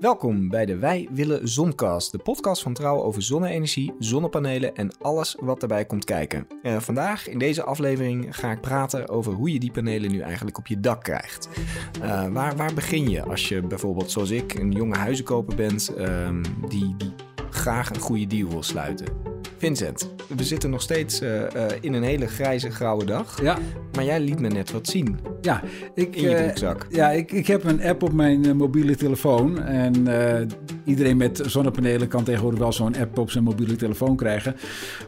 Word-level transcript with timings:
Welkom 0.00 0.48
bij 0.48 0.66
de 0.66 0.76
Wij 0.76 1.08
Willen 1.10 1.48
Zoncast, 1.48 2.12
de 2.12 2.18
podcast 2.18 2.62
van 2.62 2.72
Trouw 2.72 3.02
over 3.02 3.22
zonne-energie, 3.22 3.92
zonnepanelen 3.98 4.74
en 4.74 4.98
alles 4.98 5.36
wat 5.40 5.62
erbij 5.62 5.84
komt 5.84 6.04
kijken. 6.04 6.46
Uh, 6.62 6.80
vandaag 6.80 7.28
in 7.28 7.38
deze 7.38 7.62
aflevering 7.62 8.36
ga 8.36 8.50
ik 8.50 8.60
praten 8.60 9.08
over 9.08 9.32
hoe 9.32 9.52
je 9.52 9.58
die 9.58 9.70
panelen 9.70 10.10
nu 10.10 10.20
eigenlijk 10.20 10.58
op 10.58 10.66
je 10.66 10.80
dak 10.80 11.02
krijgt. 11.02 11.48
Uh, 12.02 12.26
waar, 12.28 12.56
waar 12.56 12.74
begin 12.74 13.10
je 13.10 13.22
als 13.22 13.48
je 13.48 13.62
bijvoorbeeld 13.62 14.10
zoals 14.10 14.30
ik 14.30 14.54
een 14.54 14.72
jonge 14.72 14.96
huizenkoper 14.96 15.56
bent 15.56 15.92
uh, 15.98 16.28
die, 16.68 16.96
die 16.96 17.14
graag 17.50 17.90
een 17.90 18.00
goede 18.00 18.26
deal 18.26 18.48
wil 18.48 18.62
sluiten? 18.62 19.25
Vincent, 19.56 20.10
we 20.36 20.44
zitten 20.44 20.70
nog 20.70 20.82
steeds 20.82 21.22
uh, 21.22 21.30
uh, 21.30 21.46
in 21.80 21.92
een 21.92 22.02
hele 22.02 22.26
grijze, 22.26 22.70
grauwe 22.70 23.04
dag. 23.04 23.42
Ja. 23.42 23.58
Maar 23.92 24.04
jij 24.04 24.20
liet 24.20 24.40
me 24.40 24.48
net 24.48 24.72
wat 24.72 24.86
zien. 24.86 25.18
Ja, 25.40 25.62
ik, 25.94 26.16
in 26.16 26.28
je 26.28 26.36
broekzak. 26.36 26.86
ja, 26.90 27.10
ik, 27.10 27.32
ik 27.32 27.46
heb 27.46 27.64
een 27.64 27.82
app 27.82 28.02
op 28.02 28.12
mijn 28.12 28.56
mobiele 28.56 28.96
telefoon. 28.96 29.62
En 29.62 30.06
iedereen 30.86 31.16
met 31.16 31.42
zonnepanelen 31.46 32.08
kan 32.08 32.24
tegenwoordig 32.24 32.60
wel 32.60 32.72
zo'n 32.72 32.96
app 32.96 33.18
op 33.18 33.30
zijn 33.30 33.44
mobiele 33.44 33.76
telefoon 33.76 34.16
krijgen. 34.16 34.56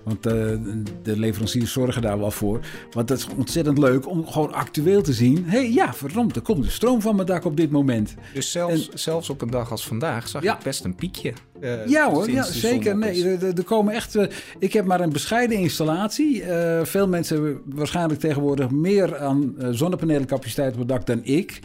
Want 0.05 0.23
de 0.23 0.83
leveranciers 1.03 1.73
zorgen 1.73 2.03
daar 2.03 2.19
wel 2.19 2.31
voor. 2.31 2.61
Want 2.91 3.09
het 3.09 3.19
is 3.19 3.27
ontzettend 3.37 3.79
leuk 3.79 4.09
om 4.09 4.27
gewoon 4.27 4.53
actueel 4.53 5.03
te 5.03 5.13
zien. 5.13 5.45
Hé, 5.45 5.59
hey, 5.59 5.73
ja, 5.73 5.95
verdomd, 5.95 6.37
er 6.37 6.43
komt 6.43 6.65
de 6.65 6.71
stroom 6.71 7.01
van 7.01 7.15
mijn 7.15 7.27
dak 7.27 7.45
op 7.45 7.57
dit 7.57 7.71
moment. 7.71 8.15
Dus 8.35 8.51
zelfs, 8.51 8.91
en, 8.91 8.99
zelfs 8.99 9.31
op 9.31 9.41
een 9.41 9.51
dag 9.51 9.71
als 9.71 9.87
vandaag 9.87 10.29
zag 10.29 10.43
ja. 10.43 10.57
ik 10.57 10.63
best 10.63 10.85
een 10.85 10.95
piekje. 10.95 11.33
Uh, 11.61 11.87
ja 11.87 12.11
hoor, 12.11 12.31
ja, 12.31 12.43
zeker. 12.43 12.97
Nee, 12.97 13.25
er, 13.25 13.57
er, 13.57 13.65
komen 13.65 13.95
echt. 13.95 14.15
Uh, 14.15 14.27
ik 14.59 14.73
heb 14.73 14.85
maar 14.85 15.01
een 15.01 15.13
bescheiden 15.13 15.59
installatie. 15.59 16.43
Uh, 16.43 16.85
veel 16.85 17.09
mensen 17.09 17.61
waarschijnlijk 17.65 18.21
tegenwoordig 18.21 18.71
meer 18.71 19.19
aan 19.19 19.55
zonnepanelencapaciteit 19.71 20.73
op 20.73 20.79
het 20.79 20.89
dak 20.89 21.07
dan 21.07 21.25
ik. 21.25 21.61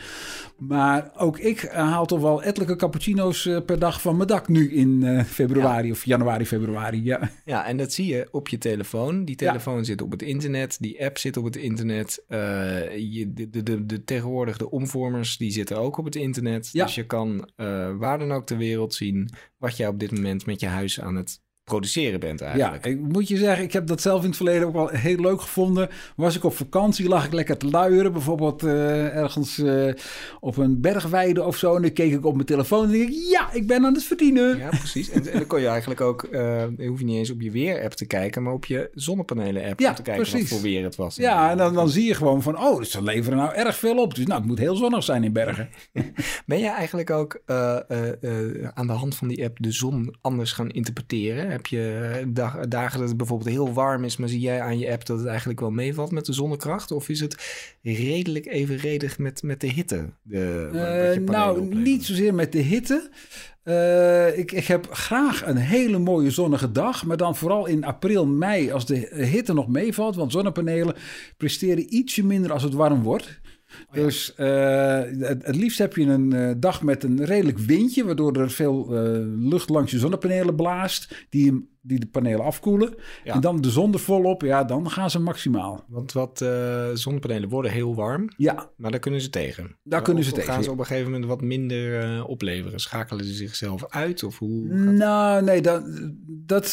Maar 0.68 1.12
ook 1.18 1.40
ik 1.40 1.62
haal 1.62 2.06
toch 2.06 2.20
wel 2.20 2.44
ettelijke 2.44 2.76
cappuccino's 2.76 3.50
per 3.66 3.80
dag 3.80 4.02
van 4.02 4.16
mijn 4.16 4.28
dak 4.28 4.48
nu 4.48 4.72
in 4.72 5.24
februari 5.26 5.88
ja. 5.88 5.94
of 5.94 6.06
januari, 6.06 6.46
februari. 6.46 7.04
Ja. 7.04 7.32
ja, 7.46 7.66
en 7.66 7.78
dat 7.78 7.94
zie 7.94 8.06
je 8.06 8.28
op 8.32 8.48
je 8.48 8.58
telefoon. 8.58 9.26
Die 9.26 9.36
telefoon 9.36 9.78
ja. 9.78 9.84
zit 9.84 10.02
op 10.02 10.12
het 10.12 10.22
internet, 10.22 10.78
die 10.80 11.06
app 11.06 11.18
zit 11.18 11.38
op 11.38 11.44
het 11.44 11.56
internet. 11.56 12.24
je, 12.28 13.32
de, 13.34 13.50
de, 13.50 13.64
de, 13.64 13.86
de, 13.86 14.04
tegenwoordig 14.04 14.58
de 14.58 14.72
omvormers 14.72 15.38
die 15.38 15.52
zitten 15.52 15.78
ook 15.78 15.98
op 15.98 16.06
het 16.06 16.16
internet. 16.16 16.70
Ja. 16.72 16.86
Dus 16.86 16.96
je 16.96 17.06
kan 17.06 17.50
waar 17.98 18.20
dan 18.20 18.32
ook 18.32 18.46
ter 18.46 18.58
wereld 18.58 18.94
zien 18.94 19.30
wat 19.58 19.78
jij 19.78 19.88
op 19.88 20.00
dit 20.00 20.12
moment 20.12 20.46
met 20.46 20.60
je 20.60 20.68
huis 20.68 21.02
aan 21.02 21.16
het 21.16 21.42
produceren 21.64 22.20
bent 22.20 22.42
eigenlijk. 22.42 22.86
Ja, 22.86 22.92
ik 22.92 23.00
moet 23.00 23.28
je 23.28 23.38
zeggen, 23.38 23.64
ik 23.64 23.74
heb 23.74 23.88
dat 23.88 24.02
zelf 24.02 24.22
in 24.22 24.28
het 24.28 24.36
verleden 24.36 24.68
ook 24.68 24.74
wel 24.74 24.88
heel 24.88 25.18
leuk 25.18 25.42
gevonden. 25.42 25.90
Was 26.16 26.36
ik 26.36 26.44
op 26.44 26.56
vakantie, 26.56 27.08
lag 27.08 27.26
ik 27.26 27.34
lekker 27.34 27.58
te 27.58 27.70
luieren, 27.70 28.12
bijvoorbeeld 28.12 28.64
uh, 28.64 29.16
ergens 29.16 29.58
uh, 29.58 29.94
op 30.40 30.58
een 30.58 30.82
bergweide 30.82 31.44
of 31.44 31.58
zo. 31.58 31.76
En 31.76 31.82
dan 31.82 31.94
keek 31.94 32.14
ik 32.14 32.26
op 32.26 32.34
mijn 32.34 32.46
telefoon 32.46 32.84
en 32.84 32.92
denk 32.92 33.10
ik, 33.10 33.16
ja, 33.30 33.52
ik 33.54 33.68
ben 33.68 33.86
aan 33.86 33.94
het 33.94 34.04
verdienen. 34.04 34.58
Ja, 34.58 34.70
precies. 34.70 35.10
En, 35.10 35.28
en 35.28 35.38
dan 35.38 35.48
kon 35.48 35.60
je 35.60 35.68
eigenlijk 35.68 36.02
ook, 36.02 36.28
uh, 36.32 36.64
hoef 36.78 37.00
je 37.00 37.06
niet 37.06 37.18
eens 37.18 37.32
op 37.32 37.42
je 37.42 37.52
weer-app 37.52 37.94
te 37.94 38.06
kijken, 38.06 38.44
maar 38.44 38.54
op 38.54 38.66
je 38.66 38.90
zonnepanelen-app 38.94 39.80
ja, 39.80 39.94
te 39.94 40.02
kijken 40.02 40.24
precies. 40.24 40.50
wat 40.50 40.60
voor 40.60 40.70
weer 40.70 40.84
het 40.84 40.96
was. 40.96 41.16
Ja, 41.16 41.52
en 41.52 41.58
dan, 41.58 41.74
dan 41.74 41.90
zie 41.90 42.06
je 42.06 42.14
gewoon 42.14 42.42
van, 42.42 42.60
oh, 42.60 42.82
ze 42.82 43.04
leveren 43.04 43.38
nou 43.38 43.54
erg 43.54 43.76
veel 43.76 43.98
op. 43.98 44.16
Dus 44.16 44.26
nou, 44.26 44.40
het 44.40 44.50
moet 44.50 44.60
heel 44.60 44.76
zonnig 44.76 45.04
zijn 45.04 45.24
in 45.24 45.34
Bergen. 45.34 45.70
ben 46.46 46.60
je 46.60 46.70
eigenlijk 46.70 47.10
ook 47.10 47.42
aan 48.74 48.88
de 48.88 48.94
hand 48.94 49.16
van 49.16 49.28
die 49.28 49.44
app 49.44 49.58
de 49.62 49.72
zon 49.72 50.16
anders 50.22 50.52
gaan 50.52 50.70
interpreteren? 50.70 51.53
Heb 51.54 51.66
je 51.66 52.24
dag, 52.28 52.68
dagen 52.68 53.00
dat 53.00 53.08
het 53.08 53.18
bijvoorbeeld 53.18 53.50
heel 53.50 53.74
warm 53.74 54.04
is, 54.04 54.18
maar 54.18 54.30
zie 54.30 54.40
jij 54.40 54.62
aan 54.62 54.80
je 54.80 54.92
app 54.92 55.06
dat 55.06 55.18
het 55.18 55.28
eigenlijk 55.28 55.60
wel 55.60 55.72
meevalt 55.72 56.12
met 56.12 56.26
de 56.26 56.34
zonnekracht? 56.34 56.92
Of 56.92 57.10
is 57.10 57.20
het 57.20 57.36
redelijk 57.82 58.46
evenredig 58.46 59.18
met, 59.18 59.44
met 59.44 59.62
de 59.62 59.68
hitte? 59.68 60.10
De, 60.22 60.70
uh, 61.18 61.28
nou, 61.28 61.58
opleveren? 61.58 61.84
niet 61.84 62.06
zozeer 62.06 62.34
met 62.34 62.52
de 62.52 62.60
hitte. 62.60 63.10
Uh, 63.64 64.38
ik, 64.38 64.52
ik 64.52 64.66
heb 64.66 64.88
graag 64.92 65.46
een 65.46 65.58
hele 65.58 65.98
mooie 65.98 66.32
zonnige 66.32 66.72
dag, 66.72 67.06
maar 67.06 67.18
dan 67.18 67.36
vooral 67.36 67.66
in 67.66 67.84
april, 67.84 68.26
mei, 68.26 68.72
als 68.72 68.86
de 68.86 69.10
hitte 69.12 69.54
nog 69.54 69.68
meevalt. 69.68 70.16
Want 70.16 70.32
zonnepanelen 70.32 70.96
presteren 71.38 71.96
ietsje 71.96 72.26
minder 72.26 72.52
als 72.52 72.64
het 72.64 72.74
warm 72.74 73.04
wordt. 73.04 73.42
Oh, 73.90 73.96
ja. 73.96 74.04
Dus 74.04 74.34
uh, 74.38 75.28
het, 75.28 75.46
het, 75.46 75.56
liefst 75.56 75.78
heb 75.78 75.96
je 75.96 76.06
een 76.06 76.34
uh, 76.34 76.52
dag 76.58 76.84
met 76.84 77.04
een 77.04 77.26
redelijk 77.26 77.58
windje, 77.58 78.06
waardoor 78.06 78.38
er 78.38 78.52
veel 78.52 78.88
uh, 78.90 79.26
lucht 79.50 79.70
langs 79.70 79.92
je 79.92 80.00
zonnepanelen 80.00 80.56
blaast, 80.56 81.26
die, 81.30 81.70
die 81.82 82.00
de 82.00 82.06
panelen 82.06 82.46
afkoelen. 82.46 82.96
Ja. 83.24 83.34
En 83.34 83.42
dan 83.42 83.62
de 83.62 83.70
zon 83.70 83.94
er 83.94 84.00
volop, 84.00 84.42
ja, 84.42 84.64
dan 84.64 84.90
gaan 84.90 85.10
ze 85.10 85.20
maximaal. 85.20 85.84
Want 85.88 86.12
wat 86.12 86.46
zonnepanelen 86.94 87.50
worden 87.50 87.72
heel 87.72 87.96
warm, 87.96 88.30
ja. 88.38 88.70
maar 88.78 88.92
daar 88.92 89.00
kunnen 89.00 89.22
ze 89.22 89.30
tegen. 89.30 89.78
Daar 89.84 90.02
kunnen 90.02 90.24
ze 90.24 90.32
tegen. 90.32 90.54
gaan 90.54 90.64
ze 90.64 90.72
op 90.72 90.80
een 90.80 90.86
gegeven 90.86 91.12
moment 91.12 91.30
wat 91.30 91.42
minder 91.42 92.26
opleveren? 92.26 92.80
Schakelen 92.80 93.26
ze 93.26 93.34
zichzelf 93.34 93.86
uit? 93.90 94.24
Of 94.24 94.40
hoe 94.40 94.74
nou, 94.74 95.44
nee, 95.44 95.62
dat, 95.62 95.84
dat 96.28 96.68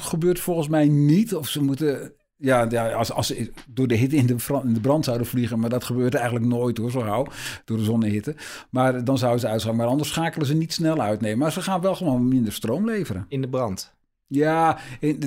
gebeurt 0.00 0.40
volgens 0.40 0.68
mij 0.68 0.88
niet. 0.88 1.34
Of 1.34 1.48
ze 1.48 1.62
moeten 1.62 2.12
ja, 2.44 2.66
ja 2.70 2.92
als, 2.92 3.12
als 3.12 3.26
ze 3.26 3.50
door 3.68 3.86
de 3.86 3.94
hitte 3.94 4.16
in 4.16 4.26
de, 4.26 4.36
in 4.64 4.74
de 4.74 4.80
brand 4.80 5.04
zouden 5.04 5.26
vliegen, 5.26 5.58
maar 5.58 5.70
dat 5.70 5.84
gebeurt 5.84 6.14
eigenlijk 6.14 6.46
nooit 6.46 6.78
hoor, 6.78 6.90
zo 6.90 7.00
gauw, 7.00 7.26
door 7.64 7.76
de 7.76 7.84
zonnehitte. 7.84 8.34
Maar 8.70 9.04
dan 9.04 9.18
zouden 9.18 9.40
ze 9.40 9.48
uitgaan, 9.48 9.76
maar 9.76 9.86
anders 9.86 10.08
schakelen 10.08 10.46
ze 10.46 10.54
niet 10.54 10.72
snel 10.72 11.00
uit. 11.00 11.20
Nee, 11.20 11.36
maar 11.36 11.52
ze 11.52 11.62
gaan 11.62 11.80
wel 11.80 11.94
gewoon 11.94 12.28
minder 12.28 12.52
stroom 12.52 12.84
leveren. 12.86 13.26
In 13.28 13.40
de 13.40 13.48
brand? 13.48 13.92
Ja, 14.26 14.78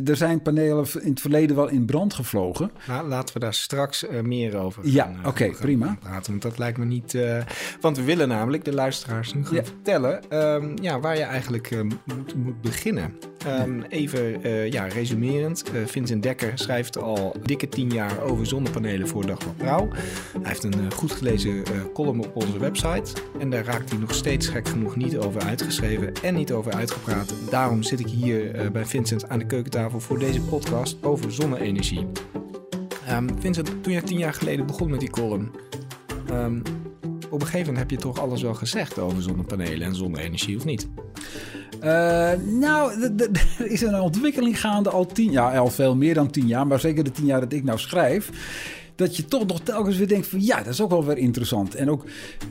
er 0.06 0.16
zijn 0.16 0.42
panelen 0.42 0.86
in 1.02 1.10
het 1.10 1.22
verleden 1.22 1.56
wel 1.56 1.68
in 1.68 1.86
brand 1.86 2.14
gevlogen. 2.14 2.72
Nou, 2.88 3.08
laten 3.08 3.34
we 3.34 3.40
daar 3.40 3.54
straks 3.54 4.04
uh, 4.04 4.22
meer 4.22 4.58
over 4.58 4.84
gaan, 4.84 4.92
ja, 4.92 5.14
oké, 5.20 5.28
okay, 5.28 5.52
prima. 5.52 5.98
praten. 6.00 6.32
Want 6.32 6.42
dat 6.42 6.58
lijkt 6.58 6.78
me 6.78 6.86
niet... 6.86 7.14
Uh, 7.14 7.42
want 7.82 7.98
we 7.98 8.04
willen 8.04 8.28
namelijk 8.28 8.66
de 8.66 8.74
luisteraars 8.74 9.34
nu 9.34 9.46
gaan 9.46 9.56
ja. 9.56 9.64
vertellen... 9.64 10.38
Um, 10.46 10.74
ja, 10.82 11.00
waar 11.00 11.18
je 11.18 11.24
eigenlijk 11.24 11.72
uh, 11.72 11.82
moet, 11.82 12.36
moet, 12.36 12.62
beginnen. 12.62 13.14
Um, 13.48 13.84
even 13.90 14.42
ja, 14.72 14.86
resumerend. 14.86 15.64
Vincent 15.86 16.24
Dekker 16.24 16.52
schrijft 16.56 16.98
al 16.98 17.36
dikke 17.44 17.70
tien 17.70 17.90
jaar 17.90 18.22
over 18.22 18.46
zonnepanelen 18.46 19.08
voor 19.08 19.26
Dag 19.26 19.42
van 19.44 19.56
Trouw. 19.58 19.90
Hij 19.92 20.42
heeft 20.42 20.64
een 20.64 20.92
goed 20.94 21.12
gelezen 21.12 21.64
column 21.94 22.20
op 22.20 22.36
onze 22.36 22.60
website. 22.60 23.22
En 23.40 23.50
daar 23.50 23.66
raakt 23.66 23.90
hij 23.90 24.00
nog 24.00 24.14
steeds 24.14 24.48
gek 24.48 24.68
genoeg 24.68 24.96
niet 24.96 25.18
over 25.18 25.42
uitgeschreven 25.42 26.14
en 26.24 26.36
niet 26.36 26.52
over 26.52 26.74
uitgepraat. 26.74 27.34
Daarom 27.50 27.84
zit 27.84 28.00
ik 28.00 28.08
hier 28.08 28.72
bij 28.72 28.86
Vincent 28.86 29.30
aan 29.30 29.40
de 29.40 29.46
keukentafel 29.46 30.00
voor 30.00 30.20
deze 30.20 30.42
podcast 30.42 30.98
over 31.04 31.34
zonne-energie. 31.34 32.08
Um, 33.12 33.30
Vincent, 33.40 33.84
toen 33.84 33.94
je 33.94 34.04
tien 34.04 34.18
jaar 34.18 34.34
geleden 34.34 34.66
begon 34.66 34.90
met 34.90 35.00
die 35.00 35.10
column, 35.10 35.52
um, 36.32 36.62
op 37.30 37.42
een 37.42 37.48
gegeven 37.48 37.74
moment 37.74 37.78
heb 37.78 37.92
je 37.92 37.98
toch 37.98 38.20
alles 38.20 38.42
wel 38.42 38.54
gezegd 38.54 39.00
over 39.00 39.22
zonnepanelen 39.22 39.88
en 39.88 39.96
zonne-energie, 39.96 40.58
of 40.58 40.66
niet? 40.66 40.88
Uh, 41.84 42.32
nou, 42.60 43.02
er 43.58 43.72
is 43.72 43.82
een 43.82 44.02
ontwikkeling 44.02 44.60
gaande 44.60 44.90
al 44.90 45.06
tien 45.06 45.32
jaar, 45.32 45.58
al 45.58 45.70
veel 45.70 45.96
meer 45.96 46.14
dan 46.14 46.32
tien 46.32 46.48
jaar, 46.48 46.68
maar 46.68 46.80
zeker 46.80 47.04
de 47.04 47.12
tien 47.12 47.26
jaar 47.26 47.40
dat 47.40 47.54
ik 47.54 47.64
nou 47.64 47.80
schrijf 47.80 48.30
dat 48.98 49.16
je 49.16 49.26
toch 49.26 49.46
nog 49.46 49.62
telkens 49.62 49.98
weer 49.98 50.08
denkt 50.08 50.28
van 50.28 50.46
ja, 50.46 50.58
dat 50.58 50.74
is 50.74 50.82
ook 50.82 50.90
wel 50.90 51.06
weer 51.06 51.18
interessant. 51.18 51.76
En 51.76 51.90
ook 51.90 52.06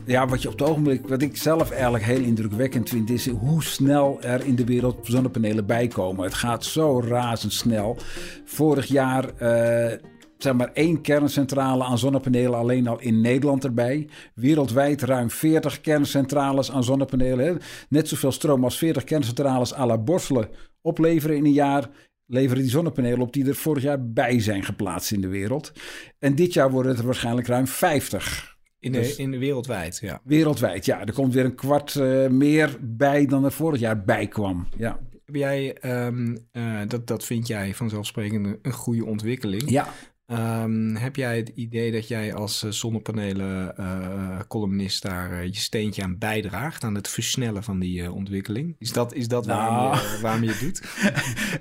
ja, 0.05 0.27
wat 0.27 0.41
je 0.41 0.47
op 0.47 0.59
het 0.59 0.69
ogenblik, 0.69 1.07
wat 1.07 1.21
ik 1.21 1.37
zelf 1.37 1.71
eigenlijk 1.71 2.03
heel 2.03 2.21
indrukwekkend 2.21 2.89
vind, 2.89 3.09
is 3.09 3.27
hoe 3.27 3.63
snel 3.63 4.17
er 4.21 4.45
in 4.45 4.55
de 4.55 4.65
wereld 4.65 4.97
zonnepanelen 5.01 5.65
bijkomen. 5.65 6.23
Het 6.23 6.33
gaat 6.33 6.65
zo 6.65 7.01
razendsnel. 7.01 7.97
Vorig 8.45 8.85
jaar. 8.85 9.25
Uh, 9.41 9.97
zeg 10.37 10.53
maar 10.53 10.71
één 10.73 11.01
kerncentrale 11.01 11.83
aan 11.83 11.97
zonnepanelen 11.97 12.59
alleen 12.59 12.87
al 12.87 12.99
in 12.99 13.21
Nederland 13.21 13.63
erbij. 13.63 14.09
Wereldwijd 14.33 15.01
ruim 15.01 15.29
40 15.29 15.81
kerncentrales 15.81 16.71
aan 16.71 16.83
zonnepanelen. 16.83 17.45
Hè. 17.45 17.53
Net 17.89 18.07
zoveel 18.07 18.31
stroom 18.31 18.63
als 18.63 18.77
40 18.77 19.03
kerncentrales 19.03 19.73
à 19.73 19.85
la 19.85 19.97
Borselen 19.97 20.49
opleveren 20.81 21.37
in 21.37 21.45
een 21.45 21.51
jaar 21.51 21.89
leveren 22.25 22.61
die 22.61 22.71
zonnepanelen 22.71 23.21
op 23.21 23.33
die 23.33 23.47
er 23.47 23.55
vorig 23.55 23.83
jaar 23.83 24.09
bij 24.09 24.39
zijn 24.39 24.63
geplaatst 24.63 25.11
in 25.11 25.21
de 25.21 25.27
wereld. 25.27 25.71
En 26.19 26.35
dit 26.35 26.53
jaar 26.53 26.71
worden 26.71 26.91
het 26.91 26.99
er 26.99 27.05
waarschijnlijk 27.05 27.47
ruim 27.47 27.67
50. 27.67 28.55
In 28.79 28.91
de, 28.91 28.99
dus, 28.99 29.15
in 29.15 29.31
de 29.31 29.37
wereldwijd, 29.37 29.97
ja. 30.01 30.21
Wereldwijd, 30.23 30.85
ja. 30.85 31.05
Er 31.05 31.13
komt 31.13 31.33
weer 31.33 31.45
een 31.45 31.55
kwart 31.55 31.95
uh, 31.95 32.27
meer 32.27 32.77
bij 32.81 33.25
dan 33.25 33.45
er 33.45 33.51
vorig 33.51 33.79
jaar 33.79 34.03
bij 34.03 34.27
kwam. 34.27 34.67
Ja. 34.77 34.99
Heb 35.25 35.35
jij, 35.35 35.77
um, 36.05 36.37
uh, 36.51 36.81
dat, 36.87 37.07
dat 37.07 37.23
vind 37.23 37.47
jij 37.47 37.73
vanzelfsprekend 37.73 38.57
een 38.61 38.71
goede 38.71 39.05
ontwikkeling. 39.05 39.69
Ja. 39.69 39.87
Um, 40.31 40.95
heb 40.95 41.15
jij 41.15 41.37
het 41.37 41.51
idee 41.55 41.91
dat 41.91 42.07
jij 42.07 42.33
als 42.33 42.63
uh, 42.63 42.71
zonnepanelen-columnist 42.71 45.05
uh, 45.05 45.11
daar 45.11 45.31
uh, 45.31 45.45
je 45.45 45.55
steentje 45.55 46.03
aan 46.03 46.17
bijdraagt 46.17 46.83
aan 46.83 46.95
het 46.95 47.07
versnellen 47.07 47.63
van 47.63 47.79
die 47.79 48.11
ontwikkeling? 48.11 48.75
Is 48.79 48.93
dat, 48.93 49.13
is 49.13 49.27
dat 49.27 49.45
nou. 49.45 49.59
waarom, 49.59 49.91
je, 49.91 50.19
waarom 50.21 50.43
je 50.43 50.49
het 50.49 50.59
doet? 50.59 50.81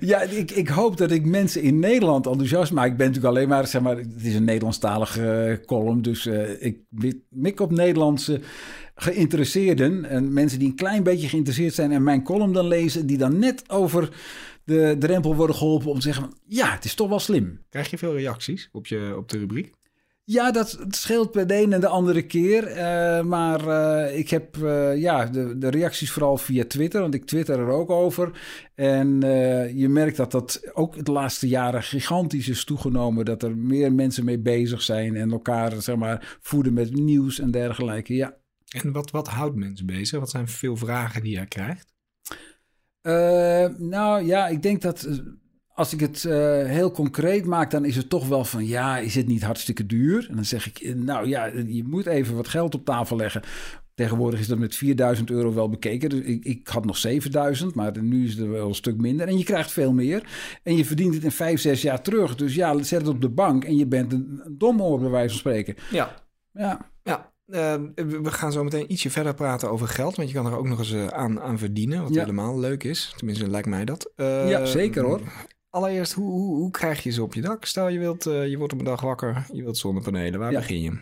ja, 0.11 0.21
ik, 0.21 0.51
ik 0.51 0.69
hoop 0.69 0.97
dat 0.97 1.11
ik 1.11 1.25
mensen 1.25 1.63
in 1.63 1.79
Nederland 1.79 2.27
enthousiast 2.27 2.73
maak. 2.73 2.91
Ik 2.91 2.97
ben 2.97 3.07
natuurlijk 3.07 3.35
alleen 3.35 3.49
maar, 3.49 3.67
zeg 3.67 3.83
maar, 3.83 3.97
het 3.97 4.25
is 4.25 4.35
een 4.35 4.45
Nederlandstalige 4.45 5.63
column, 5.67 6.03
dus 6.03 6.27
ik 6.59 6.79
mik 7.29 7.61
op 7.61 7.71
Nederlandse 7.71 8.41
geïnteresseerden 8.95 10.05
en 10.05 10.33
mensen 10.33 10.59
die 10.59 10.69
een 10.69 10.77
klein 10.77 11.03
beetje 11.03 11.29
geïnteresseerd 11.29 11.75
zijn 11.75 11.93
en 11.93 12.03
mijn 12.03 12.23
column 12.23 12.53
dan 12.53 12.67
lezen, 12.67 13.07
die 13.07 13.19
dan 13.19 13.39
net 13.39 13.71
over 13.71 14.11
de 14.67 14.97
drempel 14.99 15.35
worden 15.35 15.57
geholpen 15.57 15.91
om 15.91 15.97
te 15.97 16.13
zeggen: 16.13 16.33
ja, 16.47 16.73
het 16.73 16.85
is 16.85 16.95
toch 16.95 17.09
wel 17.09 17.19
slim. 17.19 17.61
Krijg 17.69 17.91
je 17.91 17.99
veel 17.99 18.17
reacties 18.17 18.69
op, 18.73 18.87
je, 18.87 19.15
op 19.17 19.29
de 19.29 19.39
rubriek? 19.39 19.75
Ja, 20.25 20.51
dat 20.51 20.79
scheelt 20.89 21.33
bij 21.33 21.47
de 21.47 21.63
een 21.63 21.73
en 21.73 21.81
de 21.81 21.89
andere 21.89 22.23
keer. 22.23 22.69
Uh, 22.69 23.23
maar 23.23 23.67
uh, 23.67 24.19
ik 24.19 24.31
heb 24.31 24.57
uh, 24.57 24.97
ja, 24.97 25.27
de, 25.27 25.59
de, 25.59 25.69
reacties 25.69 26.11
vooral 26.11 26.37
via 26.37 26.65
Twitter, 26.65 27.01
want 27.01 27.15
ik 27.15 27.25
twitter 27.25 27.59
er 27.59 27.69
ook 27.69 27.91
over. 27.91 28.41
En 28.75 29.21
je 29.75 29.89
merkt 29.89 30.17
dat 30.17 30.31
dat 30.31 30.71
ook 30.75 31.05
de 31.05 31.13
laatste 31.13 31.49
jaren 31.49 31.83
gigantisch 31.83 32.49
is 32.49 32.65
toegenomen. 32.65 33.25
Dat 33.25 33.43
er 33.43 33.57
meer 33.57 33.93
mensen 33.93 34.25
mee 34.25 34.39
bezig 34.39 34.83
zijn 34.83 35.17
en 35.17 35.31
elkaar 35.31 35.83
zeg 35.83 35.97
maar, 35.97 36.37
voeden 36.41 36.73
met 36.73 36.95
nieuws 36.95 37.39
en 37.39 37.51
dergelijke. 37.51 38.15
Ja. 38.15 38.37
En 38.69 38.93
wat, 38.93 39.11
wat 39.11 39.29
houdt 39.29 39.57
mensen 39.57 39.87
bezig? 39.87 40.19
Wat 40.19 40.31
zijn 40.31 40.49
veel 40.49 40.77
vragen 40.77 41.23
die 41.23 41.33
jij 41.33 41.47
krijgt? 41.47 41.96
Nou 43.79 44.25
ja, 44.25 44.49
ik 44.49 44.63
denk 44.63 44.83
dat 44.83 45.09
als 45.77 45.93
ik 45.93 46.01
het 46.01 46.25
uh, 46.25 46.33
heel 46.65 46.91
concreet 46.91 47.45
maak, 47.45 47.71
dan 47.71 47.85
is 47.85 47.97
het 47.97 48.09
toch 48.09 48.29
wel 48.29 48.45
van 48.45 48.67
ja, 48.67 48.99
is 48.99 49.15
het 49.15 49.27
niet 49.27 49.43
hartstikke 49.43 49.87
duur? 49.87 50.27
En 50.29 50.35
dan 50.35 50.45
zeg 50.45 50.67
ik, 50.67 50.95
nou 50.95 51.29
ja, 51.29 51.45
je 51.67 51.85
moet 51.87 52.07
even 52.07 52.37
wat 52.37 52.49
geld 52.49 52.75
op 52.75 52.85
tafel 52.85 53.17
leggen. 53.17 53.43
Tegenwoordig 53.95 54.41
is 54.41 54.47
dat 54.47 54.59
met 54.59 54.75
4000 54.75 55.31
euro 55.31 55.55
wel 55.55 55.69
bekeken. 55.69 56.09
Dus 56.09 56.21
ik, 56.21 56.45
ik 56.45 56.69
had 56.69 56.85
nog 56.85 56.97
7000, 56.97 57.75
maar 57.75 58.03
nu 58.03 58.25
is 58.25 58.35
het 58.35 58.49
wel 58.49 58.69
een 58.69 58.75
stuk 58.75 58.97
minder. 58.97 59.29
En 59.29 59.39
je 59.39 59.45
krijgt 59.45 59.73
veel 59.73 59.93
meer. 59.93 60.29
En 60.63 60.77
je 60.77 60.85
verdient 60.85 61.15
het 61.15 61.25
in 61.25 61.31
5, 61.31 61.61
6 61.61 61.83
jaar 61.83 62.03
terug. 62.03 62.35
Dus 62.35 62.55
ja, 62.55 62.83
zet 62.83 63.01
het 63.01 63.09
op 63.09 63.21
de 63.21 63.29
bank 63.29 63.65
en 63.65 63.77
je 63.77 63.87
bent 63.87 64.13
een, 64.13 64.41
een 64.45 64.59
domoor, 64.59 65.01
bij 65.01 65.11
wijze 65.11 65.29
van 65.29 65.39
spreken. 65.39 65.75
Ja. 65.91 66.15
Ja. 66.53 66.91
Uh, 67.47 67.75
we 67.95 68.31
gaan 68.31 68.53
zo 68.53 68.65
meteen 68.65 68.93
ietsje 68.93 69.11
verder 69.11 69.35
praten 69.35 69.71
over 69.71 69.89
geld. 69.89 70.17
Want 70.17 70.29
je 70.29 70.35
kan 70.35 70.47
er 70.47 70.57
ook 70.57 70.69
nog 70.69 70.79
eens 70.79 70.93
uh, 70.93 71.07
aan, 71.07 71.41
aan 71.41 71.59
verdienen. 71.59 72.03
Wat 72.03 72.15
ja. 72.15 72.21
helemaal 72.21 72.59
leuk 72.59 72.85
is. 72.85 73.15
Tenminste, 73.17 73.51
lijkt 73.51 73.69
mij 73.69 73.85
dat. 73.85 74.13
Uh, 74.17 74.51
ja, 74.51 74.65
zeker 74.65 75.05
hoor 75.05 75.21
allereerst, 75.77 76.13
hoe, 76.13 76.31
hoe, 76.31 76.57
hoe, 76.57 76.71
krijg 76.71 77.03
je 77.03 77.11
ze 77.11 77.23
op 77.23 77.35
je 77.35 77.41
dak? 77.41 77.65
Stel 77.65 77.89
je 77.89 77.99
wilt, 77.99 78.27
uh, 78.27 78.47
je 78.47 78.59
wordt 78.59 78.73
op 78.73 78.79
een 78.79 78.85
dag 78.85 79.01
wakker, 79.01 79.47
je 79.53 79.63
wilt 79.63 79.79
zonnepanelen. 79.79 80.41
Waar 80.41 80.53
begin 80.53 80.81
je? 80.83 80.99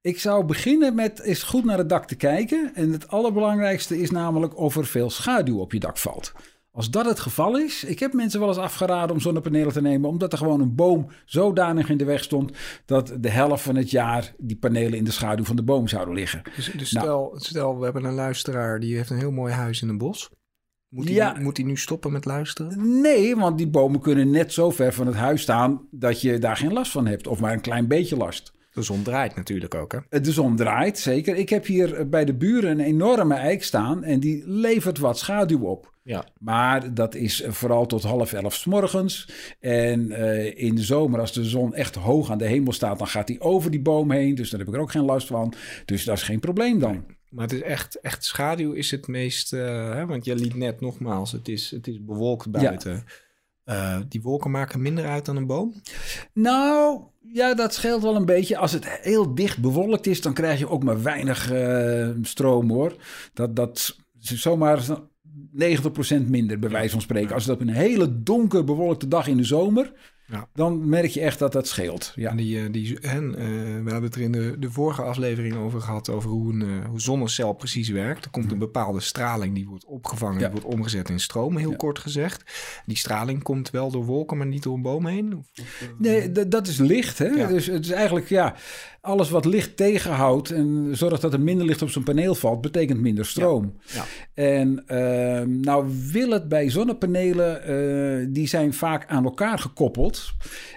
Ik 0.00 0.18
zou 0.18 0.44
beginnen 0.44 0.94
met 0.94 1.20
eens 1.20 1.42
goed 1.42 1.64
naar 1.64 1.78
het 1.78 1.88
dak 1.88 2.06
te 2.06 2.14
kijken. 2.14 2.70
En 2.74 2.92
het 2.92 3.08
allerbelangrijkste 3.08 4.00
is 4.00 4.10
namelijk 4.10 4.56
of 4.56 4.76
er 4.76 4.86
veel 4.86 5.10
schaduw 5.10 5.58
op 5.58 5.72
je 5.72 5.80
dak 5.80 5.98
valt. 5.98 6.32
Als 6.74 6.90
dat 6.90 7.04
het 7.06 7.20
geval 7.20 7.58
is, 7.58 7.84
ik 7.84 7.98
heb 7.98 8.12
mensen 8.12 8.40
wel 8.40 8.48
eens 8.48 8.58
afgeraden 8.58 9.10
om 9.10 9.20
zonnepanelen 9.20 9.72
te 9.72 9.80
nemen, 9.80 10.08
omdat 10.08 10.32
er 10.32 10.38
gewoon 10.38 10.60
een 10.60 10.74
boom 10.74 11.06
zodanig 11.24 11.88
in 11.88 11.96
de 11.96 12.04
weg 12.04 12.22
stond 12.22 12.52
dat 12.86 13.12
de 13.20 13.28
helft 13.28 13.62
van 13.62 13.76
het 13.76 13.90
jaar 13.90 14.34
die 14.38 14.56
panelen 14.56 14.98
in 14.98 15.04
de 15.04 15.10
schaduw 15.10 15.44
van 15.44 15.56
de 15.56 15.62
boom 15.62 15.88
zouden 15.88 16.14
liggen. 16.14 16.42
Dus, 16.56 16.70
dus 16.76 16.92
nou. 16.92 17.06
stel, 17.06 17.32
stel, 17.36 17.78
we 17.78 17.84
hebben 17.84 18.04
een 18.04 18.14
luisteraar 18.14 18.80
die 18.80 18.96
heeft 18.96 19.10
een 19.10 19.18
heel 19.18 19.30
mooi 19.30 19.52
huis 19.52 19.82
in 19.82 19.88
een 19.88 19.98
bos. 19.98 20.30
Moet 20.88 21.04
hij, 21.04 21.14
ja. 21.14 21.36
moet 21.40 21.56
hij 21.56 21.66
nu 21.66 21.76
stoppen 21.76 22.12
met 22.12 22.24
luisteren? 22.24 23.00
Nee, 23.00 23.36
want 23.36 23.58
die 23.58 23.68
bomen 23.68 24.00
kunnen 24.00 24.30
net 24.30 24.52
zo 24.52 24.70
ver 24.70 24.92
van 24.92 25.06
het 25.06 25.16
huis 25.16 25.42
staan 25.42 25.88
dat 25.90 26.20
je 26.20 26.38
daar 26.38 26.56
geen 26.56 26.72
last 26.72 26.92
van 26.92 27.06
hebt. 27.06 27.26
Of 27.26 27.40
maar 27.40 27.52
een 27.52 27.60
klein 27.60 27.88
beetje 27.88 28.16
last. 28.16 28.52
De 28.72 28.82
zon 28.82 29.02
draait 29.02 29.36
natuurlijk 29.36 29.74
ook, 29.74 29.92
hè? 29.92 30.20
De 30.20 30.32
zon 30.32 30.56
draait, 30.56 30.98
zeker. 30.98 31.36
Ik 31.36 31.48
heb 31.48 31.66
hier 31.66 32.08
bij 32.08 32.24
de 32.24 32.34
buren 32.34 32.70
een 32.70 32.80
enorme 32.80 33.34
eik 33.34 33.62
staan 33.62 34.04
en 34.04 34.20
die 34.20 34.42
levert 34.46 34.98
wat 34.98 35.18
schaduw 35.18 35.60
op. 35.60 35.93
Ja. 36.04 36.24
Maar 36.38 36.94
dat 36.94 37.14
is 37.14 37.44
vooral 37.46 37.86
tot 37.86 38.02
half 38.02 38.32
elf 38.32 38.54
s 38.54 38.64
morgens. 38.64 39.28
En 39.60 40.10
uh, 40.10 40.58
in 40.58 40.74
de 40.74 40.82
zomer, 40.82 41.20
als 41.20 41.32
de 41.32 41.44
zon 41.44 41.74
echt 41.74 41.94
hoog 41.94 42.30
aan 42.30 42.38
de 42.38 42.46
hemel 42.46 42.72
staat, 42.72 42.98
dan 42.98 43.06
gaat 43.06 43.26
die 43.26 43.40
over 43.40 43.70
die 43.70 43.80
boom 43.80 44.10
heen. 44.10 44.34
Dus 44.34 44.50
daar 44.50 44.58
heb 44.58 44.68
ik 44.68 44.74
er 44.74 44.80
ook 44.80 44.90
geen 44.90 45.04
last 45.04 45.26
van. 45.26 45.54
Dus 45.84 46.04
dat 46.04 46.16
is 46.16 46.22
geen 46.22 46.40
probleem 46.40 46.78
dan. 46.78 47.04
Maar 47.28 47.44
het 47.44 47.52
is 47.52 47.62
echt, 47.62 48.00
echt 48.00 48.24
schaduw 48.24 48.72
is 48.72 48.90
het 48.90 49.06
meest, 49.06 49.52
uh, 49.52 49.94
hè, 49.94 50.06
want 50.06 50.24
je 50.24 50.34
liet 50.34 50.54
net 50.54 50.80
nogmaals, 50.80 51.32
het 51.32 51.48
is, 51.48 51.70
het 51.70 51.86
is 51.86 52.04
bewolkt 52.04 52.50
buiten. 52.50 53.04
Ja. 53.64 53.96
Uh, 53.98 54.00
die 54.08 54.22
wolken 54.22 54.50
maken 54.50 54.82
minder 54.82 55.06
uit 55.06 55.24
dan 55.24 55.36
een 55.36 55.46
boom? 55.46 55.74
Nou, 56.32 57.00
ja, 57.20 57.54
dat 57.54 57.74
scheelt 57.74 58.02
wel 58.02 58.16
een 58.16 58.24
beetje. 58.24 58.56
Als 58.56 58.72
het 58.72 58.88
heel 58.88 59.34
dicht 59.34 59.60
bewolkt 59.60 60.06
is, 60.06 60.20
dan 60.20 60.34
krijg 60.34 60.58
je 60.58 60.68
ook 60.68 60.84
maar 60.84 61.02
weinig 61.02 61.52
uh, 61.52 62.08
stroom 62.22 62.70
hoor. 62.70 62.96
Dat, 63.32 63.56
dat 63.56 63.96
zomaar 64.18 64.84
90% 65.58 66.28
minder, 66.28 66.58
bij 66.58 66.70
wijze 66.70 66.90
van 66.90 67.00
spreken. 67.00 67.34
Als 67.34 67.44
het 67.44 67.54
op 67.54 67.60
een 67.60 67.68
hele 67.68 68.22
donker 68.22 68.64
bewolkte 68.64 69.08
dag 69.08 69.26
in 69.26 69.36
de 69.36 69.44
zomer 69.44 69.92
ja. 70.26 70.48
Dan 70.54 70.88
merk 70.88 71.10
je 71.10 71.20
echt 71.20 71.38
dat 71.38 71.52
dat 71.52 71.68
scheelt. 71.68 72.12
Ja. 72.14 72.30
En 72.30 72.36
die, 72.36 72.60
eh, 72.60 72.72
die, 72.72 73.00
en, 73.00 73.24
uh, 73.24 73.34
we 73.34 73.90
hebben 73.90 74.02
het 74.02 74.14
er 74.14 74.20
in 74.20 74.32
de, 74.32 74.56
de 74.58 74.70
vorige 74.70 75.02
aflevering 75.02 75.56
over 75.56 75.80
gehad, 75.80 76.08
over 76.08 76.30
hoe 76.30 76.52
een 76.52 76.60
uh, 76.60 76.84
hoe 76.84 77.00
zonnecel 77.00 77.52
precies 77.52 77.88
werkt. 77.88 78.24
Er 78.24 78.30
komt 78.30 78.52
een 78.52 78.58
bepaalde 78.58 79.00
straling 79.00 79.54
die 79.54 79.68
wordt 79.68 79.84
opgevangen, 79.84 80.38
die 80.38 80.48
wordt 80.48 80.64
omgezet 80.64 81.08
in 81.08 81.20
stroom, 81.20 81.56
heel 81.56 81.76
kort 81.76 81.98
gezegd. 81.98 82.52
Die 82.86 82.96
straling 82.96 83.42
komt 83.42 83.70
wel 83.70 83.90
door 83.90 84.04
wolken, 84.04 84.36
maar 84.36 84.46
niet 84.46 84.62
door 84.62 84.74
een 84.74 84.82
boom 84.82 85.06
heen? 85.06 85.36
Of, 85.36 85.46
of, 85.60 85.94
nee, 85.98 86.32
dat 86.48 86.66
is 86.66 86.78
licht. 86.78 87.18
Hè? 87.18 87.46
Dus 87.46 87.66
het 87.66 87.84
is 87.84 87.90
eigenlijk, 87.90 88.28
ja, 88.28 88.54
alles 89.04 89.30
wat 89.30 89.44
licht 89.44 89.76
tegenhoudt 89.76 90.50
en 90.50 90.88
zorgt 90.92 91.20
dat 91.20 91.32
er 91.32 91.40
minder 91.40 91.66
licht 91.66 91.82
op 91.82 91.90
zijn 91.90 92.04
paneel 92.04 92.34
valt, 92.34 92.60
betekent 92.60 93.00
minder 93.00 93.26
stroom. 93.26 93.76
Ja. 93.84 94.04
En 94.34 94.84
uh, 94.88 95.40
nou 95.62 95.86
wil 96.12 96.30
het 96.30 96.48
bij 96.48 96.70
zonnepanelen, 96.70 97.70
uh, 97.70 98.26
die 98.30 98.46
zijn 98.46 98.74
vaak 98.74 99.06
aan 99.06 99.24
elkaar 99.24 99.58
gekoppeld. 99.58 100.32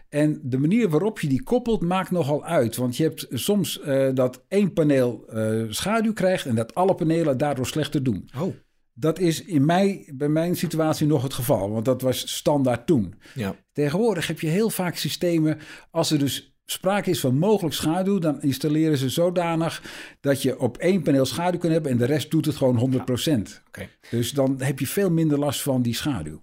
En 0.09 0.39
de 0.43 0.57
manier 0.57 0.89
waarop 0.89 1.19
je 1.19 1.27
die 1.27 1.43
koppelt 1.43 1.81
maakt 1.81 2.11
nogal 2.11 2.45
uit. 2.45 2.75
Want 2.75 2.97
je 2.97 3.03
hebt 3.03 3.27
soms 3.29 3.79
uh, 3.85 4.09
dat 4.13 4.43
één 4.47 4.73
paneel 4.73 5.25
schaduw 5.69 6.13
krijgt 6.13 6.45
en 6.45 6.55
dat 6.55 6.75
alle 6.75 6.95
panelen 6.95 7.37
daardoor 7.37 7.67
slechter 7.67 8.03
doen. 8.03 8.29
Oh. 8.39 8.55
Dat 8.93 9.19
is 9.19 9.43
in 9.43 9.65
mij, 9.65 10.11
bij 10.13 10.29
mijn 10.29 10.55
situatie 10.55 11.07
nog 11.07 11.23
het 11.23 11.33
geval, 11.33 11.71
want 11.71 11.85
dat 11.85 12.01
was 12.01 12.35
standaard 12.35 12.87
toen. 12.87 13.15
Ja. 13.35 13.55
Tegenwoordig 13.71 14.27
heb 14.27 14.39
je 14.39 14.47
heel 14.47 14.69
vaak 14.69 14.95
systemen, 14.95 15.57
als 15.91 16.11
er 16.11 16.19
dus 16.19 16.56
sprake 16.71 17.09
is 17.09 17.19
van 17.19 17.37
mogelijk 17.37 17.75
schaduw, 17.75 18.19
dan 18.19 18.41
installeren 18.41 18.97
ze 18.97 19.09
zodanig 19.09 19.81
dat 20.21 20.41
je 20.41 20.59
op 20.59 20.77
één 20.77 21.03
paneel 21.03 21.25
schaduw 21.25 21.59
kunt 21.59 21.73
hebben 21.73 21.91
en 21.91 21.97
de 21.97 22.05
rest 22.05 22.31
doet 22.31 22.45
het 22.45 22.55
gewoon 22.55 23.05
100%. 23.19 23.63
Ja, 23.71 23.87
Dus 24.09 24.31
dan 24.31 24.61
heb 24.61 24.79
je 24.79 24.87
veel 24.87 25.11
minder 25.11 25.39
last 25.39 25.61
van 25.61 25.81
die 25.81 25.95
schaduw. 25.95 26.41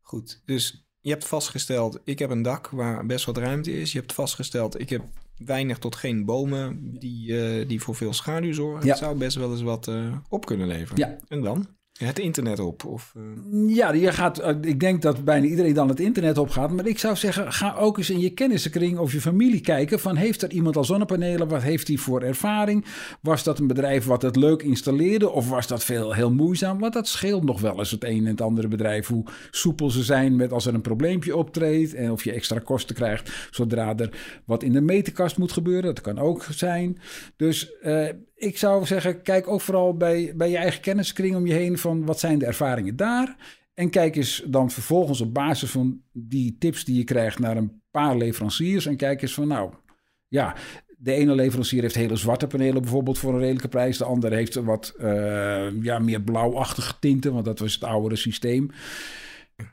Goed, 0.00 0.42
dus 0.44 0.86
je 1.00 1.10
hebt 1.10 1.26
vastgesteld, 1.26 2.00
ik 2.04 2.18
heb 2.18 2.30
een 2.30 2.42
dak 2.42 2.68
waar 2.68 3.06
best 3.06 3.24
wat 3.24 3.36
ruimte 3.36 3.80
is. 3.80 3.92
Je 3.92 3.98
hebt 3.98 4.12
vastgesteld, 4.12 4.80
ik 4.80 4.88
heb 4.88 5.02
weinig 5.36 5.78
tot 5.78 5.96
geen 5.96 6.24
bomen 6.24 6.98
die, 6.98 7.30
uh, 7.32 7.68
die 7.68 7.82
voor 7.82 7.94
veel 7.94 8.12
schaduw 8.12 8.52
zorgen. 8.52 8.84
Ja. 8.84 8.90
Het 8.90 8.98
zou 8.98 9.16
best 9.16 9.36
wel 9.36 9.50
eens 9.50 9.62
wat 9.62 9.86
uh, 9.86 10.16
op 10.28 10.46
kunnen 10.46 10.66
leveren. 10.66 10.98
Ja. 10.98 11.18
En 11.28 11.40
dan? 11.40 11.66
Het 12.02 12.18
internet 12.18 12.58
op? 12.58 12.84
Of, 12.84 13.14
uh... 13.16 13.76
Ja, 13.76 13.92
je 13.92 14.12
gaat, 14.12 14.38
eh, 14.38 14.54
ik 14.60 14.80
denk 14.80 15.02
dat 15.02 15.24
bijna 15.24 15.46
iedereen 15.46 15.74
dan 15.74 15.88
het 15.88 16.00
internet 16.00 16.38
op 16.38 16.50
gaat. 16.50 16.70
Maar 16.70 16.86
ik 16.86 16.98
zou 16.98 17.16
zeggen, 17.16 17.52
ga 17.52 17.74
ook 17.74 17.98
eens 17.98 18.10
in 18.10 18.20
je 18.20 18.30
kennissenkring 18.30 18.98
of 18.98 19.12
je 19.12 19.20
familie 19.20 19.60
kijken. 19.60 20.00
Van 20.00 20.16
heeft 20.16 20.42
er 20.42 20.50
iemand 20.50 20.76
al 20.76 20.84
zonnepanelen? 20.84 21.48
Wat 21.48 21.62
heeft 21.62 21.88
hij 21.88 21.96
voor 21.96 22.22
ervaring? 22.22 22.84
Was 23.20 23.44
dat 23.44 23.58
een 23.58 23.66
bedrijf 23.66 24.04
wat 24.04 24.22
het 24.22 24.36
leuk 24.36 24.62
installeerde? 24.62 25.30
Of 25.30 25.48
was 25.48 25.66
dat 25.66 25.84
veel 25.84 26.12
heel 26.12 26.32
moeizaam? 26.32 26.78
Want 26.78 26.92
dat 26.92 27.08
scheelt 27.08 27.44
nog 27.44 27.60
wel 27.60 27.78
eens 27.78 27.90
het 27.90 28.04
een 28.04 28.24
en 28.24 28.30
het 28.30 28.40
andere 28.40 28.68
bedrijf. 28.68 29.06
Hoe 29.06 29.24
soepel 29.50 29.90
ze 29.90 30.02
zijn 30.02 30.36
met 30.36 30.52
als 30.52 30.66
er 30.66 30.74
een 30.74 30.80
probleempje 30.80 31.36
optreedt. 31.36 31.94
En 31.94 32.10
of 32.10 32.24
je 32.24 32.32
extra 32.32 32.58
kosten 32.58 32.94
krijgt 32.94 33.48
zodra 33.50 33.96
er 33.96 34.40
wat 34.44 34.62
in 34.62 34.72
de 34.72 34.80
meterkast 34.80 35.38
moet 35.38 35.52
gebeuren. 35.52 35.94
Dat 35.94 36.00
kan 36.00 36.18
ook 36.18 36.46
zijn. 36.50 36.98
Dus... 37.36 37.72
Uh, 37.82 38.08
ik 38.42 38.58
zou 38.58 38.86
zeggen, 38.86 39.22
kijk 39.22 39.48
ook 39.48 39.60
vooral 39.60 39.96
bij, 39.96 40.32
bij 40.36 40.50
je 40.50 40.56
eigen 40.56 40.80
kenniskring 40.80 41.36
om 41.36 41.46
je 41.46 41.52
heen 41.52 41.78
van 41.78 42.04
wat 42.04 42.20
zijn 42.20 42.38
de 42.38 42.46
ervaringen 42.46 42.96
daar. 42.96 43.36
En 43.74 43.90
kijk 43.90 44.16
eens 44.16 44.42
dan 44.46 44.70
vervolgens 44.70 45.20
op 45.20 45.34
basis 45.34 45.70
van 45.70 46.02
die 46.12 46.56
tips 46.58 46.84
die 46.84 46.96
je 46.96 47.04
krijgt 47.04 47.38
naar 47.38 47.56
een 47.56 47.82
paar 47.90 48.16
leveranciers. 48.16 48.86
En 48.86 48.96
kijk 48.96 49.22
eens 49.22 49.34
van 49.34 49.48
nou, 49.48 49.72
ja, 50.28 50.56
de 50.96 51.12
ene 51.12 51.34
leverancier 51.34 51.82
heeft 51.82 51.94
hele 51.94 52.16
zwarte 52.16 52.46
panelen 52.46 52.82
bijvoorbeeld 52.82 53.18
voor 53.18 53.32
een 53.32 53.40
redelijke 53.40 53.68
prijs. 53.68 53.98
De 53.98 54.04
andere 54.04 54.34
heeft 54.34 54.54
wat 54.54 54.94
uh, 55.00 55.82
ja, 55.82 55.98
meer 55.98 56.20
blauwachtige 56.20 56.94
tinten, 57.00 57.32
want 57.32 57.44
dat 57.44 57.58
was 57.58 57.74
het 57.74 57.84
oudere 57.84 58.16
systeem. 58.16 58.70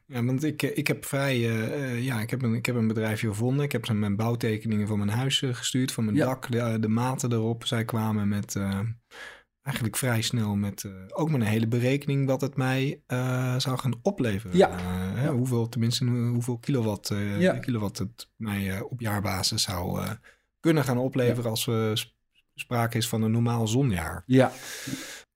Ja, 0.05 0.23
want 0.23 0.43
ik, 0.43 0.63
eh, 0.63 0.77
ik 0.77 0.87
heb 0.87 1.05
vrij, 1.05 1.37
uh, 1.37 2.03
ja, 2.03 2.21
ik 2.21 2.29
heb, 2.29 2.41
een, 2.41 2.53
ik 2.53 2.65
heb 2.65 2.75
een 2.75 2.87
bedrijfje 2.87 3.27
gevonden. 3.27 3.65
Ik 3.65 3.71
heb 3.71 3.85
ze 3.85 3.93
mijn 3.93 4.15
bouwtekeningen 4.15 4.87
van 4.87 4.97
mijn 4.97 5.09
huis 5.09 5.43
gestuurd, 5.45 5.91
van 5.91 6.05
mijn 6.05 6.17
dak, 6.17 6.51
de, 6.51 6.77
de, 6.79 6.87
maten 6.87 7.31
erop. 7.31 7.65
Zij 7.65 7.85
kwamen 7.85 8.27
met, 8.27 8.55
uh, 8.55 8.79
eigenlijk 9.61 9.97
vrij 9.97 10.21
snel 10.21 10.55
met, 10.55 10.85
ook 11.07 11.29
met 11.29 11.41
een 11.41 11.47
hele 11.47 11.67
berekening 11.67 12.27
wat 12.27 12.41
het 12.41 12.55
mij 12.55 13.01
zou 13.57 13.77
gaan 13.77 13.99
opleveren. 14.01 14.57
Ja. 14.57 14.69
Hè, 15.13 15.29
hoeveel, 15.29 15.69
tenminste, 15.69 16.05
hoeveel 16.05 16.57
kilowatt, 16.57 17.11
ja. 17.37 17.57
kilowatt 17.57 17.97
het 17.97 18.29
mij 18.35 18.81
op 18.81 19.01
jaarbasis 19.01 19.63
zou 19.63 20.01
kunnen 20.59 20.83
gaan 20.83 20.97
opleveren 20.97 21.49
als 21.49 21.65
we 21.65 21.93
sprake 22.55 22.97
is 22.97 23.07
van 23.07 23.21
een 23.21 23.31
normaal 23.31 23.67
zonjaar. 23.67 24.23
Ja. 24.25 24.51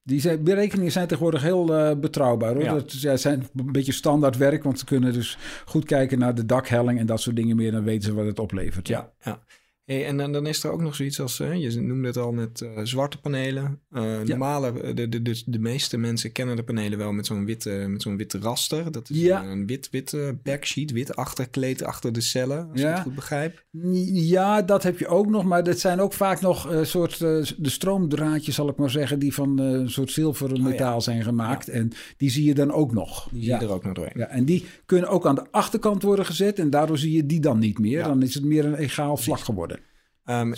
Die 0.04 0.38
berekeningen 0.38 0.92
zijn 0.92 1.08
tegenwoordig 1.08 1.42
heel 1.42 1.70
uh, 1.70 2.00
betrouwbaar. 2.00 2.54
Hoor. 2.54 2.64
Ja. 2.64 2.74
Dat 2.74 3.02
ja, 3.02 3.18
zijn 3.18 3.48
een 3.56 3.72
beetje 3.72 3.92
standaard 3.92 4.38
werk, 4.38 4.64
want 4.64 4.80
ze 4.80 4.86
kunnen 4.86 5.14
dus 5.14 5.38
goed 5.66 5.86
kijken 5.86 6.20
naar 6.20 6.36
de 6.36 6.46
dakhelling 6.46 7.00
en 7.00 7.06
dat 7.06 7.22
soort 7.22 7.36
dingen 7.36 7.56
meer. 7.56 7.72
Dan 7.72 7.84
weten 7.84 8.04
ze 8.04 8.14
wat 8.14 8.26
het 8.26 8.40
oplevert. 8.40 8.88
Ja, 8.88 9.14
ja. 9.22 9.44
Hey, 9.86 10.06
en 10.06 10.18
dan, 10.18 10.32
dan 10.32 10.48
is 10.48 10.64
er 10.64 10.72
ook 10.72 10.82
nog 10.82 10.96
zoiets 10.96 11.20
als, 11.20 11.40
uh, 11.40 11.56
je 11.56 11.82
noemde 11.82 12.08
het 12.08 12.18
al 12.18 12.32
met 12.32 12.62
uh, 12.62 12.80
zwarte 12.84 13.20
panelen. 13.20 13.82
Uh, 13.96 14.04
ja. 14.04 14.24
Normale, 14.24 14.94
de, 14.94 15.10
de, 15.10 15.22
de, 15.22 15.44
de 15.46 15.60
meeste 15.60 15.98
mensen 15.98 16.32
kennen 16.32 16.56
de 16.56 16.64
panelen 16.64 16.98
wel 16.98 17.12
met 17.12 17.26
zo'n 17.26 17.46
witte, 17.46 17.70
met 17.70 18.02
zo'n 18.02 18.18
witte 18.18 18.40
raster. 18.40 18.92
Dat 18.92 19.10
is 19.10 19.18
ja. 19.18 19.44
een 19.44 19.68
wit, 19.68 19.90
witte 19.92 20.38
backsheet, 20.44 20.92
wit 20.92 21.16
achterkleed 21.16 21.84
achter 21.84 22.14
de 22.14 22.22
cellen, 22.22 22.70
als 22.72 22.82
ja. 22.82 22.90
ik 22.90 22.96
het 22.96 23.04
goed 23.04 23.16
begrijp. 23.16 23.64
Ja, 24.12 24.62
dat 24.62 24.84
heb 24.84 25.00
je 25.00 25.08
ook 25.08 25.30
nog, 25.30 25.44
maar 25.44 25.64
dat 25.64 25.80
zijn 25.80 26.00
ook 26.00 26.14
vaak 26.14 26.42
nog 26.42 26.80
soort, 26.82 27.20
de 27.20 27.56
stroomdraadjes, 27.62 28.56
zal 28.56 28.70
ik 28.70 28.76
maar 28.76 28.90
zeggen, 28.90 29.20
die 29.20 29.34
van 29.34 29.60
een 29.60 29.90
soort 29.90 30.12
zilvermetaal 30.12 30.96
oh, 30.96 31.02
zijn 31.02 31.24
gemaakt. 31.24 31.70
En 31.70 31.92
die 32.18 32.30
zie 32.30 32.46
je 32.46 32.54
dan 32.54 32.72
ook 32.72 32.94
nog. 32.94 33.28
Die 33.32 33.44
zie 33.44 33.54
je 33.54 33.60
er 33.60 33.72
ook 33.72 33.84
nog 33.84 33.94
doorheen. 33.94 34.14
Ja, 34.18 34.28
en 34.28 34.46
die 34.46 34.66
kunnen 34.86 35.10
ook 35.10 35.28
aan 35.28 35.36
de 35.36 35.52
achterkant 35.52 36.04
worden 36.04 36.26
gezet 36.26 36.60
en 36.60 36.70
daardoor 36.70 36.98
zie 36.98 37.12
je 37.12 37.26
die 37.26 37.40
dan 37.40 37.60
niet 37.60 37.80
meer. 37.80 38.04
Dan 38.04 38.22
is 38.22 38.34
het 38.34 38.44
meer 38.44 38.66
een 38.66 38.76
egaal 38.76 39.18
vlak 39.18 39.40
geworden. 39.40 39.80
Um, 40.26 40.54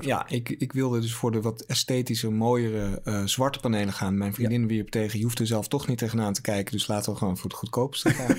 ja, 0.00 0.28
ik, 0.28 0.48
ik 0.48 0.72
wilde 0.72 1.00
dus 1.00 1.14
voor 1.14 1.32
de 1.32 1.40
wat 1.40 1.60
esthetische, 1.60 2.30
mooiere 2.30 3.00
uh, 3.04 3.26
zwarte 3.26 3.60
panelen 3.60 3.92
gaan. 3.92 4.18
Mijn 4.18 4.34
vriendin 4.34 4.60
ja. 4.60 4.66
wierp 4.66 4.88
tegen, 4.88 5.18
je 5.18 5.24
hoeft 5.24 5.38
er 5.38 5.46
zelf 5.46 5.68
toch 5.68 5.88
niet 5.88 5.98
tegenaan 5.98 6.32
te 6.32 6.40
kijken. 6.40 6.72
Dus 6.72 6.86
laten 6.86 7.12
we 7.12 7.18
gewoon 7.18 7.36
voor 7.36 7.50
het 7.50 7.58
goedkoopste 7.58 8.10
gaan. 8.10 8.36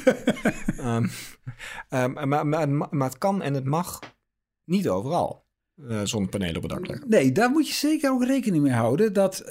um, 0.97 1.09
um, 1.89 2.29
maar, 2.29 2.47
maar, 2.47 2.69
maar 2.69 3.07
het 3.07 3.17
kan 3.17 3.41
en 3.41 3.53
het 3.53 3.65
mag 3.65 3.99
niet 4.65 4.89
overal. 4.89 5.45
Uh, 5.75 6.01
zonnepanelen 6.03 6.55
op 6.55 6.61
het 6.61 6.71
dak 6.71 6.87
leggen. 6.87 7.09
Nee, 7.09 7.31
daar 7.31 7.49
moet 7.49 7.67
je 7.67 7.73
zeker 7.73 8.11
ook 8.11 8.23
rekening 8.23 8.63
mee 8.63 8.73
houden. 8.73 9.13
Dat 9.13 9.43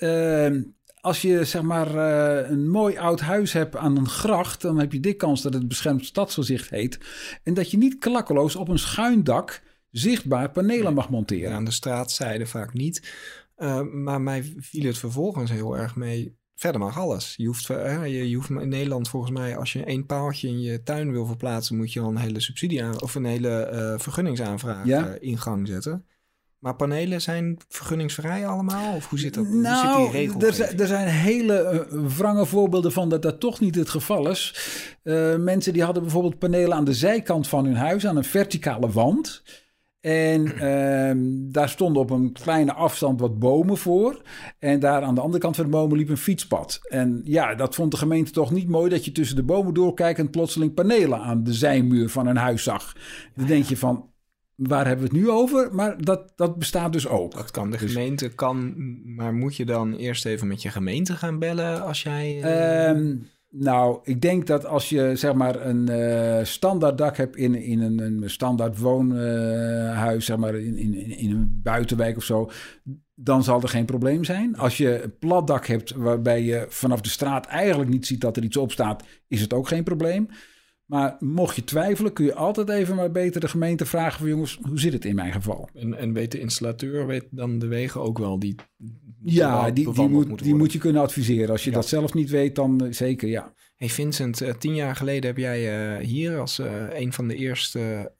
als 1.01 1.23
je 1.23 1.45
zeg 1.45 1.63
maar 1.63 1.95
uh, 1.95 2.51
een 2.51 2.71
mooi 2.71 2.99
oud 2.99 3.21
huis 3.21 3.53
hebt 3.53 3.77
aan 3.77 3.97
een 3.97 4.09
gracht, 4.09 4.61
dan 4.61 4.79
heb 4.79 4.93
je 4.93 5.01
dik 5.01 5.19
kans 5.19 5.43
dat 5.43 5.55
het 5.55 5.69
beschermd 5.69 6.05
stadsgezicht 6.05 6.71
heet. 6.71 6.99
En 7.43 7.55
dat 7.55 7.71
je 7.71 7.77
niet 7.77 7.99
klakkeloos 7.99 8.57
op 8.57 8.69
een 8.69 8.79
schuin 8.79 9.25
dak 9.25 9.63
zichtbaar 9.91 10.51
panelen 10.51 10.95
mag 10.95 11.11
monteren. 11.11 11.53
aan 11.53 11.65
de 11.65 11.71
straatzijde 11.71 12.47
vaak 12.47 12.73
niet. 12.73 13.13
Uh, 13.61 13.81
maar 13.81 14.21
mij 14.21 14.53
viel 14.57 14.85
het 14.85 14.99
vervolgens 14.99 15.51
heel 15.51 15.77
erg 15.77 15.97
mee. 15.97 16.39
Verder 16.55 16.81
mag 16.81 16.99
alles. 16.99 17.35
Je 17.37 17.47
hoeft, 17.47 17.69
uh, 17.71 18.07
je, 18.07 18.29
je, 18.29 18.37
hoeft 18.37 18.51
in 18.51 18.69
Nederland 18.69 19.09
volgens 19.09 19.33
mij, 19.33 19.57
als 19.57 19.73
je 19.73 19.85
één 19.85 20.07
paaltje 20.07 20.49
in 20.49 20.61
je 20.61 20.83
tuin 20.83 21.13
wil 21.13 21.27
verplaatsen, 21.27 21.77
moet 21.77 21.93
je 21.93 22.01
al 22.01 22.09
een 22.09 22.17
hele 22.17 22.41
subsidie 22.41 22.85
aan 22.85 23.03
of 23.03 23.15
een 23.15 23.25
hele 23.25 23.71
uh, 23.73 24.03
vergunningsaanvraag 24.03 24.87
ja? 24.87 25.17
in 25.21 25.39
gang 25.39 25.67
zetten. 25.67 26.05
Maar 26.59 26.77
panelen 26.77 27.21
zijn 27.21 27.59
vergunningsvrij 27.69 28.47
allemaal? 28.47 28.95
Of 28.95 29.09
hoe 29.09 29.19
zit 29.19 29.35
dat? 29.35 29.49
Nou, 29.49 29.99
hoe 29.99 30.11
zit 30.11 30.21
die 30.21 30.29
nou, 30.29 30.47
er, 30.47 30.55
zijn, 30.55 30.79
er 30.79 30.87
zijn 30.87 31.09
hele 31.09 31.87
uh, 31.93 32.07
wrange 32.17 32.47
voorbeelden 32.47 32.93
van 32.93 33.09
dat 33.09 33.23
dat 33.23 33.41
toch 33.41 33.61
niet 33.61 33.75
het 33.75 33.89
geval 33.89 34.31
is. 34.31 34.55
Mensen 35.39 35.73
die 35.73 35.83
hadden 35.83 36.03
bijvoorbeeld 36.03 36.39
panelen 36.39 36.77
aan 36.77 36.85
de 36.85 36.95
zijkant 36.95 37.49
van 37.49 37.65
hun 37.65 37.77
huis, 37.77 38.07
aan 38.07 38.17
een 38.17 38.25
verticale 38.25 38.91
wand. 38.91 39.43
En 40.01 40.47
uh, 40.47 41.51
daar 41.53 41.69
stonden 41.69 42.03
op 42.03 42.11
een 42.11 42.33
kleine 42.33 42.73
afstand 42.73 43.21
wat 43.21 43.39
bomen 43.39 43.77
voor. 43.77 44.23
En 44.59 44.81
daar 44.81 45.03
aan 45.03 45.15
de 45.15 45.21
andere 45.21 45.43
kant 45.43 45.57
van 45.57 45.65
de 45.65 45.71
bomen 45.71 45.97
liep 45.97 46.09
een 46.09 46.17
fietspad. 46.17 46.81
En 46.89 47.21
ja, 47.25 47.55
dat 47.55 47.75
vond 47.75 47.91
de 47.91 47.97
gemeente 47.97 48.31
toch 48.31 48.51
niet 48.51 48.69
mooi 48.69 48.91
dat 48.91 49.05
je 49.05 49.13
tussen 49.13 49.37
de 49.37 49.43
bomen 49.43 49.75
doorkijkend 49.75 50.31
plotseling 50.31 50.75
panelen 50.75 51.19
aan 51.19 51.45
de 51.45 51.53
zijmuur 51.53 52.09
van 52.09 52.27
een 52.27 52.37
huis 52.37 52.63
zag. 52.63 52.97
Dan 53.35 53.47
denk 53.47 53.65
je 53.65 53.77
van, 53.77 54.11
waar 54.55 54.87
hebben 54.87 55.09
we 55.09 55.15
het 55.15 55.23
nu 55.23 55.31
over? 55.31 55.75
Maar 55.75 56.03
dat, 56.05 56.33
dat 56.37 56.59
bestaat 56.59 56.93
dus 56.93 57.09
ook. 57.09 57.33
Dat 57.33 57.51
kan 57.51 57.71
de 57.71 57.79
dus- 57.79 57.93
gemeente, 57.93 58.29
kan, 58.29 58.75
maar 59.15 59.35
moet 59.35 59.57
je 59.57 59.65
dan 59.65 59.95
eerst 59.95 60.27
even 60.27 60.47
met 60.47 60.63
je 60.63 60.69
gemeente 60.69 61.17
gaan 61.17 61.39
bellen 61.39 61.83
als 61.83 62.03
jij... 62.03 62.37
Uh... 62.97 63.17
Nou, 63.53 64.01
ik 64.03 64.21
denk 64.21 64.47
dat 64.47 64.67
als 64.67 64.89
je 64.89 65.17
zeg 65.17 65.35
maar 65.35 65.67
een 65.67 65.91
uh, 65.91 66.45
standaard 66.45 66.99
dak 66.99 67.17
hebt 67.17 67.37
in, 67.37 67.55
in 67.55 67.81
een, 67.81 67.99
een 67.99 68.31
standaard 68.31 68.79
woonhuis, 68.79 70.25
zeg 70.25 70.37
maar 70.37 70.55
in, 70.55 70.77
in, 70.77 70.95
in 70.95 71.31
een 71.31 71.61
buitenwijk 71.63 72.17
of 72.17 72.25
zo, 72.25 72.51
dan 73.15 73.45
zal 73.45 73.63
er 73.63 73.69
geen 73.69 73.85
probleem 73.85 74.25
zijn. 74.25 74.57
Als 74.57 74.77
je 74.77 75.03
een 75.03 75.19
plat 75.19 75.47
dak 75.47 75.67
hebt 75.67 75.91
waarbij 75.91 76.43
je 76.43 76.67
vanaf 76.69 77.01
de 77.01 77.09
straat 77.09 77.47
eigenlijk 77.47 77.91
niet 77.91 78.07
ziet 78.07 78.21
dat 78.21 78.37
er 78.37 78.43
iets 78.43 78.57
op 78.57 78.73
staat, 78.73 79.05
is 79.29 79.41
het 79.41 79.53
ook 79.53 79.69
geen 79.69 79.85
probleem. 79.85 80.29
Maar 80.85 81.17
mocht 81.19 81.57
je 81.57 81.65
twijfelen, 81.65 82.13
kun 82.13 82.25
je 82.25 82.35
altijd 82.35 82.69
even 82.69 82.97
maar 82.97 83.11
beter 83.11 83.41
de 83.41 83.49
gemeente 83.49 83.87
vragen 83.87 84.19
van 84.19 84.29
jongens, 84.29 84.59
hoe 84.63 84.81
zit 84.81 84.93
het 84.93 85.05
in 85.05 85.15
mijn 85.15 85.33
geval? 85.33 85.69
En, 85.75 85.95
en 85.95 86.13
weet 86.13 86.33
de 86.33 86.41
installateur 86.41 87.07
weet 87.07 87.27
dan 87.31 87.59
de 87.59 87.67
wegen 87.67 88.01
ook 88.01 88.19
wel 88.19 88.39
die 88.39 88.55
ja, 89.25 89.71
die, 89.71 89.93
die, 89.93 90.09
moet, 90.09 90.43
die 90.43 90.55
moet 90.55 90.73
je 90.73 90.79
kunnen 90.79 91.03
adviseren. 91.03 91.51
Als 91.51 91.65
je 91.65 91.71
dat 91.71 91.87
zelf 91.87 92.15
niet 92.15 92.31
weet, 92.31 92.55
dan 92.55 92.85
uh, 92.85 92.93
zeker 92.93 93.29
ja. 93.29 93.53
Hey 93.81 93.89
Vincent, 93.89 94.43
uh, 94.43 94.51
tien 94.59 94.75
jaar 94.75 94.97
geleden 94.97 95.27
heb 95.27 95.37
jij 95.37 95.99
uh, 95.99 96.07
hier 96.07 96.39
als 96.39 96.61
een 96.91 97.13
van 97.13 97.29
de 97.29 97.35
eerste 97.35 98.13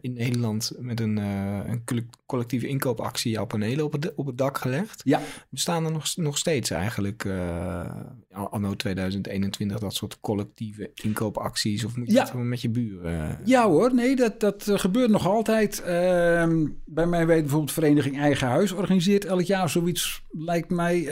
in 0.00 0.12
Nederland 0.12 0.72
met 0.78 1.00
een, 1.00 1.16
een 1.16 1.82
collectieve 2.26 2.66
inkoopactie 2.66 3.32
jouw 3.32 3.46
panelen 3.46 3.84
op 3.84 3.92
het, 3.92 4.14
op 4.14 4.26
het 4.26 4.38
dak 4.38 4.58
gelegd. 4.58 5.00
Ja. 5.04 5.20
Bestaan 5.48 5.84
er 5.84 5.92
nog, 5.92 6.16
nog 6.16 6.38
steeds 6.38 6.70
eigenlijk 6.70 7.26
anno 8.30 8.74
2021 8.74 9.78
dat 9.78 9.94
soort 9.94 10.20
collectieve 10.20 10.90
inkoopacties? 10.94 11.84
Of 11.84 11.96
moet 11.96 12.06
je 12.06 12.12
ja. 12.12 12.24
dat 12.24 12.34
met 12.34 12.60
je 12.60 12.70
buren? 12.70 13.38
Ja 13.44 13.66
hoor, 13.66 13.94
nee, 13.94 14.16
dat, 14.16 14.40
dat 14.40 14.70
gebeurt 14.72 15.10
nog 15.10 15.26
altijd. 15.26 15.82
Ehm, 15.82 16.66
bij 16.84 17.06
mij 17.06 17.26
weet 17.26 17.40
bijvoorbeeld 17.40 17.72
Vereniging 17.72 18.18
Eigen 18.18 18.46
Huis 18.46 18.72
organiseert 18.72 19.24
elk 19.24 19.42
jaar 19.42 19.68
zoiets 19.68 20.22
lijkt 20.30 20.70
mij, 20.70 21.04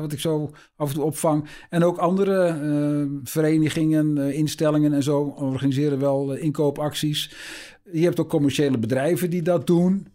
wat 0.00 0.12
ik 0.12 0.20
zo 0.20 0.50
af 0.76 0.88
en 0.88 0.94
toe 0.94 1.04
opvang. 1.04 1.48
En 1.70 1.84
ook 1.84 1.98
andere 1.98 2.60
uh, 2.62 3.20
verenigingen, 3.48 4.16
uh, 4.16 4.38
instellingen 4.38 4.92
en 4.92 5.02
zo 5.02 5.34
organiseren 5.38 5.98
wel 5.98 6.34
inkoopacties. 6.34 7.30
Je 7.92 8.02
hebt 8.02 8.20
ook 8.20 8.28
commerciële 8.28 8.78
bedrijven 8.78 9.30
die 9.30 9.42
dat 9.42 9.66
doen. 9.66 10.06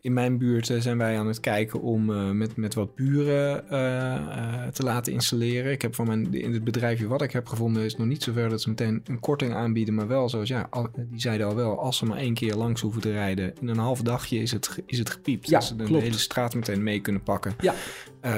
In 0.00 0.12
mijn 0.12 0.38
buurt 0.38 0.70
eh, 0.70 0.80
zijn 0.80 0.98
wij 0.98 1.18
aan 1.18 1.26
het 1.26 1.40
kijken 1.40 1.80
om 1.80 2.10
uh, 2.10 2.30
met, 2.30 2.56
met 2.56 2.74
wat 2.74 2.94
buren 2.94 3.64
uh, 3.64 4.66
te 4.66 4.82
laten 4.82 5.12
installeren. 5.12 5.72
Ik 5.72 5.82
heb 5.82 5.94
van 5.94 6.06
mijn, 6.06 6.34
in 6.34 6.52
het 6.52 6.64
bedrijfje 6.64 7.06
wat 7.06 7.22
ik 7.22 7.32
heb 7.32 7.46
gevonden 7.46 7.84
is 7.84 7.96
nog 7.96 8.06
niet 8.06 8.22
zover 8.22 8.48
dat 8.48 8.62
ze 8.62 8.68
meteen 8.68 9.00
een 9.04 9.20
korting 9.20 9.54
aanbieden. 9.54 9.94
Maar 9.94 10.06
wel 10.06 10.28
zoals, 10.28 10.48
ja, 10.48 10.66
al, 10.70 10.88
die 10.94 11.20
zeiden 11.20 11.46
al 11.46 11.54
wel, 11.54 11.80
als 11.80 11.96
ze 11.96 12.04
maar 12.04 12.18
één 12.18 12.34
keer 12.34 12.54
langs 12.54 12.80
hoeven 12.80 13.00
te 13.00 13.12
rijden, 13.12 13.52
in 13.60 13.68
een 13.68 13.78
half 13.78 14.02
dagje 14.02 14.38
is 14.38 14.52
het, 14.52 14.78
is 14.86 14.98
het 14.98 15.10
gepiept. 15.10 15.48
Ja, 15.48 15.58
dat 15.58 15.68
ze 15.68 15.76
de, 15.76 15.84
de 15.84 15.98
hele 15.98 16.18
straat 16.18 16.54
meteen 16.54 16.82
mee 16.82 17.00
kunnen 17.00 17.22
pakken. 17.22 17.54
Ja. 17.60 17.74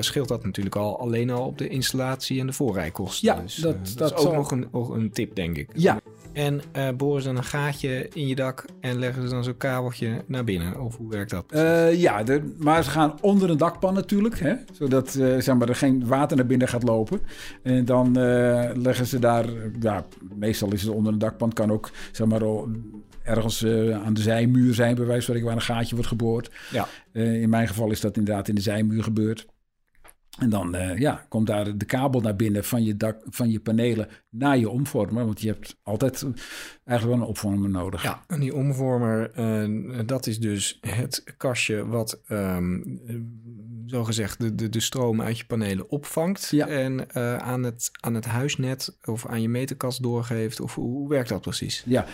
scheelt 0.00 0.28
dat 0.28 0.44
natuurlijk 0.44 0.76
al 0.76 1.00
alleen 1.00 1.30
al 1.30 1.46
op 1.46 1.58
de 1.58 1.68
installatie 1.68 2.40
en 2.40 2.46
de 2.46 2.52
voorrijkosten. 2.52 3.34
Ja, 3.34 3.40
dus, 3.40 3.54
dat, 3.54 3.86
dat, 3.86 3.98
dat 3.98 4.18
is 4.18 4.26
ook 4.26 4.34
nog 4.34 4.50
een, 4.50 4.68
een 4.72 5.10
tip, 5.10 5.34
denk 5.34 5.56
ik. 5.56 5.70
Ja, 5.74 6.00
en 6.34 6.60
uh, 6.76 6.88
boren 6.96 7.22
ze 7.22 7.28
dan 7.28 7.36
een 7.36 7.44
gaatje 7.44 8.08
in 8.12 8.28
je 8.28 8.34
dak 8.34 8.64
en 8.80 8.98
leggen 8.98 9.22
ze 9.22 9.28
dan 9.28 9.44
zo'n 9.44 9.56
kabeltje 9.56 10.24
naar 10.26 10.44
binnen? 10.44 10.80
Of 10.80 10.96
hoe 10.96 11.10
werkt 11.10 11.30
dat? 11.30 11.44
Uh, 11.50 12.00
ja, 12.00 12.22
de, 12.22 12.54
maar 12.58 12.84
ze 12.84 12.90
gaan 12.90 13.18
onder 13.20 13.50
een 13.50 13.56
dakpan 13.56 13.94
natuurlijk. 13.94 14.38
Hè? 14.38 14.54
Zodat 14.72 15.14
uh, 15.14 15.40
zeg 15.40 15.56
maar, 15.56 15.68
er 15.68 15.76
geen 15.76 16.06
water 16.06 16.36
naar 16.36 16.46
binnen 16.46 16.68
gaat 16.68 16.82
lopen. 16.82 17.20
En 17.62 17.84
dan 17.84 18.12
leggen 18.82 19.06
ze 19.06 19.18
daar... 19.18 19.46
Ja, 19.80 20.04
meestal 20.34 20.72
is 20.72 20.82
het 20.82 20.90
onder 20.90 21.12
een 21.12 21.18
dakpan. 21.18 21.52
kan 21.52 21.72
ook 21.72 21.90
zeg 22.12 22.26
maar, 22.26 22.42
ergens 23.22 23.66
aan 24.04 24.14
de 24.14 24.20
zijmuur 24.20 24.74
zijn, 24.74 24.94
bij 24.94 25.06
wijze 25.06 25.32
van 25.32 25.42
waar 25.42 25.54
een 25.54 25.60
gaatje 25.60 25.94
wordt 25.94 26.10
geboord. 26.10 26.50
Ja. 26.70 26.86
in 27.12 27.48
mijn 27.48 27.68
geval 27.68 27.90
is 27.90 28.00
dat 28.00 28.16
inderdaad 28.16 28.48
in 28.48 28.54
de 28.54 28.60
zijmuur 28.60 29.02
gebeurd. 29.02 29.46
En 30.38 30.50
dan 30.50 30.74
uh, 30.74 30.98
ja, 30.98 31.26
komt 31.28 31.46
daar 31.46 31.78
de 31.78 31.84
kabel 31.84 32.20
naar 32.20 32.36
binnen 32.36 32.64
van 32.64 32.84
je, 32.84 32.96
dak, 32.96 33.18
van 33.24 33.50
je 33.50 33.60
panelen 33.60 34.08
naar 34.30 34.58
je 34.58 34.68
omvormer. 34.68 35.24
Want 35.24 35.40
je 35.40 35.48
hebt 35.48 35.76
altijd 35.82 36.26
eigenlijk 36.84 37.18
wel 37.18 37.26
een 37.26 37.32
opvormer 37.32 37.70
nodig. 37.70 38.02
Ja, 38.02 38.24
en 38.26 38.40
die 38.40 38.54
omvormer, 38.54 39.30
uh, 39.38 40.00
dat 40.06 40.26
is 40.26 40.40
dus 40.40 40.78
het 40.80 41.24
kastje 41.36 41.86
wat 41.86 42.20
um, 42.28 43.00
zogezegd 43.86 44.40
de, 44.40 44.54
de, 44.54 44.68
de 44.68 44.80
stroom 44.80 45.22
uit 45.22 45.38
je 45.38 45.44
panelen 45.44 45.90
opvangt. 45.90 46.48
Ja. 46.50 46.66
En 46.66 47.06
uh, 47.16 47.36
aan, 47.36 47.62
het, 47.62 47.90
aan 48.00 48.14
het 48.14 48.24
huisnet 48.24 48.96
of 49.04 49.26
aan 49.26 49.42
je 49.42 49.48
meterkast 49.48 50.02
doorgeeft. 50.02 50.60
Of 50.60 50.74
hoe, 50.74 50.90
hoe 50.90 51.08
werkt 51.08 51.28
dat 51.28 51.40
precies? 51.40 51.84
Ja, 51.86 52.06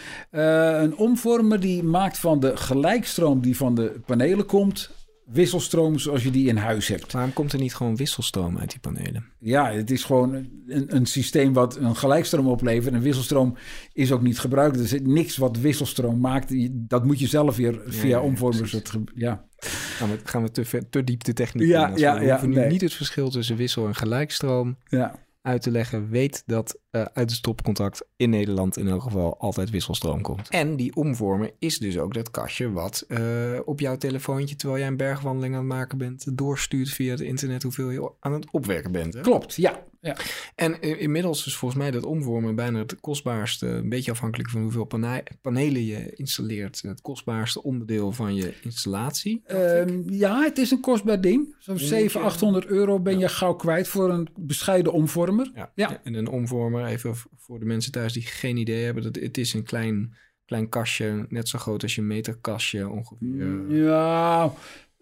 een 0.80 0.96
omvormer 0.96 1.60
die 1.60 1.82
maakt 1.82 2.18
van 2.18 2.40
de 2.40 2.56
gelijkstroom 2.56 3.40
die 3.40 3.56
van 3.56 3.74
de 3.74 4.00
panelen 4.06 4.46
komt 4.46 4.98
wisselstroom 5.32 5.98
zoals 5.98 6.22
je 6.22 6.30
die 6.30 6.48
in 6.48 6.56
huis 6.56 6.88
hebt. 6.88 7.12
Waarom 7.12 7.32
komt 7.32 7.52
er 7.52 7.58
niet 7.58 7.74
gewoon 7.74 7.96
wisselstroom 7.96 8.58
uit 8.58 8.70
die 8.70 8.80
panelen? 8.80 9.24
Ja, 9.38 9.72
het 9.72 9.90
is 9.90 10.04
gewoon 10.04 10.34
een, 10.66 10.96
een 10.96 11.06
systeem 11.06 11.52
wat 11.52 11.76
een 11.76 11.96
gelijkstroom 11.96 12.46
oplevert. 12.46 12.94
En 12.94 13.00
wisselstroom 13.00 13.56
is 13.92 14.12
ook 14.12 14.22
niet 14.22 14.38
gebruikt. 14.38 14.78
Er 14.78 14.86
zit 14.86 15.06
niks 15.06 15.36
wat 15.36 15.58
wisselstroom 15.58 16.20
maakt. 16.20 16.52
Dat 16.72 17.04
moet 17.04 17.18
je 17.18 17.26
zelf 17.26 17.56
weer 17.56 17.80
via 17.86 18.08
ja, 18.08 18.20
omvormers. 18.20 18.70
Ja, 18.72 18.80
ja. 19.14 19.44
Gaan 19.60 20.10
we, 20.10 20.18
gaan 20.24 20.42
we 20.42 20.50
te, 20.50 20.88
te 20.90 21.04
diep 21.04 21.24
de 21.24 21.32
techniek 21.32 21.68
ja, 21.68 21.88
in. 21.88 21.96
Ja, 21.96 22.18
we 22.18 22.24
ja, 22.24 22.30
hoeven 22.30 22.48
nu 22.48 22.54
nee. 22.54 22.70
niet 22.70 22.80
het 22.80 22.92
verschil 22.92 23.30
tussen 23.30 23.56
wissel 23.56 23.86
en 23.86 23.94
gelijkstroom 23.94 24.76
ja. 24.84 25.18
uit 25.42 25.62
te 25.62 25.70
leggen. 25.70 26.08
Weet 26.08 26.42
dat 26.46 26.78
uh, 26.90 27.02
uit 27.02 27.14
het 27.14 27.30
stopcontact 27.30 28.04
in 28.16 28.30
Nederland 28.30 28.76
in 28.76 28.88
elk 28.88 29.02
geval 29.02 29.38
altijd 29.38 29.70
wisselstroom 29.70 30.22
komt. 30.22 30.48
En 30.48 30.76
die 30.76 30.94
omvormer 30.94 31.50
is 31.58 31.78
dus 31.78 31.98
ook 31.98 32.14
dat 32.14 32.30
kastje 32.30 32.72
wat 32.72 33.04
uh, 33.08 33.18
op 33.64 33.80
jouw 33.80 33.96
telefoontje, 33.96 34.56
terwijl 34.56 34.80
jij 34.80 34.88
een 34.88 34.96
bergwandeling 34.96 35.54
aan 35.54 35.60
het 35.60 35.68
maken 35.68 35.98
bent, 35.98 36.38
doorstuurt 36.38 36.88
via 36.90 37.10
het 37.10 37.20
internet 37.20 37.62
hoeveel 37.62 37.90
je 37.90 38.10
aan 38.20 38.32
het 38.32 38.50
opwerken 38.50 38.92
bent. 38.92 39.14
Hè? 39.14 39.20
Klopt, 39.20 39.54
ja. 39.54 39.82
ja. 40.00 40.16
En 40.54 40.80
inmiddels 40.80 41.46
is 41.46 41.56
volgens 41.56 41.80
mij 41.80 41.90
dat 41.90 42.04
omvormen 42.04 42.54
bijna 42.54 42.78
het 42.78 43.00
kostbaarste, 43.00 43.66
een 43.66 43.88
beetje 43.88 44.10
afhankelijk 44.10 44.50
van 44.50 44.62
hoeveel 44.62 44.84
pane 44.84 45.22
panelen 45.40 45.84
je 45.84 46.12
installeert, 46.14 46.82
het 46.82 47.00
kostbaarste 47.00 47.62
onderdeel 47.62 48.12
van 48.12 48.34
je 48.34 48.54
installatie. 48.62 49.42
Um, 49.52 50.04
ja, 50.10 50.42
het 50.42 50.58
is 50.58 50.70
een 50.70 50.80
kostbaar 50.80 51.20
ding. 51.20 51.56
Zo'n 51.58 51.78
700, 51.78 52.32
800 52.32 52.66
euro 52.66 53.00
ben 53.00 53.18
je 53.18 53.28
gauw 53.28 53.54
kwijt 53.54 53.88
voor 53.88 54.10
een 54.10 54.28
bescheiden 54.36 54.92
omvormer. 54.92 55.50
Ja. 55.54 55.72
ja. 55.74 56.00
En 56.04 56.14
een 56.14 56.28
omvormer, 56.28 56.79
even 56.86 57.14
voor 57.36 57.58
de 57.58 57.64
mensen 57.64 57.92
thuis 57.92 58.12
die 58.12 58.22
geen 58.22 58.56
idee 58.56 58.84
hebben, 58.84 59.02
dat 59.02 59.14
het 59.14 59.38
is 59.38 59.54
een 59.54 59.64
klein, 59.64 60.16
klein 60.44 60.68
kastje, 60.68 61.26
net 61.28 61.48
zo 61.48 61.58
groot 61.58 61.82
als 61.82 61.94
je 61.94 62.02
meterkastje 62.02 62.88
ongeveer. 62.88 63.46
Mm, 63.46 63.74
ja, 63.74 64.52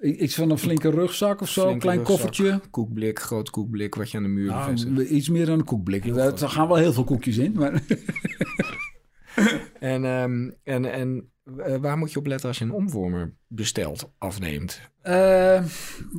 Iets 0.00 0.35
van 0.35 0.50
een 0.50 0.58
flinke 0.58 0.90
rugzak 0.90 1.40
of 1.40 1.49
zo, 1.49 1.68
een 1.68 1.78
klein 1.78 1.99
rugzak, 1.99 2.16
koffertje. 2.16 2.61
Koekblik, 2.70 3.18
groot 3.18 3.50
koekblik 3.50 3.94
wat 3.94 4.11
je 4.11 4.16
aan 4.16 4.23
de 4.23 4.28
muur 4.28 4.50
nou, 4.50 5.04
Iets 5.04 5.28
meer 5.28 5.47
dan 5.47 5.58
een 5.58 5.64
koekblik. 5.64 6.04
Er 6.04 6.49
gaan 6.49 6.68
wel 6.68 6.76
heel 6.76 6.92
veel 6.92 7.04
koekjes 7.04 7.37
in. 7.37 7.52
Maar... 7.52 7.82
en 9.80 10.04
um, 10.04 10.54
en, 10.64 10.92
en 10.92 11.32
uh, 11.56 11.76
waar 11.76 11.99
moet 11.99 12.12
je 12.12 12.18
op 12.18 12.26
letten 12.26 12.49
als 12.49 12.58
je 12.58 12.64
een 12.64 12.73
omvormer 12.73 13.35
bestelt, 13.47 14.12
afneemt? 14.18 14.80
Uh, 15.04 15.64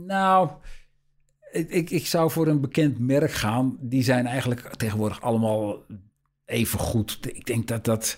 nou, 0.05 0.49
ik, 1.51 1.89
ik 1.89 2.07
zou 2.07 2.31
voor 2.31 2.47
een 2.47 2.61
bekend 2.61 2.99
merk 2.99 3.31
gaan. 3.31 3.77
Die 3.79 4.03
zijn 4.03 4.25
eigenlijk 4.25 4.75
tegenwoordig 4.75 5.21
allemaal 5.21 5.85
even 6.45 6.79
goed. 6.79 7.19
Ik 7.21 7.45
denk 7.45 7.67
dat 7.67 7.85
dat 7.85 8.17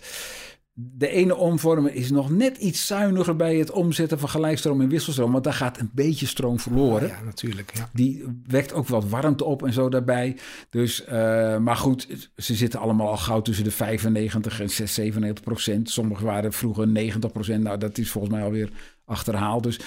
de 0.74 1.08
ene 1.08 1.36
omvormer 1.36 1.94
is 1.94 2.12
nog 2.12 2.30
net 2.30 2.58
iets 2.58 2.88
zuiniger 2.88 3.36
bij 3.36 3.56
het 3.56 3.72
omzetten 3.72 4.20
van 4.20 4.30
gelijkstroom 4.30 4.82
en 4.82 4.90
wisselstroom. 4.90 5.32
Want 5.32 5.44
daar 5.44 5.54
gaat 5.54 5.80
een 5.80 5.90
beetje 5.94 6.26
stroom 6.26 6.60
verloren. 6.60 7.08
Ja, 7.08 7.22
natuurlijk. 7.22 7.72
Ja. 7.76 7.90
Die 7.94 8.26
wekt 8.48 8.74
ook 8.74 8.88
wat 8.88 9.10
warmte 9.10 9.44
op 9.44 9.66
en 9.66 9.74
zo 9.74 9.90
daarbij. 9.90 10.38
Dus, 10.70 11.06
uh, 11.06 11.58
maar 11.58 11.76
goed, 11.76 12.30
ze 12.36 12.56
zitten 12.56 12.80
allemaal 12.80 13.10
al 13.10 13.18
gauw 13.18 13.42
tussen 13.42 13.64
de 13.64 13.72
95 13.72 14.60
en 14.60 14.70
97 14.70 15.44
procent. 15.44 15.90
Sommige 15.90 16.26
waren 16.26 16.54
vroeger 16.54 16.88
90 16.88 17.32
procent. 17.32 17.64
Nou, 17.64 17.78
dat 17.78 17.98
is 17.98 18.12
volgens 18.12 18.34
mij 18.34 18.44
alweer 18.44 18.70
achterhaald. 19.06 19.64
Dus 19.64 19.80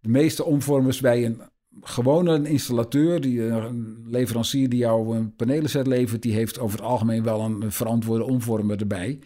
de 0.00 0.08
meeste 0.08 0.44
omvormers 0.44 1.00
bij 1.00 1.24
een 1.24 1.40
gewone 1.80 2.48
installateur, 2.48 3.20
die, 3.20 3.42
een 3.42 4.04
leverancier 4.06 4.68
die 4.68 4.78
jou 4.78 5.16
een 5.16 5.34
panelenset 5.36 5.86
levert, 5.86 6.22
die 6.22 6.32
heeft 6.32 6.58
over 6.58 6.78
het 6.78 6.86
algemeen 6.86 7.22
wel 7.22 7.40
een 7.40 7.72
verantwoorde 7.72 8.24
omvormer 8.24 8.80
erbij. 8.80 9.18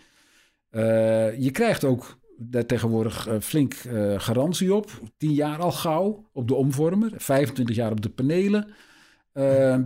Uh, 0.70 1.40
je 1.40 1.50
krijgt 1.50 1.84
ook 1.84 2.18
daar 2.36 2.66
tegenwoordig 2.66 3.28
flink 3.40 3.74
garantie 4.16 4.74
op. 4.74 4.90
10 5.16 5.32
jaar 5.32 5.58
al 5.58 5.72
gauw 5.72 6.28
op 6.32 6.48
de 6.48 6.54
omvormer, 6.54 7.12
25 7.16 7.76
jaar 7.76 7.90
op 7.90 8.00
de 8.00 8.08
panelen. 8.08 8.74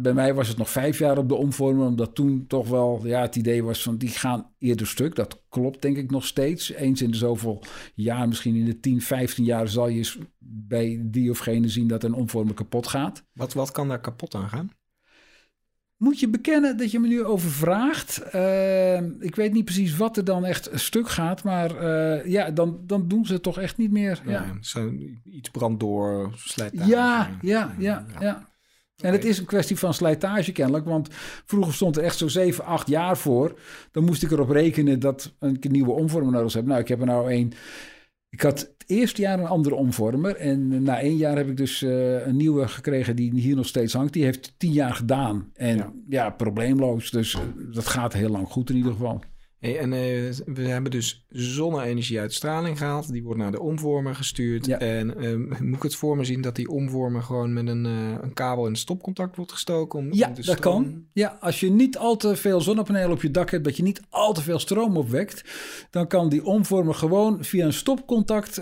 Bij 0.03 0.13
mij 0.15 0.35
was 0.35 0.49
het 0.49 0.57
nog 0.57 0.71
vijf 0.71 0.99
jaar 0.99 1.19
op 1.19 1.29
de 1.29 1.35
omvormer, 1.35 1.87
omdat 1.87 2.15
toen 2.15 2.47
toch 2.47 2.69
wel 2.69 3.01
ja, 3.07 3.21
het 3.21 3.37
idee 3.37 3.65
was 3.65 3.83
van 3.83 3.97
die 3.97 4.09
gaan 4.09 4.51
eerder 4.59 4.87
stuk. 4.87 5.15
Dat 5.15 5.43
klopt 5.49 5.83
denk 5.83 5.97
ik 5.97 6.11
nog 6.11 6.27
steeds. 6.27 6.73
Eens 6.73 7.03
in 7.03 7.11
de 7.11 7.17
zoveel 7.17 7.63
jaar, 7.95 8.29
misschien 8.29 8.55
in 8.55 8.65
de 8.65 8.81
10, 8.81 9.01
15 9.01 9.45
jaar, 9.45 9.69
zal 9.69 9.89
je 9.89 9.99
eens 9.99 10.19
bij 10.39 11.01
die 11.03 11.31
of 11.31 11.39
gene 11.39 11.69
zien 11.69 11.89
dat 11.89 12.05
een 12.05 12.15
omvormer 12.15 12.55
kapot 12.55 12.87
gaat. 12.87 13.25
Wat, 13.33 13.53
wat 13.53 13.71
kan 13.73 13.89
daar 13.89 14.01
kapot 14.01 14.35
aan 14.35 14.49
gaan? 14.49 14.71
Moet 15.97 16.21
je 16.21 16.29
bekennen 16.29 16.77
dat 16.77 16.91
je 16.91 16.99
me 16.99 17.09
nu 17.09 17.25
over 17.25 17.51
vraagt. 17.51 18.23
Uh, 18.35 19.01
ik 19.21 19.37
weet 19.37 19.53
niet 19.53 19.65
precies 19.65 19.97
wat 19.97 20.17
er 20.17 20.25
dan 20.25 20.45
echt 20.45 20.71
stuk 20.73 21.09
gaat, 21.09 21.45
maar 21.45 21.83
uh, 21.83 22.27
ja, 22.27 22.51
dan, 22.51 22.81
dan 22.87 23.09
doen 23.09 23.27
ze 23.27 23.33
het 23.33 23.43
toch 23.43 23.59
echt 23.59 23.77
niet 23.77 23.91
meer. 23.91 24.23
Ja, 24.25 24.31
ja. 24.31 24.57
Zo, 24.61 24.93
iets 25.25 25.51
brandt 25.51 25.81
door, 25.81 26.33
slijtage. 26.37 26.89
Ja, 26.89 27.39
ja, 27.41 27.75
ja, 27.79 28.07
ja. 28.21 28.49
En 29.03 29.13
het 29.13 29.25
is 29.25 29.39
een 29.39 29.45
kwestie 29.45 29.79
van 29.79 29.95
slijtage 29.95 30.53
kennelijk, 30.53 30.85
want 30.85 31.09
vroeger 31.45 31.75
stond 31.75 31.97
er 31.97 32.03
echt 32.03 32.19
zo 32.19 32.29
7, 32.29 32.65
8 32.65 32.89
jaar 32.89 33.17
voor. 33.17 33.59
Dan 33.91 34.05
moest 34.05 34.23
ik 34.23 34.31
erop 34.31 34.51
rekenen 34.51 35.01
dat 35.01 35.35
ik 35.41 35.65
een 35.65 35.73
nieuwe 35.73 35.91
omvormer 35.93 36.33
nodig 36.33 36.53
heb. 36.53 36.67
Nou, 36.67 36.81
ik 36.81 36.89
heb 36.89 37.01
er 37.01 37.07
nou 37.07 37.33
een 37.33 37.53
ik 38.31 38.41
had 38.41 38.61
het 38.61 38.85
eerste 38.87 39.23
jaar 39.23 39.39
een 39.39 39.47
andere 39.47 39.75
omvormer. 39.75 40.37
En 40.37 40.83
na 40.83 41.01
één 41.01 41.17
jaar 41.17 41.37
heb 41.37 41.49
ik 41.49 41.57
dus 41.57 41.83
uh, 41.83 42.27
een 42.27 42.37
nieuwe 42.37 42.69
gekregen 42.69 43.17
die 43.17 43.41
hier 43.41 43.57
nog 43.57 43.67
steeds 43.67 43.93
hangt. 43.93 44.13
Die 44.13 44.25
heeft 44.25 44.55
tien 44.57 44.73
jaar 44.73 44.95
gedaan. 44.95 45.51
En 45.55 46.05
ja, 46.09 46.31
probleemloos. 46.31 47.11
Dus 47.11 47.35
uh, 47.35 47.41
dat 47.75 47.87
gaat 47.87 48.13
heel 48.13 48.29
lang 48.29 48.49
goed 48.49 48.71
in 48.71 48.77
ieder 48.77 48.93
geval. 48.93 49.21
Hey, 49.59 49.79
en 49.79 49.93
uh, 49.93 50.33
we 50.55 50.63
hebben 50.63 50.91
dus 50.91 51.25
zonne-energie 51.29 52.21
uit 52.21 52.33
straling 52.33 52.79
gehaald. 52.79 53.13
Die 53.13 53.23
wordt 53.23 53.41
naar 53.41 53.51
de 53.51 53.61
omvormer 53.61 54.15
gestuurd. 54.15 54.67
Ja. 54.67 54.79
En 54.79 55.25
uh, 55.25 55.61
moet 55.61 55.77
ik 55.77 55.83
het 55.83 55.95
voor 55.95 56.17
me 56.17 56.25
zien 56.25 56.41
dat 56.41 56.57
die 56.57 56.69
omvormer 56.69 57.23
gewoon 57.23 57.53
met 57.53 57.69
een, 57.69 57.85
uh, 57.85 58.15
een 58.21 58.35
kabel 58.35 58.67
in 58.67 58.77
stopcontact 58.77 59.37
wordt 59.37 59.53
gestoken? 59.53 59.99
Om, 59.99 60.13
ja, 60.13 60.29
om 60.29 60.35
dat 60.35 60.59
kan. 60.59 61.05
Ja, 61.13 61.37
als 61.41 61.61
je 61.61 61.71
niet 61.71 61.99
al 61.99 62.17
te 62.17 62.37
veel 62.37 62.61
zonnepanelen 62.61 63.11
op 63.11 63.23
je 63.23 63.31
dak 63.31 63.51
hebt, 63.51 63.65
dat 63.65 63.77
je 63.77 63.83
niet 63.83 64.03
al 64.09 64.33
te 64.33 64.43
veel 64.43 64.59
stroom 64.59 64.97
opwekt, 64.97 65.45
dan 65.91 66.07
kan 66.07 66.29
die 66.29 66.45
omvormer 66.45 66.95
gewoon 66.95 67.45
via 67.45 67.65
een 67.65 67.73
stopcontact. 67.73 68.61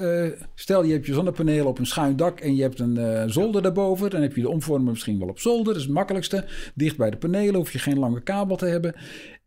stel 0.54 0.84
je 0.84 0.92
hebt 0.92 1.06
je 1.06 1.14
zonnepanelen 1.14 1.66
op 1.66 1.78
een 1.78 1.86
schuin 1.86 2.16
dak 2.16 2.40
en 2.40 2.56
je 2.56 2.62
hebt 2.62 2.80
een 2.80 3.30
zolder 3.30 3.62
daarboven, 3.62 4.10
dan 4.10 4.22
heb 4.22 4.36
je 4.36 4.42
de 4.42 4.48
omvormer 4.48 4.90
misschien 4.90 5.18
wel 5.18 5.28
op 5.28 5.38
zolder. 5.38 5.64
Dat 5.64 5.76
is 5.76 5.82
het 5.82 5.92
makkelijkste. 5.92 6.44
Dicht 6.74 6.96
bij 6.96 7.10
de 7.10 7.16
panelen 7.16 7.54
hoef 7.54 7.72
je 7.72 7.78
geen 7.78 7.98
lange 7.98 8.22
kabel 8.22 8.56
te 8.56 8.66
hebben. 8.66 8.94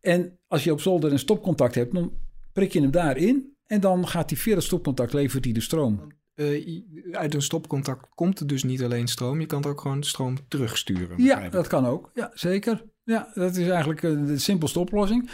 En 0.02 0.40
als 0.48 0.64
je 0.64 0.72
op 0.72 0.82
zolder 0.82 1.12
een 1.12 1.20
stopcontact 1.20 1.76
hebt, 1.76 1.94
dan 1.94 2.12
prik 2.54 2.74
je 2.74 2.82
hem 2.82 2.92
daarin. 2.92 3.58
En 3.66 3.82
dan 3.82 4.08
gaat 4.08 4.30
hij 4.30 4.40
via 4.40 4.56
het 4.56 4.64
stopcontact, 4.64 5.14
levert 5.14 5.44
hij 5.44 5.54
de 5.54 5.62
stroom. 5.62 6.18
Uh, 6.36 6.82
uit 7.12 7.34
een 7.34 7.42
stopcontact 7.42 8.08
komt 8.16 8.40
er 8.40 8.48
dus 8.48 8.64
niet 8.64 8.84
alleen 8.84 9.08
stroom, 9.08 9.40
je 9.40 9.46
kan 9.46 9.64
er 9.64 9.70
ook 9.70 9.82
gewoon 9.82 10.04
stroom 10.04 10.38
terugsturen. 10.48 11.24
Ja, 11.24 11.50
dat 11.50 11.68
kan 11.68 11.86
ook. 11.86 12.12
Ja, 12.14 12.32
zeker. 12.34 12.84
Ja, 13.04 13.32
dat 13.34 13.56
is 13.56 13.68
eigenlijk 13.68 14.04
eh, 14.04 14.26
de 14.26 14.38
simpelste 14.38 14.80
oplossing. 14.80 15.30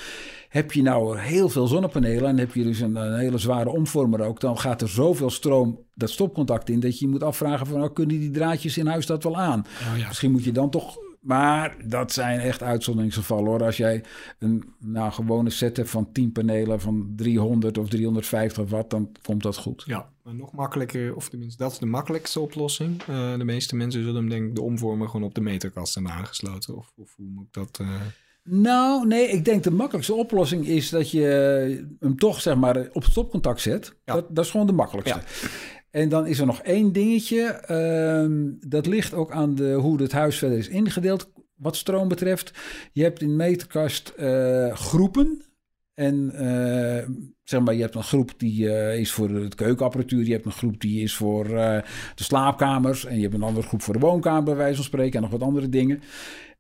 Heb 0.50 0.72
je 0.72 0.82
nou 0.82 1.18
heel 1.18 1.50
veel 1.50 1.68
zonnepanelen 1.68 2.30
en 2.30 2.38
heb 2.38 2.54
je 2.54 2.64
dus 2.64 2.80
een, 2.80 2.96
een, 2.96 3.20
hele 3.20 3.38
zware 3.38 3.70
omvormer 3.70 4.22
ook, 4.22 4.40
dan 4.40 4.60
gaat 4.60 4.82
er 4.82 4.90
zoveel 4.90 5.30
stroom 5.30 5.80
dat 5.94 6.10
stopcontact 6.10 6.70
in 6.70 6.80
dat 6.80 7.00
je 7.00 7.08
moet 7.08 7.24
afvragen 7.24 7.68
van, 7.68 7.78
nou, 7.78 7.94
kunnen 7.94 8.20
die 8.20 8.32
draadjes 8.32 8.78
in 8.78 8.88
huis 8.88 9.06
dat 9.06 9.24
wel 9.24 9.38
aan? 9.38 9.66
Oh 9.92 9.98
ja. 9.98 10.08
Misschien 10.08 10.32
moet 10.32 10.44
je 10.44 10.52
dan 10.52 10.70
toch 10.70 10.98
maar 11.26 11.76
dat 11.86 12.12
zijn 12.12 12.40
echt 12.40 12.64
uitzonderingsgevallen 12.64 13.46
hoor. 13.46 13.64
Als 13.64 13.78
jij 13.78 14.04
een 14.40 14.74
nou, 14.80 15.12
gewone 15.12 15.50
set 15.50 15.78
hebt 15.78 15.90
van 15.90 16.12
10 16.12 16.32
panelen 16.32 16.82
van 16.82 17.14
300 17.16 17.78
of 17.78 17.90
350 17.90 18.70
watt, 18.70 18.90
dan 18.90 19.12
komt 19.22 19.44
dat 19.44 19.58
goed. 19.58 19.84
Ja, 19.86 20.10
maar 20.24 20.36
nog 20.36 20.52
makkelijker, 20.52 21.16
of 21.16 21.30
tenminste 21.30 21.64
dat 21.64 21.72
is 21.72 21.78
de 21.78 21.86
makkelijkste 21.86 22.40
oplossing. 22.40 23.02
Uh, 23.10 23.38
de 23.38 23.44
meeste 23.44 23.76
mensen 23.76 24.02
zullen 24.04 24.16
hem 24.16 24.30
denk 24.30 24.48
ik 24.48 24.56
de 24.56 24.62
omvormer 24.62 25.08
gewoon 25.10 25.26
op 25.26 25.36
de 25.36 25.42
meterkast 25.42 25.96
hebben 25.96 26.14
aangesloten. 26.14 26.76
Of, 26.76 26.94
of 26.96 27.14
hoe 27.16 27.28
moet 27.28 27.46
ik 27.46 27.54
dat... 27.54 27.80
Uh... 27.82 27.88
Nou, 28.44 29.08
nee, 29.08 29.28
ik 29.28 29.46
denk 29.46 29.64
de 29.64 29.72
makkelijkste 29.72 30.14
oplossing 30.14 30.68
is 30.68 30.90
dat 30.90 31.12
je 31.12 31.98
hem 32.00 32.18
toch 32.18 32.42
zeg 32.42 32.56
maar 32.56 32.90
op 32.94 33.04
stopcontact 33.04 33.62
zet. 33.62 33.96
Ja. 34.06 34.14
Dat, 34.14 34.36
dat, 34.36 34.46
is 34.46 34.52
gewoon 34.52 34.68
de 34.68 34.74
makkelijkste. 34.74 35.18
Ja. 35.18 35.50
En 35.96 36.10
dan 36.10 36.28
is 36.28 36.40
er 36.40 36.46
nog 36.46 36.62
één 36.62 36.92
dingetje. 36.92 37.62
Um, 37.72 38.58
dat 38.68 38.86
ligt 38.86 39.14
ook 39.14 39.32
aan 39.32 39.56
de, 39.56 39.74
hoe 39.74 40.02
het 40.02 40.12
huis 40.12 40.38
verder 40.38 40.58
is 40.58 40.68
ingedeeld. 40.68 41.32
Wat 41.56 41.76
stroom 41.76 42.08
betreft. 42.08 42.52
Je 42.92 43.04
hebt 43.04 43.22
in 43.22 43.36
meterkast 43.36 44.14
uh, 44.20 44.74
groepen. 44.74 45.46
En 45.94 46.32
uh, 46.34 47.18
zeg 47.44 47.62
maar, 47.62 47.74
je 47.74 47.82
hebt 47.82 47.96
een 47.96 48.04
groep 48.04 48.34
die 48.38 48.66
uh, 48.66 48.98
is 49.00 49.12
voor 49.12 49.30
het 49.30 49.56
keukenapparatuur. 49.56 50.26
Je 50.26 50.32
hebt 50.32 50.46
een 50.46 50.52
groep 50.52 50.82
die 50.82 51.02
is 51.04 51.16
voor 51.16 51.48
de 51.48 51.84
slaapkamers. 52.16 53.06
En 53.06 53.16
je 53.16 53.22
hebt 53.22 53.34
een 53.34 53.44
andere 53.44 53.68
groep 53.68 53.82
voor 53.82 53.94
de 53.94 54.00
woonkamer, 54.00 54.44
bij 54.44 54.56
wijze 54.56 54.76
van 54.76 54.86
spreken. 54.86 55.16
En 55.16 55.22
nog 55.22 55.32
wat 55.32 55.48
andere 55.48 55.70
dingen. 55.70 56.02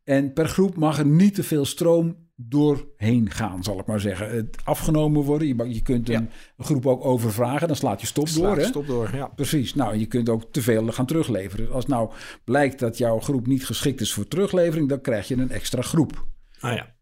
En 0.03 0.33
per 0.33 0.47
groep 0.47 0.75
mag 0.75 0.99
er 0.99 1.05
niet 1.05 1.35
te 1.35 1.43
veel 1.43 1.65
stroom 1.65 2.15
doorheen 2.35 3.31
gaan, 3.31 3.63
zal 3.63 3.79
ik 3.79 3.85
maar 3.85 3.99
zeggen. 3.99 4.35
Het 4.35 4.57
afgenomen 4.63 5.23
worden. 5.23 5.47
Je, 5.47 5.73
je 5.73 5.81
kunt 5.81 6.09
een, 6.09 6.29
groep 6.57 6.85
ook 6.85 7.05
overvragen. 7.05 7.67
Dan 7.67 7.75
slaat 7.75 8.01
je 8.01 8.07
stop 8.07 8.33
door. 8.33 8.57
Hè? 8.57 8.63
Stop 8.63 8.87
door, 8.87 9.15
ja. 9.15 9.27
Precies. 9.27 9.73
Nou, 9.73 9.97
je 9.97 10.05
kunt 10.05 10.29
ook 10.29 10.43
te 10.51 10.61
veel 10.61 10.91
gaan 10.91 11.05
terugleveren. 11.05 11.71
Als 11.71 11.85
nou 11.85 12.11
blijkt 12.43 12.79
dat 12.79 12.97
jouw 12.97 13.19
groep 13.19 13.47
niet 13.47 13.65
geschikt 13.65 14.01
is 14.01 14.13
voor 14.13 14.27
teruglevering, 14.27 14.89
dan 14.89 15.01
krijg 15.01 15.27
je 15.27 15.35
een 15.35 15.51
extra 15.51 15.81
groep. 15.81 16.25
Ah 16.59 16.73
ja. 16.73 16.95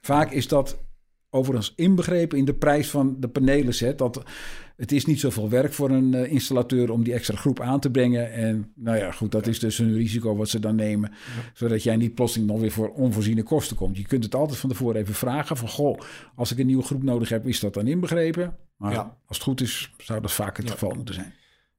Vaak 0.00 0.30
is 0.30 0.48
dat 0.48 0.87
overigens 1.30 1.72
inbegrepen 1.76 2.38
in 2.38 2.44
de 2.44 2.54
prijs 2.54 2.90
van 2.90 3.16
de 3.20 3.28
panelen 3.28 3.74
set. 3.74 3.98
Dat 3.98 4.22
het 4.76 4.92
is 4.92 5.04
niet 5.04 5.20
zoveel 5.20 5.48
werk 5.48 5.72
voor 5.72 5.90
een 5.90 6.12
uh, 6.12 6.32
installateur 6.32 6.90
om 6.90 7.02
die 7.04 7.12
extra 7.12 7.36
groep 7.36 7.60
aan 7.60 7.80
te 7.80 7.90
brengen. 7.90 8.32
En 8.32 8.72
nou 8.74 8.96
ja, 8.96 9.10
goed, 9.10 9.32
dat 9.32 9.46
is 9.46 9.58
dus 9.58 9.78
een 9.78 9.94
risico 9.94 10.36
wat 10.36 10.48
ze 10.48 10.58
dan 10.58 10.74
nemen. 10.74 11.12
Zodat 11.54 11.82
jij 11.82 11.96
niet 11.96 12.14
plotseling 12.14 12.50
nog 12.50 12.60
weer 12.60 12.70
voor 12.70 12.88
onvoorziene 12.88 13.42
kosten 13.42 13.76
komt. 13.76 13.96
Je 13.96 14.06
kunt 14.06 14.24
het 14.24 14.34
altijd 14.34 14.58
van 14.58 14.68
tevoren 14.68 15.00
even 15.00 15.14
vragen 15.14 15.56
van... 15.56 15.68
goh, 15.68 16.00
als 16.34 16.52
ik 16.52 16.58
een 16.58 16.66
nieuwe 16.66 16.82
groep 16.82 17.02
nodig 17.02 17.28
heb, 17.28 17.46
is 17.46 17.60
dat 17.60 17.74
dan 17.74 17.86
inbegrepen? 17.86 18.56
Maar 18.76 18.92
ja. 18.92 19.16
als 19.26 19.36
het 19.36 19.46
goed 19.46 19.60
is, 19.60 19.92
zou 19.98 20.20
dat 20.20 20.32
vaak 20.32 20.56
het 20.56 20.70
geval 20.70 20.94
moeten 20.94 21.14
zijn. 21.14 21.32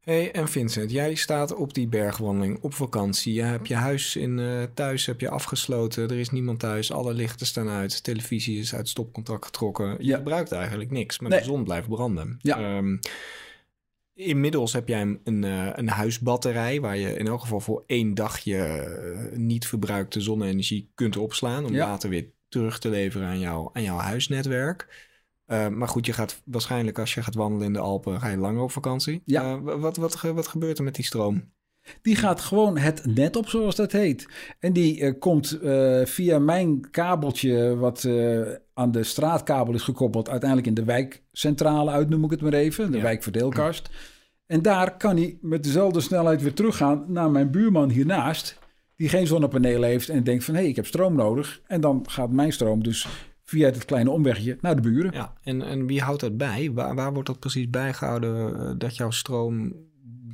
Hey, 0.10 0.32
en 0.32 0.48
Vincent, 0.48 0.92
jij 0.92 1.16
staat 1.16 1.54
op 1.56 1.74
die 1.74 1.88
bergwandeling 1.88 2.60
op 2.62 2.74
vakantie. 2.74 3.34
Je 3.34 3.42
hebt 3.42 3.68
je 3.68 3.76
huis 3.76 4.16
in, 4.16 4.38
uh, 4.38 4.64
thuis 4.74 5.06
heb 5.06 5.20
je 5.20 5.30
afgesloten. 5.30 6.10
Er 6.10 6.20
is 6.20 6.30
niemand 6.30 6.60
thuis. 6.60 6.92
Alle 6.92 7.14
lichten 7.14 7.46
staan 7.46 7.70
uit. 7.70 8.04
Televisie 8.04 8.60
is 8.60 8.76
uit 8.76 8.90
stopcontact 8.90 9.46
getrokken. 9.46 9.96
Je 9.98 10.06
Ja. 10.06 10.18
gebruikt 10.18 10.52
eigenlijk 10.52 10.92
niks, 10.92 11.20
maar 11.20 11.30
Nee. 11.30 11.40
de 11.40 11.46
zon 11.46 11.64
blijft 11.64 11.90
branden. 11.90 12.40
Ja. 12.42 12.58
Ehm, 12.78 12.98
inmiddels 14.14 14.74
heb 14.74 14.88
jij 14.88 15.02
een, 15.02 15.20
een, 15.24 15.44
eh, 15.44 15.70
een 15.72 15.90
huisbatterij... 15.90 16.82
waar 16.82 16.98
je 16.98 17.14
in 17.18 17.28
elk 17.28 17.42
geval 17.42 17.60
voor 17.60 17.84
één 17.88 18.14
dag 18.14 18.40
je 18.40 18.58
eh, 18.58 19.38
niet 19.38 19.68
verbruikte 19.68 20.22
zonne-energie 20.22 20.92
kunt 20.96 21.18
opslaan... 21.18 21.66
om 21.66 21.74
Ja. 21.74 21.88
later 21.88 22.10
weer 22.10 22.26
terug 22.48 22.80
te 22.80 22.90
leveren 22.90 23.28
aan, 23.28 23.40
jou, 23.40 23.70
aan 23.74 23.84
jouw 23.84 23.98
huisnetwerk. 23.98 25.08
Eh, 25.50 25.68
maar 25.68 25.88
goed, 25.88 26.06
je 26.06 26.14
gaat 26.14 26.42
waarschijnlijk 26.46 27.00
als 27.00 27.14
je 27.14 27.24
gaat 27.24 27.36
wandelen 27.36 27.66
in 27.68 27.74
de 27.74 27.80
Alpen... 27.80 28.20
ga 28.22 28.28
je 28.28 28.38
langer 28.38 28.62
op 28.62 28.72
vakantie. 28.72 29.22
Ja. 29.26 29.42
Eh, 29.44 29.58
wa- 29.62 29.78
wat, 29.78 29.98
wat, 29.98 30.22
wat 30.22 30.48
gebeurt 30.48 30.78
er 30.78 30.84
met 30.84 30.96
die 30.96 31.06
stroom? 31.06 31.52
Die 32.02 32.16
gaat 32.16 32.42
gewoon 32.42 32.78
het 32.78 33.06
net 33.06 33.36
op, 33.36 33.48
zoals 33.50 33.76
dat 33.76 33.92
heet. 33.92 34.28
En 34.60 34.74
die 34.74 35.02
eh, 35.02 35.14
komt 35.20 35.60
via 36.04 36.40
mijn 36.40 36.90
kabeltje, 36.90 37.76
wat 37.76 38.08
aan 38.74 38.92
de 38.92 39.04
straatkabel 39.04 39.74
is 39.74 39.82
gekoppeld, 39.84 40.30
uiteindelijk 40.30 40.70
in 40.70 40.74
de 40.76 40.84
wijkcentrale 40.84 41.92
uit, 41.92 42.10
noem 42.10 42.24
ik 42.24 42.32
het 42.32 42.42
maar 42.42 42.54
even, 42.54 42.92
de 42.92 42.98
Ja. 42.98 43.04
wijkverdeelkast. 43.04 43.90
En 44.46 44.62
daar 44.62 44.98
kan 44.98 45.16
hij 45.18 45.38
met 45.42 45.64
dezelfde 45.64 46.02
snelheid 46.02 46.42
weer 46.42 46.54
teruggaan 46.54 47.04
naar 47.08 47.32
mijn 47.32 47.52
buurman 47.52 47.90
hiernaast, 47.90 48.60
die 48.96 49.10
geen 49.10 49.28
zonnepanelen 49.28 49.90
heeft 49.90 50.10
en 50.10 50.24
denkt 50.24 50.44
van 50.44 50.54
hé, 50.54 50.60
hey, 50.60 50.70
ik 50.70 50.76
heb 50.76 50.86
stroom 50.86 51.16
nodig. 51.16 51.62
En 51.68 51.82
dan 51.82 52.06
gaat 52.10 52.32
mijn 52.32 52.52
stroom 52.54 52.84
dus 52.84 53.08
via 53.50 53.66
het 53.66 53.86
kleine 53.86 54.10
omwegje 54.10 54.58
naar 54.62 54.76
de 54.76 54.82
buren. 54.82 55.12
Ja, 55.12 55.34
en, 55.44 55.62
en 55.62 55.86
wie 55.86 56.02
houdt 56.02 56.22
dat 56.22 56.38
bij? 56.38 56.72
Waar, 56.74 56.96
waar 56.96 57.14
wordt 57.14 57.28
dat 57.28 57.40
precies 57.40 57.70
bijgehouden 57.70 58.60
eh, 58.60 58.74
dat 58.78 58.96
jouw 58.96 59.12
stroom 59.12 59.74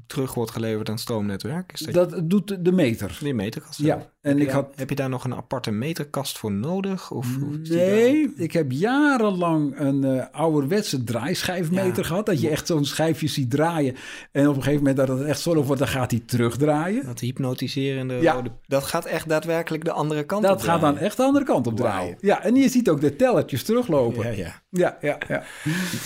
terug 0.08 0.34
wordt 0.34 0.52
geleverd 0.52 0.88
aan 0.88 0.94
het 0.94 1.04
stroomnetwerk? 1.04 1.72
Is 1.74 1.80
dat, 1.80 2.10
Dat 2.10 2.30
doet 2.30 2.66
de 2.66 2.72
meter. 2.72 3.18
die 3.24 3.34
meterkast? 3.34 3.80
Ja, 3.80 3.96
en 3.96 4.02
heb, 4.22 4.38
je 4.38 4.42
ik 4.44 4.46
daar, 4.50 4.56
had 4.56 4.74
heb 4.76 4.90
je 4.90 4.96
daar 4.96 5.10
nog 5.10 5.24
een 5.24 5.36
aparte 5.36 5.72
meterkast 5.72 6.38
voor 6.38 6.52
nodig? 6.52 7.12
Of, 7.12 7.28
Nee, 7.64 8.34
ik 8.36 8.52
heb 8.52 8.72
jarenlang 8.72 9.80
een 9.80 10.04
eh, 10.04 10.26
ouderwetse 10.32 11.04
draaischijfmeter 11.04 11.98
Ja. 12.04 12.04
gehad. 12.04 12.26
Dat 12.26 12.42
je 12.42 12.50
echt 12.50 12.68
zo'n 12.68 12.86
schijfje 12.86 13.28
ziet 13.28 13.50
draaien. 13.52 13.96
En 14.32 14.48
op 14.48 14.56
een 14.56 14.62
gegeven 14.64 14.86
moment 14.86 15.08
dat 15.08 15.18
het 15.18 15.28
echt 15.28 15.40
zonnig 15.40 15.66
wordt, 15.66 15.80
dan 15.82 15.90
gaat 15.90 16.12
hij 16.12 16.22
terugdraaien. 16.26 17.06
Dat 17.06 17.20
hypnotiserende 17.20 18.14
Ja. 18.14 18.34
rode... 18.34 18.52
Dat 18.68 18.84
gaat 18.84 19.06
echt 19.06 19.30
daadwerkelijk 19.30 19.84
de 19.86 19.92
andere 19.92 20.24
kant 20.24 20.44
op 20.44 20.50
Dat 20.50 20.64
gaat 20.64 20.82
dan 20.82 20.98
echt 20.98 21.18
de 21.18 21.24
andere 21.24 21.46
kant 21.46 21.68
op 21.68 21.76
draaien. 21.78 22.18
Ja, 22.22 22.44
en 22.44 22.56
je 22.56 22.70
ziet 22.70 22.90
ook 22.90 23.02
de 23.02 23.16
tellertjes 23.16 23.64
teruglopen. 23.64 24.24
Ja, 24.24 24.32
Ja, 24.32 24.54
ja. 24.70 24.98
ja, 25.02 25.18
ja. 25.28 25.44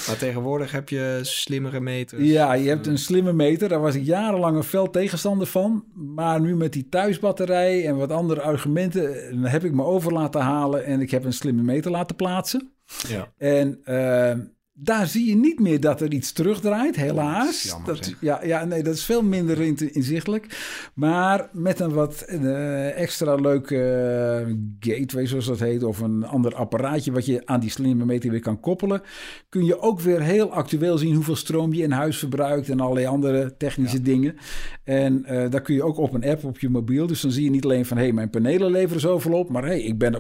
Maar 0.08 0.18
tegenwoordig 0.18 0.72
heb 0.72 0.90
je 0.90 1.20
slimmere 1.22 1.80
meters. 1.80 2.24
Ja, 2.24 2.54
je 2.54 2.70
hebt 2.70 2.88
een 2.88 2.98
slimme 2.98 3.34
meter. 3.34 3.70
Daar 3.70 3.82
was 3.82 3.89
ik 3.96 4.06
jarenlang 4.06 4.58
een 4.58 4.64
fel 4.64 4.90
tegenstander 4.90 5.48
van. 5.48 5.86
Maar 5.94 6.42
nu 6.42 6.56
met 6.56 6.74
die 6.74 6.90
thuisbatterij 6.90 7.88
en 7.88 7.98
wat 7.98 8.12
andere 8.12 8.42
argumenten... 8.42 9.16
eh, 9.44 9.52
heb 9.52 9.64
ik 9.64 9.74
me 9.74 9.84
over 9.84 10.14
laten 10.14 10.42
halen 10.42 10.86
en 10.86 11.02
ik 11.02 11.12
heb 11.12 11.24
een 11.24 11.34
slimme 11.34 11.62
meter 11.62 11.92
laten 11.92 12.16
plaatsen. 12.16 12.72
Ja. 13.08 13.34
En 13.38 13.80
eh, 13.84 14.38
daar 14.82 15.08
zie 15.08 15.30
je 15.30 15.36
niet 15.36 15.60
meer 15.60 15.80
dat 15.80 16.02
er 16.02 16.14
iets 16.14 16.32
terugdraait, 16.32 16.96
helaas. 16.96 17.64
jammer, 17.64 17.88
dat, 17.96 18.14
ja, 18.22 18.44
ja, 18.44 18.66
nee, 18.66 18.84
dat 18.84 18.94
is 18.94 19.04
veel 19.06 19.24
minder 19.24 19.62
in- 19.62 19.94
inzichtelijk. 19.94 20.58
Maar 20.94 21.50
met 21.54 21.80
een 21.80 21.94
wat 21.94 22.22
eh, 22.22 22.98
extra 23.02 23.36
leuke 23.36 23.76
eh, 23.76 24.56
gateway, 24.80 25.26
zoals 25.26 25.46
dat 25.46 25.60
heet, 25.60 25.84
of 25.84 26.00
een 26.00 26.24
ander 26.26 26.56
apparaatje 26.56 27.12
wat 27.12 27.26
je 27.26 27.46
aan 27.46 27.60
die 27.60 27.70
slimme 27.70 28.06
meter 28.06 28.32
weer 28.32 28.40
kan 28.40 28.60
koppelen, 28.60 29.02
kun 29.50 29.66
je 29.66 29.80
ook 29.80 30.00
weer 30.00 30.22
heel 30.22 30.52
actueel 30.52 30.98
zien 30.98 31.16
hoeveel 31.16 31.36
stroom 31.36 31.74
je 31.74 31.84
in 31.84 31.92
huis 31.92 32.18
verbruikt 32.20 32.70
en 32.70 32.80
allerlei 32.80 33.06
andere 33.06 33.58
technische 33.58 34.02
dingen. 34.02 34.36
En 34.84 35.26
eh 35.26 35.50
daar 35.50 35.62
kun 35.62 35.76
je 35.76 35.84
ook 35.84 35.98
op 35.98 36.14
een 36.14 36.26
app 36.26 36.44
op 36.44 36.60
je 36.60 36.70
mobiel. 36.70 37.08
Dus 37.08 37.22
dan 37.22 37.32
zie 37.32 37.44
je 37.44 37.50
niet 37.50 37.64
alleen 37.64 37.86
van, 37.86 37.98
hé, 37.98 38.04
hey, 38.04 38.14
mijn 38.14 38.30
panelen 38.30 38.72
leveren 38.72 39.02
zoveel 39.02 39.34
op, 39.34 39.50
maar 39.50 39.64
hé, 39.64 39.70
hey, 39.70 39.82
ik 39.82 39.98
ben. 39.98 40.14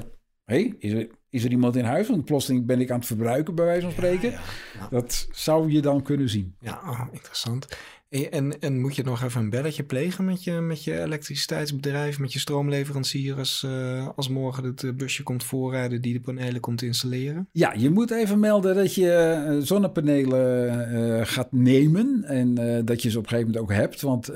Hé, 0.45 0.55
hey, 0.55 0.75
is, 0.79 0.93
er, 0.93 1.07
is 1.29 1.43
er 1.43 1.51
iemand 1.51 1.75
in 1.75 1.83
huis? 1.83 2.07
Want 2.07 2.25
plotseling 2.25 2.65
ben 2.65 2.81
ik 2.81 2.91
aan 2.91 2.97
het 2.97 3.07
verbruiken, 3.07 3.55
bij 3.55 3.65
wijze 3.65 3.81
van 3.81 3.91
spreken. 3.91 4.31
Ja, 4.31 4.39
ja. 4.79 4.87
Dat 4.89 5.27
zou 5.31 5.71
je 5.71 5.81
dan 5.81 6.01
kunnen 6.01 6.29
zien. 6.29 6.55
Ja, 6.59 6.81
oh, 6.85 7.01
interessant. 7.11 7.67
En, 8.09 8.59
en, 8.59 8.79
moet 8.81 8.95
je 8.95 9.03
nog 9.03 9.23
even 9.23 9.41
een 9.41 9.49
belletje 9.49 9.83
plegen 9.83 10.25
met 10.25 10.43
je, 10.43 10.51
met 10.51 10.83
je 10.83 11.01
elektriciteitsbedrijf, 11.01 12.19
met 12.19 12.33
je 12.33 12.39
stroomleverancier 12.39 13.37
als, 13.37 13.63
eh, 13.63 14.07
als 14.15 14.29
morgen 14.29 14.63
het 14.63 14.83
eh, 14.83 14.91
busje 14.91 15.23
komt 15.23 15.43
voorrijden 15.43 16.01
die 16.01 16.13
de 16.13 16.19
panelen 16.19 16.61
komt 16.61 16.81
installeren? 16.81 17.49
Ja, 17.51 17.73
je 17.73 17.89
moet 17.89 18.11
even 18.11 18.39
melden 18.39 18.75
dat 18.75 18.95
je 18.95 19.11
eh, 19.11 19.57
zonnepanelen 19.59 21.27
gaat 21.27 21.51
nemen. 21.51 22.23
En 22.23 22.55
dat 22.85 23.01
je 23.01 23.09
ze 23.09 23.17
op 23.17 23.23
een 23.23 23.29
gegeven 23.29 23.51
moment 23.51 23.71
ook 23.71 23.77
hebt. 23.77 24.01
Want 24.01 24.29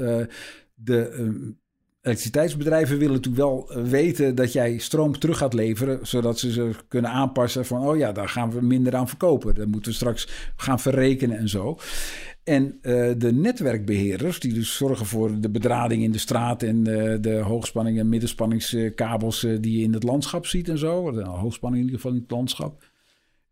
de 0.83 1.07
eh, 1.07 1.29
elektriciteitsbedrijven 2.03 2.97
willen 2.97 3.13
natuurlijk 3.13 3.43
wel 3.43 3.71
eh, 3.71 3.83
weten 3.83 4.35
dat 4.35 4.53
jij 4.53 4.77
stroom 4.77 5.19
terug 5.19 5.37
gaat 5.37 5.53
leveren. 5.53 6.07
Zodat 6.07 6.39
ze 6.39 6.51
ze 6.51 6.71
kunnen 6.87 7.11
aanpassen 7.11 7.65
van, 7.65 7.87
oh 7.87 7.97
ja, 7.97 8.11
daar 8.11 8.29
gaan 8.29 8.51
we 8.51 8.61
minder 8.61 8.95
aan 8.95 9.07
verkopen. 9.07 9.55
Dan 9.55 9.69
moeten 9.69 9.91
we 9.91 9.97
straks 9.97 10.27
gaan 10.55 10.79
verrekenen 10.79 11.37
en 11.37 11.49
zo. 11.49 11.77
En 12.43 12.77
eh, 12.81 13.11
de 13.17 13.33
netwerkbeheerders, 13.33 14.39
die 14.39 14.53
dus 14.53 14.75
zorgen 14.75 15.05
voor 15.05 15.39
de 15.39 15.49
bedrading 15.49 16.03
in 16.03 16.11
de 16.11 16.17
straat 16.17 16.63
en 16.63 16.77
eh, 16.77 17.17
de 17.21 17.35
hoogspanning- 17.35 17.99
en 17.99 18.09
middenspanningskabels 18.09 19.39
die 19.59 19.77
je 19.77 19.83
in 19.83 19.93
het 19.93 20.03
landschap 20.03 20.45
ziet 20.45 20.69
en 20.69 20.77
zo, 20.77 21.11
de 21.11 21.23
hoogspanning 21.23 21.81
in 21.81 21.89
ieder 21.89 22.01
geval 22.01 22.15
in 22.15 22.21
het 22.21 22.31
landschap, 22.31 22.83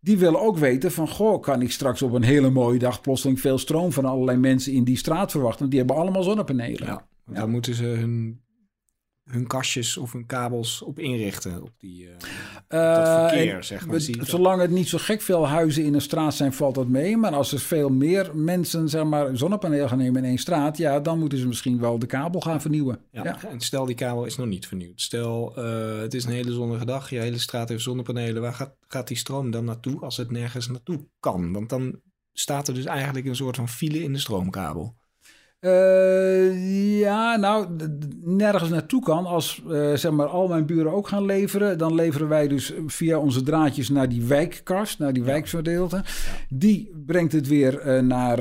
die 0.00 0.18
willen 0.18 0.40
ook 0.40 0.58
weten 0.58 0.92
van, 0.92 1.08
goh, 1.08 1.42
kan 1.42 1.62
ik 1.62 1.72
straks 1.72 2.02
op 2.02 2.12
een 2.12 2.22
hele 2.22 2.50
mooie 2.50 2.78
dag 2.78 3.00
plotseling 3.00 3.40
veel 3.40 3.58
stroom 3.58 3.92
van 3.92 4.04
allerlei 4.04 4.38
mensen 4.38 4.72
in 4.72 4.84
die 4.84 4.96
straat 4.96 5.30
verwachten? 5.30 5.58
Want 5.58 5.70
die 5.70 5.78
hebben 5.78 5.98
allemaal 5.98 6.22
zonnepanelen. 6.22 6.86
Ja, 6.86 7.06
Ja. 7.32 7.38
daar 7.38 7.48
moeten 7.48 7.74
ze 7.74 7.84
hun, 7.84 8.40
hun 9.22 9.46
kastjes 9.46 9.96
of 9.96 10.12
hun 10.12 10.26
kabels 10.26 10.82
op 10.82 10.98
inrichten. 10.98 11.62
Op 11.62 11.72
die, 11.78 12.08
eh, 12.08 12.14
dat 12.68 12.80
Eh, 13.06 13.28
verkeer, 13.28 13.54
en 13.56 13.64
zeg 13.64 13.86
maar. 13.86 13.94
het- 13.94 14.18
zolang 14.22 14.60
het 14.60 14.70
niet 14.70 14.88
zo 14.88 14.98
gek 14.98 15.20
veel 15.22 15.48
huizen 15.48 15.84
in 15.84 15.94
een 15.94 16.00
straat 16.00 16.34
zijn, 16.34 16.52
valt 16.52 16.74
dat 16.74 16.88
mee. 16.88 17.16
Maar 17.16 17.32
als 17.34 17.52
er 17.52 17.58
veel 17.58 17.88
meer 17.88 18.30
mensen 18.36 18.88
zeg 18.88 19.04
maar, 19.04 19.28
een 19.28 19.36
zonnepaneel 19.38 19.88
gaan 19.88 19.98
nemen 19.98 20.22
in 20.22 20.28
één 20.28 20.38
straat, 20.38 20.76
ja, 20.76 21.00
dan 21.00 21.18
moeten 21.18 21.38
ze 21.38 21.46
misschien 21.46 21.80
wel 21.80 21.98
de 21.98 22.06
kabel 22.06 22.40
gaan 22.40 22.60
vernieuwen. 22.60 22.98
Ja, 23.10 23.24
Ja. 23.24 23.44
En 23.48 23.60
stel 23.60 23.84
die 23.84 23.94
kabel 23.94 24.24
is 24.24 24.36
nog 24.36 24.46
niet 24.46 24.66
vernieuwd. 24.66 25.00
Stel 25.00 25.56
eh, 25.56 25.98
het 25.98 26.14
is 26.14 26.24
een 26.24 26.32
hele 26.32 26.52
zonnige 26.52 26.84
dag, 26.84 27.10
je 27.10 27.18
hele 27.18 27.38
straat 27.38 27.68
heeft 27.68 27.82
zonnepanelen. 27.82 28.42
Waar 28.42 28.54
gaat, 28.54 28.74
gaat 28.88 29.08
die 29.08 29.16
stroom 29.16 29.50
dan 29.50 29.64
naartoe 29.64 30.00
als 30.00 30.16
het 30.16 30.30
nergens 30.30 30.68
naartoe 30.68 31.06
kan? 31.20 31.52
Want 31.52 31.68
dan 31.68 32.00
staat 32.32 32.68
er 32.68 32.74
dus 32.74 32.84
eigenlijk 32.84 33.26
een 33.26 33.36
soort 33.36 33.56
van 33.56 33.68
file 33.68 34.02
in 34.02 34.12
de 34.12 34.18
stroomkabel. 34.18 34.94
Eh, 35.62 36.98
ja, 36.98 37.36
nou, 37.36 37.66
nergens 38.20 38.68
naartoe 38.68 39.02
kan. 39.02 39.26
Als 39.26 39.62
eh, 39.70 39.94
zeg 39.94 40.10
maar 40.10 40.26
al 40.26 40.48
mijn 40.48 40.66
buren 40.66 40.92
ook 40.92 41.08
gaan 41.08 41.24
leveren, 41.24 41.78
dan 41.78 41.94
leveren 41.94 42.28
wij 42.28 42.48
dus 42.48 42.72
via 42.86 43.18
onze 43.18 43.42
draadjes 43.42 43.88
naar 43.88 44.08
die 44.08 44.24
wijkkast, 44.24 44.98
naar 44.98 45.12
die 45.12 45.22
wijkverdeelte. 45.22 46.04
Die 46.48 46.90
brengt 47.06 47.32
het 47.32 47.48
weer 47.48 47.78
eh, 47.78 48.02
naar 48.02 48.40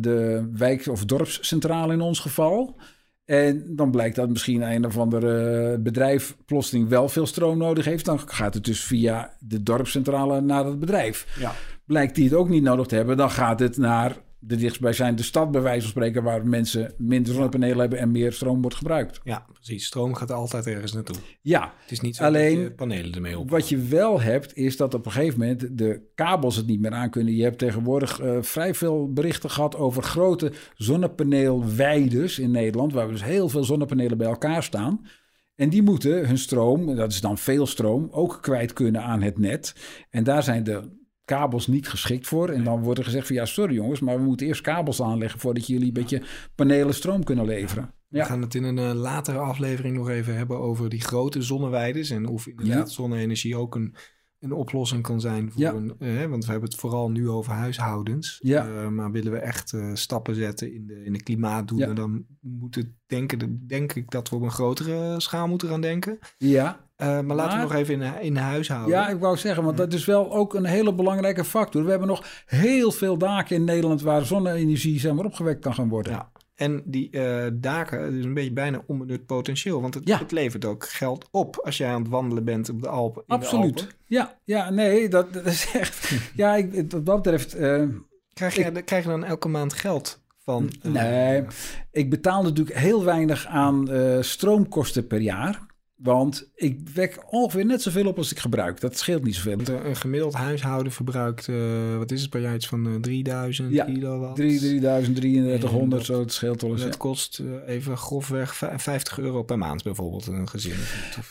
de 0.00 0.48
wijk- 0.52 0.86
of 0.86 1.04
dorpscentrale 1.04 1.92
in 1.92 2.00
ons 2.00 2.20
geval. 2.20 2.76
En 3.24 3.76
dan 3.76 3.90
blijkt 3.90 4.16
dat 4.16 4.28
misschien 4.28 4.62
een 4.62 4.86
of 4.86 4.98
ander 4.98 5.82
bedrijf 5.82 6.36
plotseling 6.46 6.88
wel 6.88 7.08
veel 7.08 7.26
stroom 7.26 7.58
nodig 7.58 7.84
heeft. 7.84 8.04
Dan 8.04 8.20
gaat 8.26 8.54
het 8.54 8.64
dus 8.64 8.84
via 8.84 9.32
de 9.38 9.62
dorpscentrale 9.62 10.40
naar 10.40 10.64
het 10.64 10.78
bedrijf. 10.80 11.26
Ja. 11.38 11.52
Blijkt 11.86 12.14
die 12.14 12.24
het 12.24 12.34
ook 12.34 12.48
niet 12.48 12.62
nodig 12.62 12.86
te 12.86 12.94
hebben, 12.94 13.16
dan 13.16 13.30
gaat 13.30 13.60
het 13.60 13.76
naar 13.76 14.16
de 14.40 14.56
dichtstbijzijnde 14.56 15.22
stad, 15.22 15.50
bij 15.50 15.60
wijze 15.60 15.80
van 15.80 15.90
spreken, 15.90 16.22
waar 16.22 16.46
mensen 16.46 16.94
minder 16.98 17.32
zonnepanelen 17.32 17.78
hebben 17.78 17.98
en 17.98 18.10
meer 18.10 18.32
stroom 18.32 18.60
wordt 18.60 18.76
gebruikt. 18.76 19.20
Ja, 19.24 19.46
precies. 19.52 19.86
Stroom 19.86 20.14
gaat 20.14 20.32
altijd 20.32 20.66
ergens 20.66 20.92
naartoe. 20.92 21.16
Ja, 21.42 21.72
Het 21.80 21.90
is 21.90 22.00
niet 22.00 22.16
zo 22.16 22.24
Alleen, 22.24 22.54
dat 22.54 22.64
je 22.64 22.72
panelen 22.72 23.14
ermee 23.14 23.38
op. 23.38 23.50
wat 23.50 23.68
je 23.68 23.78
wel 23.78 24.20
hebt, 24.20 24.56
is 24.56 24.76
dat 24.76 24.94
op 24.94 25.06
een 25.06 25.12
gegeven 25.12 25.38
moment 25.38 25.78
de 25.78 26.00
kabels 26.14 26.56
het 26.56 26.66
niet 26.66 26.80
meer 26.80 26.92
aan 26.92 27.10
kunnen. 27.10 27.36
Je 27.36 27.42
hebt 27.42 27.58
tegenwoordig 27.58 28.20
eh, 28.20 28.38
vrij 28.40 28.74
veel 28.74 29.12
berichten 29.12 29.50
gehad 29.50 29.76
over 29.76 30.02
grote 30.02 30.52
zonnepaneelweides 30.74 32.38
in 32.38 32.50
Nederland, 32.50 32.92
waar 32.92 33.08
dus 33.08 33.24
heel 33.24 33.48
veel 33.48 33.64
zonnepanelen 33.64 34.18
bij 34.18 34.26
elkaar 34.26 34.62
staan. 34.62 35.06
En 35.54 35.68
die 35.70 35.82
moeten 35.82 36.26
hun 36.26 36.38
stroom, 36.38 36.96
dat 36.96 37.12
is 37.12 37.20
dan 37.20 37.38
veel 37.38 37.66
stroom, 37.66 38.08
ook 38.10 38.38
kwijt 38.40 38.72
kunnen 38.72 39.02
aan 39.02 39.22
het 39.22 39.38
net. 39.38 39.74
En 40.10 40.24
daar 40.24 40.42
zijn 40.42 40.64
de 40.64 40.96
kabels 41.28 41.66
niet 41.66 41.88
geschikt 41.88 42.26
voor. 42.26 42.48
En 42.48 42.64
dan 42.64 42.82
wordt 42.82 42.98
er 42.98 43.04
gezegd 43.04 43.26
van 43.26 43.36
ja, 43.36 43.44
sorry 43.44 43.74
jongens, 43.74 44.00
maar 44.00 44.16
we 44.16 44.22
moeten 44.22 44.46
eerst 44.46 44.60
kabels 44.60 45.02
aanleggen 45.02 45.40
voordat 45.40 45.66
jullie 45.66 45.86
een 45.86 45.92
beetje 45.92 46.22
panelen 46.54 46.94
stroom 46.94 47.24
kunnen 47.24 47.44
leveren. 47.44 47.92
We 48.08 48.24
gaan 48.24 48.42
het 48.42 48.54
in 48.54 48.64
een 48.64 48.78
eh, 48.78 48.92
latere 48.94 49.38
aflevering 49.38 49.96
nog 49.96 50.08
even 50.08 50.36
hebben 50.36 50.58
over 50.58 50.88
die 50.88 51.00
grote 51.00 51.42
zonneweiden. 51.42 52.04
En 52.16 52.26
of 52.26 52.46
inderdaad 52.46 52.88
Ja. 52.88 52.94
zonne-energie 52.94 53.56
ook 53.56 53.74
een, 53.74 53.94
een 54.40 54.52
oplossing 54.52 55.02
kan 55.02 55.20
zijn. 55.20 55.50
Voor 55.52 55.60
Ja. 55.60 55.72
een, 55.72 55.94
eh, 55.98 56.24
want 56.24 56.44
we 56.44 56.50
hebben 56.50 56.68
het 56.70 56.78
vooral 56.78 57.10
nu 57.10 57.28
over 57.28 57.52
huishoudens. 57.52 58.38
Ja. 58.42 58.66
Eh, 58.68 58.88
maar 58.88 59.10
willen 59.10 59.32
we 59.32 59.38
echt 59.38 59.72
eh, 59.72 59.90
stappen 59.94 60.34
zetten 60.34 60.74
in 60.74 60.86
de, 60.86 61.04
in 61.04 61.12
de 61.12 61.22
klimaatdoelen, 61.22 61.88
Ja. 61.88 61.94
dan 61.94 62.24
moet 62.40 62.74
het 62.74 62.88
denken, 63.06 63.66
denk 63.66 63.92
ik 63.92 64.10
dat 64.10 64.28
we 64.28 64.36
op 64.36 64.42
een 64.42 64.50
grotere 64.50 65.20
schaal 65.20 65.48
moeten 65.48 65.68
gaan 65.68 65.80
denken. 65.80 66.18
ja. 66.38 66.86
Maar 66.98 67.24
laten 67.24 67.56
we 67.56 67.62
nog 67.62 67.74
even 67.74 68.00
in, 68.02 68.20
in 68.22 68.36
huis 68.36 68.68
houden. 68.68 68.90
Ja, 68.96 69.08
ik 69.08 69.18
wou 69.20 69.36
zeggen, 69.36 69.64
want 69.64 69.76
dat 69.76 69.92
is 69.92 70.04
wel 70.04 70.32
ook 70.32 70.54
een 70.54 70.64
hele 70.64 70.94
belangrijke 70.94 71.44
factor. 71.44 71.84
We 71.84 71.90
hebben 71.90 72.08
nog 72.08 72.24
heel 72.46 72.92
veel 72.92 73.18
daken 73.18 73.56
in 73.56 73.64
Nederland 73.64 74.02
waar 74.02 74.24
zonne-energie 74.24 75.00
zeg 75.00 75.12
maar, 75.14 75.24
opgewekt 75.24 75.60
kan 75.60 75.74
gaan 75.74 75.88
worden. 75.88 76.12
Ja. 76.12 76.30
En 76.58 76.82
die 76.84 77.08
uh, 77.10 77.46
daken, 77.52 78.10
dus 78.10 78.24
een 78.24 78.34
beetje 78.34 78.52
bijna 78.52 78.82
onbenut 78.86 79.26
potentieel. 79.26 79.80
Want 79.80 79.94
het, 79.94 80.18
het, 80.18 80.32
levert 80.32 80.64
ook 80.64 80.88
geld 80.88 81.28
op 81.30 81.60
als 81.64 81.76
jij 81.76 81.88
aan 81.88 82.02
het 82.02 82.10
wandelen 82.10 82.44
bent 82.44 82.68
op 82.68 82.82
de 82.82 82.88
Alpen. 82.88 83.22
Absoluut. 83.26 83.86
Ja, 84.06 84.38
ja, 84.44 84.70
nee, 84.70 85.08
dat, 85.08 85.32
dat 85.32 85.46
is 85.46 85.70
echt. 85.72 86.12
ja, 86.34 86.54
ik, 86.54 86.90
wat 86.90 87.06
dat 87.06 87.22
betreft. 87.22 87.56
Uh, 87.56 87.84
krijg, 88.32 88.54
je, 88.54 88.82
krijg 88.82 89.04
je 89.04 89.10
dan 89.10 89.24
elke 89.24 89.48
maand 89.48 89.72
geld 89.72 90.22
van? 90.38 90.72
Uh, 90.82 90.92
nee, 90.92 91.44
ik 91.90 92.10
betaal 92.10 92.42
natuurlijk 92.42 92.78
heel 92.78 93.04
weinig 93.04 93.46
aan 93.46 93.88
stroomkosten 94.20 95.06
per 95.06 95.20
jaar. 95.20 95.66
Want 95.98 96.50
ik 96.54 96.88
wek 96.94 97.24
ongeveer 97.30 97.64
net 97.64 97.82
zoveel 97.82 98.06
op 98.06 98.16
als 98.16 98.30
ik 98.30 98.38
gebruik. 98.38 98.80
Dat 98.80 98.98
scheelt 98.98 99.24
niet 99.24 99.34
zoveel. 99.34 99.74
Een 99.84 99.96
gemiddeld 99.96 100.34
huishouden 100.34 100.92
verbruikt, 100.92 101.46
uh, 101.46 101.96
wat 101.96 102.10
is 102.10 102.20
het 102.20 102.30
per 102.30 102.40
jaar? 102.40 102.54
Iets 102.54 102.66
van 102.66 102.86
uh, 102.86 103.00
3000 103.00 103.72
ja, 103.72 103.84
kilowatt. 103.84 104.36
3, 104.36 104.58
3000, 104.58 105.16
3300, 105.16 106.04
zo. 106.04 106.20
Het 106.20 106.32
scheelt 106.32 106.62
wel 106.62 106.70
eens. 106.70 106.82
Het 106.82 106.96
kost 106.96 107.38
uh, 107.38 107.52
even 107.66 107.96
grofweg 107.96 108.54
50 108.76 109.18
euro 109.18 109.42
per 109.42 109.58
maand 109.58 109.82
bijvoorbeeld, 109.82 110.26
een 110.26 110.48
gezin. 110.48 110.76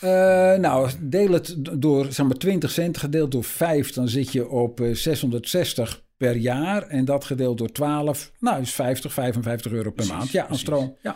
Uh, 0.03 0.09
nou, 0.55 0.89
deel 0.99 1.31
het 1.31 1.55
door, 1.81 2.11
zeg 2.11 2.25
maar 2.25 2.37
20 2.37 2.71
cent 2.71 2.97
gedeeld 2.97 3.31
door 3.31 3.43
5, 3.43 3.91
dan 3.91 4.07
zit 4.07 4.31
je 4.31 4.49
op 4.49 4.79
660 4.91 6.03
per 6.17 6.35
jaar. 6.35 6.83
En 6.83 7.05
dat 7.05 7.25
gedeeld 7.25 7.57
door 7.57 7.71
12, 7.71 8.31
nou 8.39 8.61
is 8.61 8.71
50, 8.71 9.13
55 9.13 9.71
euro 9.71 9.91
per 9.91 9.93
precies, 9.93 10.13
maand. 10.13 10.31
Ja, 10.31 10.47
aan 10.47 10.57
stroom. 10.57 10.97
Ja. 11.01 11.15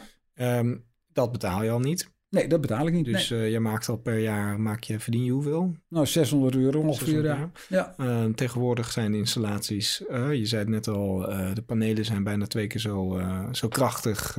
Um, 0.59 0.83
dat 1.13 1.31
betaal 1.31 1.63
je 1.63 1.69
al 1.69 1.79
niet. 1.79 2.09
Nee, 2.31 2.47
dat 2.47 2.61
betaal 2.61 2.87
ik 2.87 2.93
niet. 2.93 3.05
Dus 3.05 3.29
nee. 3.29 3.39
uh, 3.39 3.51
je 3.51 3.59
maakt 3.59 3.89
al 3.89 3.97
per 3.97 4.19
jaar, 4.19 4.59
maak 4.59 4.83
je, 4.83 4.99
verdien 4.99 5.23
je 5.23 5.31
hoeveel? 5.31 5.75
Nou, 5.87 6.05
600 6.05 6.55
euro 6.55 6.81
ongeveer, 6.81 7.23
ja. 7.23 7.51
ja. 7.69 7.95
Uh, 7.97 8.25
tegenwoordig 8.25 8.91
zijn 8.91 9.11
de 9.11 9.17
installaties, 9.17 10.03
uh, 10.09 10.33
je 10.33 10.45
zei 10.45 10.61
het 10.61 10.69
net 10.69 10.87
al, 10.87 11.19
de 11.53 11.63
panelen 11.65 12.05
zijn 12.05 12.23
bijna 12.23 12.45
twee 12.47 12.67
keer 12.67 12.79
zo, 12.79 13.21
zo 13.51 13.67
krachtig 13.67 14.37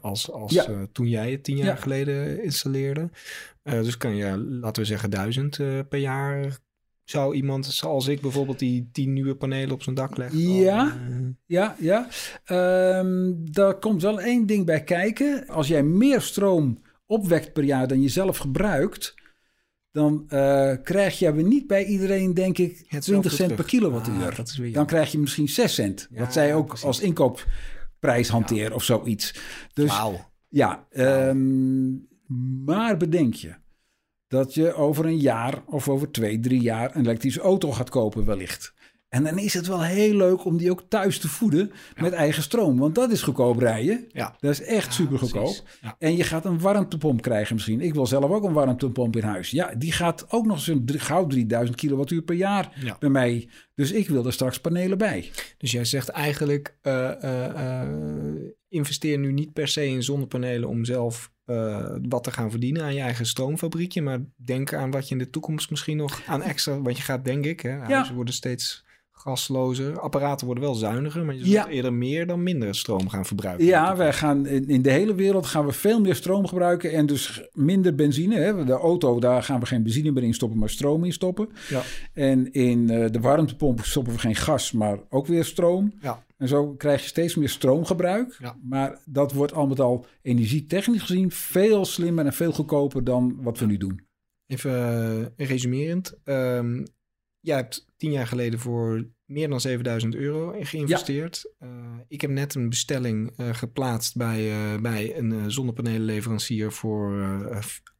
als, 0.00 0.30
als 0.30 0.52
ja. 0.52 0.86
toen 0.92 1.08
jij 1.08 1.30
het 1.30 1.44
tien 1.44 1.56
jaar 1.56 1.66
ja. 1.66 1.74
geleden 1.74 2.42
installeerde. 2.42 3.10
dus 3.62 3.96
kan 3.96 4.16
je, 4.16 4.38
laten 4.38 4.82
we 4.82 4.88
zeggen, 4.88 5.10
duizend 5.10 5.56
per 5.88 5.98
jaar 5.98 6.58
zou 7.04 7.34
iemand 7.34 7.66
zoals 7.66 8.06
ik 8.06 8.20
bijvoorbeeld 8.20 8.58
die 8.58 8.88
tien 8.92 9.12
nieuwe 9.12 9.34
panelen 9.34 9.74
op 9.74 9.82
zijn 9.82 9.94
dak 9.94 10.16
leggen? 10.16 10.38
Ja, 10.38 10.96
ja, 11.46 11.76
ja. 11.78 12.08
Um, 12.98 13.52
daar 13.52 13.78
komt 13.78 14.02
wel 14.02 14.20
één 14.20 14.46
ding 14.46 14.66
bij 14.66 14.84
kijken. 14.84 15.46
Als 15.46 15.68
jij 15.68 15.82
meer 15.82 16.20
stroom 16.20 16.82
opwekt 17.06 17.52
per 17.52 17.64
jaar 17.64 17.88
dan 17.88 18.02
je 18.02 18.08
zelf 18.08 18.36
gebruikt, 18.36 19.14
dan 19.90 20.26
uh, 20.28 20.72
krijg 20.82 21.18
je 21.18 21.32
niet 21.32 21.66
bij 21.66 21.84
iedereen, 21.84 22.34
denk 22.34 22.58
ik, 22.58 23.00
20 23.00 23.32
cent 23.32 23.54
per 23.54 23.64
kilowattuur. 23.64 24.44
Ah, 24.46 24.72
dan 24.72 24.86
krijg 24.86 25.12
je 25.12 25.18
misschien 25.18 25.48
6 25.48 25.74
cent. 25.74 26.08
Ja, 26.10 26.20
wat 26.20 26.32
zij 26.32 26.54
ook 26.54 26.66
precies. 26.66 26.84
als 26.84 27.00
inkoopprijs 27.00 28.28
hanteren 28.28 28.68
ja. 28.68 28.74
of 28.74 28.82
zoiets. 28.82 29.34
Dus 29.72 30.00
wow. 30.00 30.14
ja, 30.48 30.86
um, 30.90 32.08
maar 32.64 32.96
bedenk 32.96 33.34
je 33.34 33.54
dat 34.28 34.54
je 34.54 34.74
over 34.74 35.06
een 35.06 35.18
jaar 35.18 35.62
of 35.66 35.88
over 35.88 36.10
twee, 36.10 36.40
drie 36.40 36.60
jaar 36.60 36.96
een 36.96 37.02
elektrische 37.02 37.40
auto 37.40 37.72
gaat 37.72 37.90
kopen 37.90 38.24
wellicht. 38.24 38.74
En 39.14 39.24
dan 39.24 39.38
is 39.38 39.54
het 39.54 39.66
wel 39.66 39.82
heel 39.82 40.16
leuk 40.16 40.44
om 40.44 40.56
die 40.56 40.70
ook 40.70 40.82
thuis 40.88 41.18
te 41.18 41.28
voeden 41.28 41.70
ja. 41.96 42.02
met 42.02 42.12
eigen 42.12 42.42
stroom. 42.42 42.78
Want 42.78 42.94
dat 42.94 43.10
is 43.10 43.22
goedkoop 43.22 43.58
rijden. 43.58 44.04
Ja. 44.12 44.36
Dat 44.40 44.50
is 44.50 44.62
echt 44.62 44.86
ja, 44.86 44.90
super 44.92 45.18
goedkoop. 45.18 45.62
Ja. 45.80 45.96
En 45.98 46.16
je 46.16 46.22
gaat 46.22 46.44
een 46.44 46.60
warmtepomp 46.60 47.22
krijgen 47.22 47.54
misschien. 47.54 47.80
Ik 47.80 47.94
wil 47.94 48.06
zelf 48.06 48.30
ook 48.30 48.44
een 48.44 48.52
warmtepomp 48.52 49.16
in 49.16 49.22
huis. 49.22 49.50
Ja, 49.50 49.74
die 49.74 49.92
gaat 49.92 50.30
ook 50.30 50.46
nog 50.46 50.68
eens 50.68 50.80
gauw 50.86 51.26
3000 51.26 51.76
kilowattuur 51.76 52.22
per 52.22 52.34
jaar 52.34 52.96
bij 52.98 53.08
mij. 53.08 53.48
Dus 53.74 53.92
ik 53.92 54.08
wil 54.08 54.26
er 54.26 54.32
straks 54.32 54.60
panelen 54.60 54.98
bij. 54.98 55.30
Dus 55.58 55.70
jij 55.70 55.84
zegt 55.84 56.08
eigenlijk, 56.08 56.78
uh, 56.82 57.10
uh, 57.22 57.46
uh, 57.54 57.82
investeer 58.68 59.18
nu 59.18 59.32
niet 59.32 59.52
per 59.52 59.68
se 59.68 59.86
in 59.86 60.02
zonnepanelen 60.02 60.68
om 60.68 60.84
zelf 60.84 61.32
uh, 61.46 61.96
wat 62.08 62.24
te 62.24 62.30
gaan 62.30 62.50
verdienen 62.50 62.82
aan 62.82 62.94
je 62.94 63.00
eigen 63.00 63.26
stroomfabriekje. 63.26 64.02
Maar 64.02 64.18
denk 64.36 64.72
aan 64.72 64.90
wat 64.90 65.08
je 65.08 65.14
in 65.14 65.20
de 65.20 65.30
toekomst 65.30 65.70
misschien 65.70 65.96
nog 65.96 66.22
aan 66.26 66.42
extra... 66.42 66.80
Want 66.80 66.96
je 66.96 67.02
gaat, 67.02 67.24
denk 67.24 67.44
ik, 67.44 67.60
hè, 67.60 67.70
huizen 67.70 68.04
ja. 68.04 68.14
worden 68.14 68.34
steeds 68.34 68.83
gaslozer. 69.24 70.00
Apparaten 70.00 70.46
worden 70.46 70.64
wel 70.64 70.74
zuiniger, 70.74 71.24
maar 71.24 71.34
je 71.34 71.40
zult 71.40 71.52
ja. 71.52 71.68
eerder 71.68 71.92
meer 71.92 72.26
dan 72.26 72.42
minder 72.42 72.74
stroom 72.74 73.08
gaan 73.08 73.24
verbruiken. 73.24 73.66
Ja, 73.66 73.96
wij 73.96 74.12
gaan 74.12 74.46
in, 74.46 74.68
in, 74.68 74.82
de 74.82 74.90
hele 74.90 75.14
wereld 75.14 75.46
gaan 75.46 75.66
we 75.66 75.72
veel 75.72 76.00
meer 76.00 76.14
stroom 76.14 76.46
gebruiken 76.46 76.92
en 76.92 77.06
dus 77.06 77.48
minder 77.52 77.94
benzine. 77.94 78.36
Hè. 78.36 78.64
De 78.64 78.72
auto, 78.72 79.20
daar 79.20 79.42
gaan 79.42 79.60
we 79.60 79.66
geen 79.66 79.82
benzine 79.82 80.10
meer 80.10 80.22
in 80.22 80.34
stoppen, 80.34 80.58
maar 80.58 80.70
stroom 80.70 81.04
in 81.04 81.12
stoppen. 81.12 81.48
Ja. 81.68 81.82
En 82.12 82.52
in 82.52 82.90
uh, 82.90 83.10
de 83.10 83.20
warmtepomp 83.20 83.84
stoppen 83.84 84.12
we 84.12 84.18
geen 84.18 84.36
gas, 84.36 84.72
maar 84.72 84.98
ook 85.08 85.26
weer 85.26 85.44
stroom. 85.44 85.92
Ja. 86.00 86.24
En 86.36 86.48
zo 86.48 86.74
krijg 86.74 87.02
je 87.02 87.08
steeds 87.08 87.34
meer 87.34 87.48
stroomgebruik. 87.48 88.36
Ja. 88.40 88.56
Maar 88.62 88.98
dat 89.04 89.32
wordt 89.32 89.54
al 89.54 89.66
met 89.66 89.80
al 89.80 90.06
energietechnisch 90.22 91.02
gezien 91.02 91.30
veel 91.30 91.84
slimmer 91.84 92.26
en 92.26 92.32
veel 92.32 92.52
goedkoper 92.52 93.04
dan 93.04 93.36
wat 93.40 93.58
we 93.58 93.66
nu 93.66 93.76
doen. 93.76 94.00
Even 94.46 94.72
uh, 95.38 95.46
resumerend. 95.48 96.14
Um, 96.24 96.84
jij 97.44 97.56
hebt 97.56 97.86
tien 97.96 98.10
jaar 98.10 98.26
geleden 98.26 98.58
voor 98.58 99.08
meer 99.24 99.48
dan 99.48 99.60
7000 99.60 100.14
euro 100.14 100.54
geïnvesteerd. 100.60 101.54
Ja. 101.58 101.66
Uh, 101.66 101.72
ik 102.08 102.20
heb 102.20 102.30
net 102.30 102.54
een 102.54 102.68
bestelling 102.68 103.32
uh, 103.36 103.54
geplaatst 103.54 104.16
bij, 104.16 104.72
uh, 104.74 104.80
bij 104.80 105.18
een 105.18 105.50
zonnepanelenleverancier 105.50 106.72
voor 106.72 107.38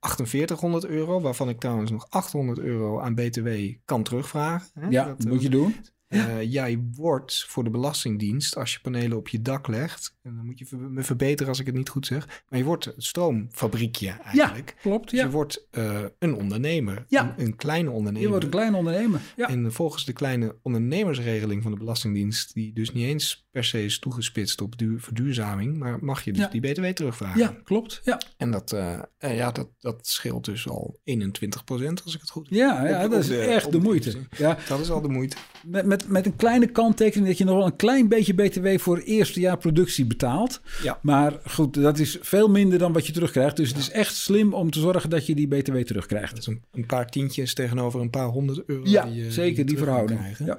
4800 0.00 0.84
euro. 0.84 1.20
Waarvan 1.20 1.48
ik 1.48 1.60
trouwens 1.60 1.90
nog 1.90 2.06
800 2.10 2.58
euro 2.58 3.00
aan 3.00 3.14
BTW 3.14 3.48
kan 3.84 4.02
terugvragen. 4.02 4.70
Hè? 4.80 4.88
Ja, 4.88 5.04
dat 5.04 5.24
moet 5.24 5.42
je 5.42 5.50
doen. 5.50 5.74
Uh, 6.14 6.52
jij 6.52 6.84
wordt 6.94 7.44
voor 7.48 7.64
de 7.64 7.70
Belastingdienst, 7.70 8.56
als 8.56 8.72
je 8.72 8.80
panelen 8.80 9.16
op 9.16 9.28
je 9.28 9.42
dak 9.42 9.68
legt, 9.68 10.16
en 10.22 10.36
dan 10.36 10.46
moet 10.46 10.58
je 10.58 10.76
me 10.76 11.02
verbeteren 11.02 11.48
als 11.48 11.60
ik 11.60 11.66
het 11.66 11.74
niet 11.74 11.88
goed 11.88 12.06
zeg, 12.06 12.42
maar 12.48 12.58
je 12.58 12.64
wordt 12.64 12.86
een 12.86 13.02
stroomfabriekje 13.02 14.08
eigenlijk. 14.08 14.74
Ja, 14.76 14.82
klopt. 14.82 15.10
Dus 15.10 15.18
ja. 15.18 15.24
je 15.24 15.30
wordt 15.30 15.66
uh, 15.70 16.00
een 16.18 16.34
ondernemer, 16.34 17.04
ja. 17.08 17.34
een, 17.36 17.44
een, 17.44 17.56
kleine 17.56 17.90
ondernemer. 17.90 18.22
Je 18.22 18.28
wordt 18.28 18.44
een 18.44 18.50
kleine 18.50 18.76
ondernemer. 18.76 19.20
Ja. 19.36 19.48
En 19.48 19.72
volgens 19.72 20.04
de 20.04 20.12
kleine 20.12 20.56
ondernemersregeling 20.62 21.62
van 21.62 21.72
de 21.72 21.78
Belastingdienst, 21.78 22.54
die 22.54 22.72
dus 22.72 22.92
niet 22.92 23.04
eens 23.04 23.43
per 23.54 23.64
se 23.64 23.84
is 23.84 23.98
toegespitst 23.98 24.60
op 24.60 24.78
duur, 24.78 25.00
verduurzaming, 25.00 25.78
maar 25.78 25.98
mag 26.04 26.24
je 26.24 26.32
dus 26.32 26.42
ja. 26.42 26.48
die 26.48 26.60
BTW 26.60 26.84
terugvragen. 26.84 27.40
Ja, 27.40 27.56
klopt. 27.64 28.00
Ja. 28.04 28.20
En 28.36 28.50
dat, 28.50 28.72
uh, 28.72 28.98
ja, 29.18 29.50
dat, 29.50 29.68
dat 29.80 30.06
scheelt 30.06 30.44
dus 30.44 30.68
al 30.68 31.00
21% 31.00 31.02
als 32.04 32.14
ik 32.14 32.20
het 32.20 32.30
goed 32.30 32.48
heb. 32.48 32.58
Ja, 32.58 32.88
ja 32.88 33.04
op, 33.04 33.10
dat 33.10 33.20
is 33.20 33.28
de, 33.28 33.38
echt 33.38 33.72
de 33.72 33.78
moeite. 33.78 34.16
Ja. 34.36 34.58
Dat 34.68 34.80
is 34.80 34.90
al 34.90 35.00
de 35.00 35.08
moeite. 35.08 35.36
Met, 35.64 35.86
met, 35.86 36.08
met 36.08 36.26
een 36.26 36.36
kleine 36.36 36.66
kanttekening 36.66 37.28
dat 37.28 37.38
je 37.38 37.44
nog 37.44 37.56
wel 37.56 37.66
een 37.66 37.76
klein 37.76 38.08
beetje 38.08 38.34
BTW 38.34 38.78
voor 38.78 38.98
eerste 38.98 39.40
jaar 39.40 39.58
productie 39.58 40.04
betaalt. 40.04 40.60
Ja. 40.82 40.98
Maar 41.02 41.40
goed, 41.46 41.74
dat 41.74 41.98
is 41.98 42.18
veel 42.20 42.48
minder 42.48 42.78
dan 42.78 42.92
wat 42.92 43.06
je 43.06 43.12
terugkrijgt. 43.12 43.56
Dus 43.56 43.68
ja. 43.68 43.74
het 43.74 43.82
is 43.82 43.90
echt 43.90 44.16
slim 44.16 44.54
om 44.54 44.70
te 44.70 44.80
zorgen 44.80 45.10
dat 45.10 45.26
je 45.26 45.34
die 45.34 45.48
BTW 45.48 45.76
terugkrijgt. 45.76 46.30
Dat 46.30 46.40
is 46.40 46.46
een, 46.46 46.62
een 46.72 46.86
paar 46.86 47.10
tientjes 47.10 47.54
tegenover 47.54 48.00
een 48.00 48.10
paar 48.10 48.28
honderd 48.28 48.62
euro. 48.66 48.82
Ja, 48.84 49.04
die, 49.04 49.30
zeker 49.30 49.56
die, 49.56 49.64
die 49.64 49.78
verhouding. 49.78 50.20
Ja. 50.38 50.58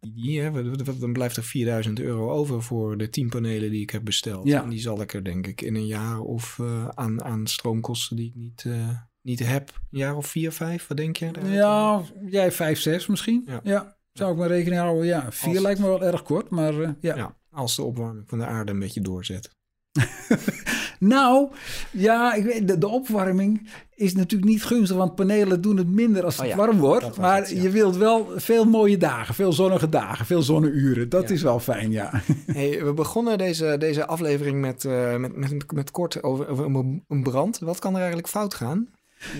Die, 0.00 0.40
hè, 0.40 0.50
dan 0.98 1.12
blijft 1.12 1.36
er 1.36 1.44
4000 1.44 2.00
euro 2.00 2.27
over 2.30 2.62
voor 2.62 2.98
de 2.98 3.10
10 3.10 3.28
panelen 3.28 3.70
die 3.70 3.82
ik 3.82 3.90
heb 3.90 4.04
besteld. 4.04 4.46
Ja. 4.46 4.62
En 4.62 4.68
die 4.68 4.80
zal 4.80 5.00
ik 5.00 5.14
er 5.14 5.24
denk 5.24 5.46
ik 5.46 5.60
in 5.60 5.74
een 5.74 5.86
jaar 5.86 6.20
of 6.20 6.58
uh, 6.60 6.88
aan, 6.88 7.24
aan 7.24 7.46
stroomkosten 7.46 8.16
die 8.16 8.26
ik 8.26 8.34
niet... 8.34 8.64
Uh, 8.66 8.88
niet 9.22 9.38
heb. 9.38 9.68
Een 9.90 9.98
jaar 9.98 10.16
of 10.16 10.26
vier, 10.26 10.52
vijf, 10.52 10.86
wat 10.86 10.96
denk 10.96 11.16
je? 11.16 11.30
Ja, 11.44 12.02
jij 12.26 12.52
vijf, 12.52 12.80
zes 12.80 13.06
misschien. 13.06 13.42
Ja. 13.46 13.60
ja. 13.62 13.96
Zou 14.12 14.32
ik 14.32 14.38
maar 14.38 14.48
rekening 14.48 14.80
houden? 14.80 15.06
Ja, 15.06 15.32
vier 15.32 15.54
als, 15.54 15.62
lijkt 15.62 15.80
me 15.80 15.86
wel 15.86 16.02
erg 16.02 16.22
kort, 16.22 16.50
maar 16.50 16.74
uh, 16.74 16.90
ja. 17.00 17.16
ja. 17.16 17.36
Als 17.50 17.76
de 17.76 17.82
opwarming 17.82 18.28
van 18.28 18.38
de 18.38 18.46
aarde 18.46 18.72
een 18.72 18.78
beetje 18.78 19.00
doorzet. 19.00 19.50
nou, 20.98 21.48
ja, 21.90 22.34
ik 22.34 22.44
weet, 22.44 22.68
de, 22.68 22.78
de, 22.78 22.88
opwarming 22.88 23.70
is 23.94 24.14
natuurlijk 24.14 24.50
niet 24.50 24.64
gunstig, 24.64 24.96
want 24.96 25.14
panelen 25.14 25.60
doen 25.60 25.76
het 25.76 25.88
minder 25.88 26.24
als 26.24 26.36
het 26.36 26.44
oh 26.44 26.50
ja, 26.50 26.56
warm 26.56 26.78
wordt. 26.78 27.16
Maar 27.16 27.36
het, 27.36 27.50
ja. 27.50 27.62
je 27.62 27.70
wilt 27.70 27.96
wel 27.96 28.26
veel 28.36 28.64
mooie 28.64 28.96
dagen, 28.96 29.34
veel 29.34 29.52
zonnige 29.52 29.88
dagen, 29.88 30.26
veel 30.26 30.42
zonneuren. 30.42 31.08
Dat 31.08 31.28
ja. 31.28 31.34
is 31.34 31.42
wel 31.42 31.60
fijn, 31.60 31.90
ja. 31.90 32.10
Hey, 32.46 32.84
we 32.84 32.92
begonnen 32.92 33.38
deze, 33.38 33.76
deze 33.78 34.06
aflevering 34.06 34.60
met, 34.60 34.84
uh, 34.84 35.16
met, 35.16 35.36
met, 35.36 35.72
met 35.72 35.90
kort 35.90 36.22
over, 36.22 36.48
over 36.48 36.64
een 37.08 37.22
brand. 37.22 37.58
Wat 37.58 37.78
kan 37.78 37.92
er 37.92 37.98
eigenlijk 37.98 38.28
fout 38.28 38.54
gaan? 38.54 38.88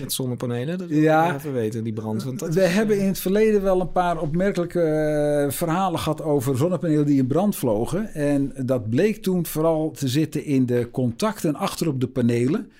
Met 0.01 0.13
zonnepanelen, 0.13 0.77
dat 0.77 0.89
ja, 0.89 1.35
even 1.35 1.53
weten, 1.53 1.83
die 1.83 1.93
brand. 1.93 2.23
Want 2.23 2.39
dat 2.39 2.53
we 2.53 2.63
is, 2.63 2.73
hebben 2.73 2.99
in 2.99 3.05
het 3.05 3.19
verleden 3.19 3.61
wel 3.61 3.81
een 3.81 3.91
paar 3.91 4.21
opmerkelijke 4.21 4.79
uh, 5.45 5.51
verhalen 5.51 5.99
gehad 5.99 6.21
over 6.21 6.57
zonnepanelen 6.57 7.05
die 7.05 7.17
in 7.17 7.27
brand 7.27 7.55
vlogen. 7.55 8.13
En 8.13 8.53
dat 8.65 8.89
bleek 8.89 9.21
toen 9.23 9.45
vooral 9.45 9.91
te 9.91 10.07
zitten 10.07 10.43
in 10.45 10.65
de 10.65 10.89
contacten 10.91 11.55
achter 11.55 11.87
op 11.87 11.99
de 11.99 12.07
panelen. 12.07 12.71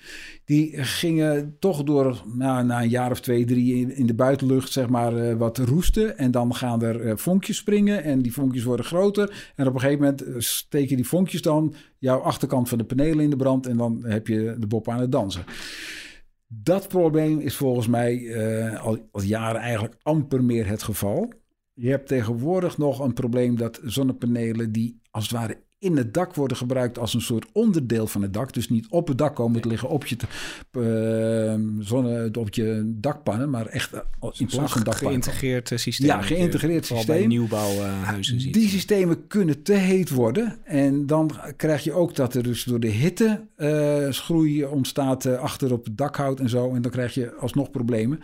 Die 0.44 0.84
gingen 0.84 1.56
toch 1.58 1.82
door, 1.82 2.22
nou, 2.34 2.64
na 2.64 2.82
een 2.82 2.88
jaar 2.88 3.10
of 3.10 3.20
twee, 3.20 3.44
drie 3.44 3.74
in, 3.74 3.96
in 3.96 4.06
de 4.06 4.14
buitenlucht, 4.14 4.72
zeg 4.72 4.88
maar, 4.88 5.14
uh, 5.16 5.34
wat 5.34 5.58
roesten. 5.58 6.18
En 6.18 6.30
dan 6.30 6.54
gaan 6.54 6.82
er 6.82 7.04
uh, 7.04 7.12
vonkjes 7.16 7.56
springen 7.56 8.04
en 8.04 8.22
die 8.22 8.32
vonkjes 8.32 8.64
worden 8.64 8.84
groter. 8.86 9.52
En 9.56 9.66
op 9.66 9.74
een 9.74 9.80
gegeven 9.80 10.02
moment 10.02 10.44
steken 10.44 10.96
die 10.96 11.06
vonkjes 11.06 11.42
dan 11.42 11.74
jouw 11.98 12.18
achterkant 12.18 12.68
van 12.68 12.78
de 12.78 12.84
panelen 12.84 13.20
in 13.20 13.30
de 13.30 13.36
brand. 13.36 13.66
En 13.66 13.76
dan 13.76 14.00
heb 14.04 14.26
je 14.26 14.56
de 14.58 14.66
bop 14.66 14.88
aan 14.88 15.00
het 15.00 15.12
dansen. 15.12 15.44
Dat 16.52 16.88
probleem 16.88 17.38
is 17.38 17.56
volgens 17.56 17.86
mij 17.86 18.18
uh, 18.18 18.82
al, 18.82 19.08
al, 19.10 19.22
jaren 19.22 19.60
eigenlijk 19.60 19.96
amper 20.02 20.44
meer 20.44 20.66
het 20.66 20.82
geval. 20.82 21.32
Je 21.72 21.90
hebt 21.90 22.08
tegenwoordig 22.08 22.78
nog 22.78 22.98
een 22.98 23.12
probleem 23.12 23.56
dat 23.56 23.80
zonnepanelen 23.84 24.72
die 24.72 25.00
als 25.10 25.24
het 25.28 25.32
ware 25.32 25.62
in 25.80 25.96
het 25.96 26.14
dak 26.14 26.34
worden 26.34 26.56
gebruikt 26.56 26.98
als 26.98 27.14
een 27.14 27.20
soort 27.20 27.46
onderdeel 27.52 28.06
van 28.06 28.22
het 28.22 28.34
dak. 28.34 28.52
Dus 28.52 28.68
niet 28.68 28.86
op 28.90 29.08
het 29.08 29.18
dak 29.18 29.34
komen 29.34 29.60
te 29.60 29.68
liggen 29.68 29.88
op 29.88 30.06
je, 30.06 30.16
uh, 30.78 31.84
zonne, 31.84 32.30
op 32.38 32.54
je 32.54 32.92
dakpannen, 32.96 33.50
maar 33.50 33.66
echt 33.66 33.92
in 33.92 34.46
plaats 34.46 34.72
van 34.72 34.82
dakpannen. 34.82 34.94
geïntegreerd 34.94 35.70
systeem. 35.74 36.06
Ja, 36.06 36.22
geïntegreerd 36.22 36.86
systeem. 36.86 37.16
Bij 37.16 37.26
nieuwbouwhuizen 37.26 38.40
ziet. 38.40 38.54
Die 38.54 38.68
systemen 38.68 39.26
kunnen 39.26 39.62
te 39.62 39.72
heet 39.72 40.10
worden. 40.10 40.58
En 40.64 41.06
dan 41.06 41.30
krijg 41.56 41.84
je 41.84 41.92
ook 41.92 42.14
dat 42.14 42.34
er 42.34 42.42
dus 42.42 42.64
door 42.64 42.80
de 42.80 42.88
hitte 42.88 43.46
uh, 43.56 44.10
schroei 44.10 44.64
ontstaat 44.64 45.26
achter 45.26 45.72
op 45.72 45.84
het 45.84 45.96
dakhout 45.96 46.40
en 46.40 46.48
zo. 46.48 46.74
En 46.74 46.82
dan 46.82 46.90
krijg 46.90 47.14
je 47.14 47.34
alsnog 47.34 47.70
problemen. 47.70 48.20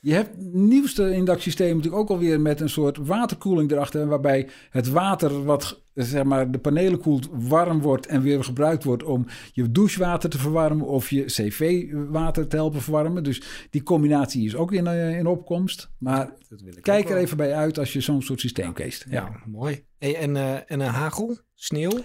Je 0.00 0.12
hebt 0.14 0.36
het 0.36 0.54
nieuwste 0.54 1.14
indaksysteem 1.14 1.76
natuurlijk 1.76 2.02
ook 2.02 2.10
alweer 2.10 2.40
met 2.40 2.60
een 2.60 2.68
soort 2.68 2.96
waterkoeling 2.96 3.70
erachter. 3.70 4.06
Waarbij 4.06 4.48
het 4.70 4.88
water 4.88 5.44
wat 5.44 5.81
zeg 5.94 6.24
maar, 6.24 6.50
de 6.50 6.58
panelen 6.58 7.00
koelt 7.00 7.28
warm 7.32 7.80
wordt 7.80 8.06
en 8.06 8.22
weer 8.22 8.44
gebruikt 8.44 8.84
wordt 8.84 9.02
om 9.02 9.26
je 9.52 9.72
douchewater 9.72 10.30
te 10.30 10.38
verwarmen 10.38 10.86
of 10.86 11.10
je 11.10 11.24
cv-water 11.24 12.48
te 12.48 12.56
helpen 12.56 12.82
verwarmen. 12.82 13.24
Dus 13.24 13.42
die 13.70 13.82
combinatie 13.82 14.44
is 14.44 14.56
ook 14.56 14.72
in, 14.72 14.84
uh, 14.84 15.18
in 15.18 15.26
opkomst. 15.26 15.90
Maar 15.98 16.32
kijk 16.80 17.10
er 17.10 17.16
even 17.16 17.36
bij 17.36 17.54
uit 17.54 17.78
als 17.78 17.92
je 17.92 18.00
zo'n 18.00 18.22
soort 18.22 18.40
systeem 18.40 18.72
kiest. 18.72 19.06
Ja, 19.08 19.20
ja. 19.20 19.40
mooi. 19.46 19.84
Hey, 19.98 20.16
en, 20.16 20.34
uh, 20.34 20.54
en 20.54 20.80
een 20.80 20.80
hagel? 20.80 21.38
Sneeuw? 21.54 22.00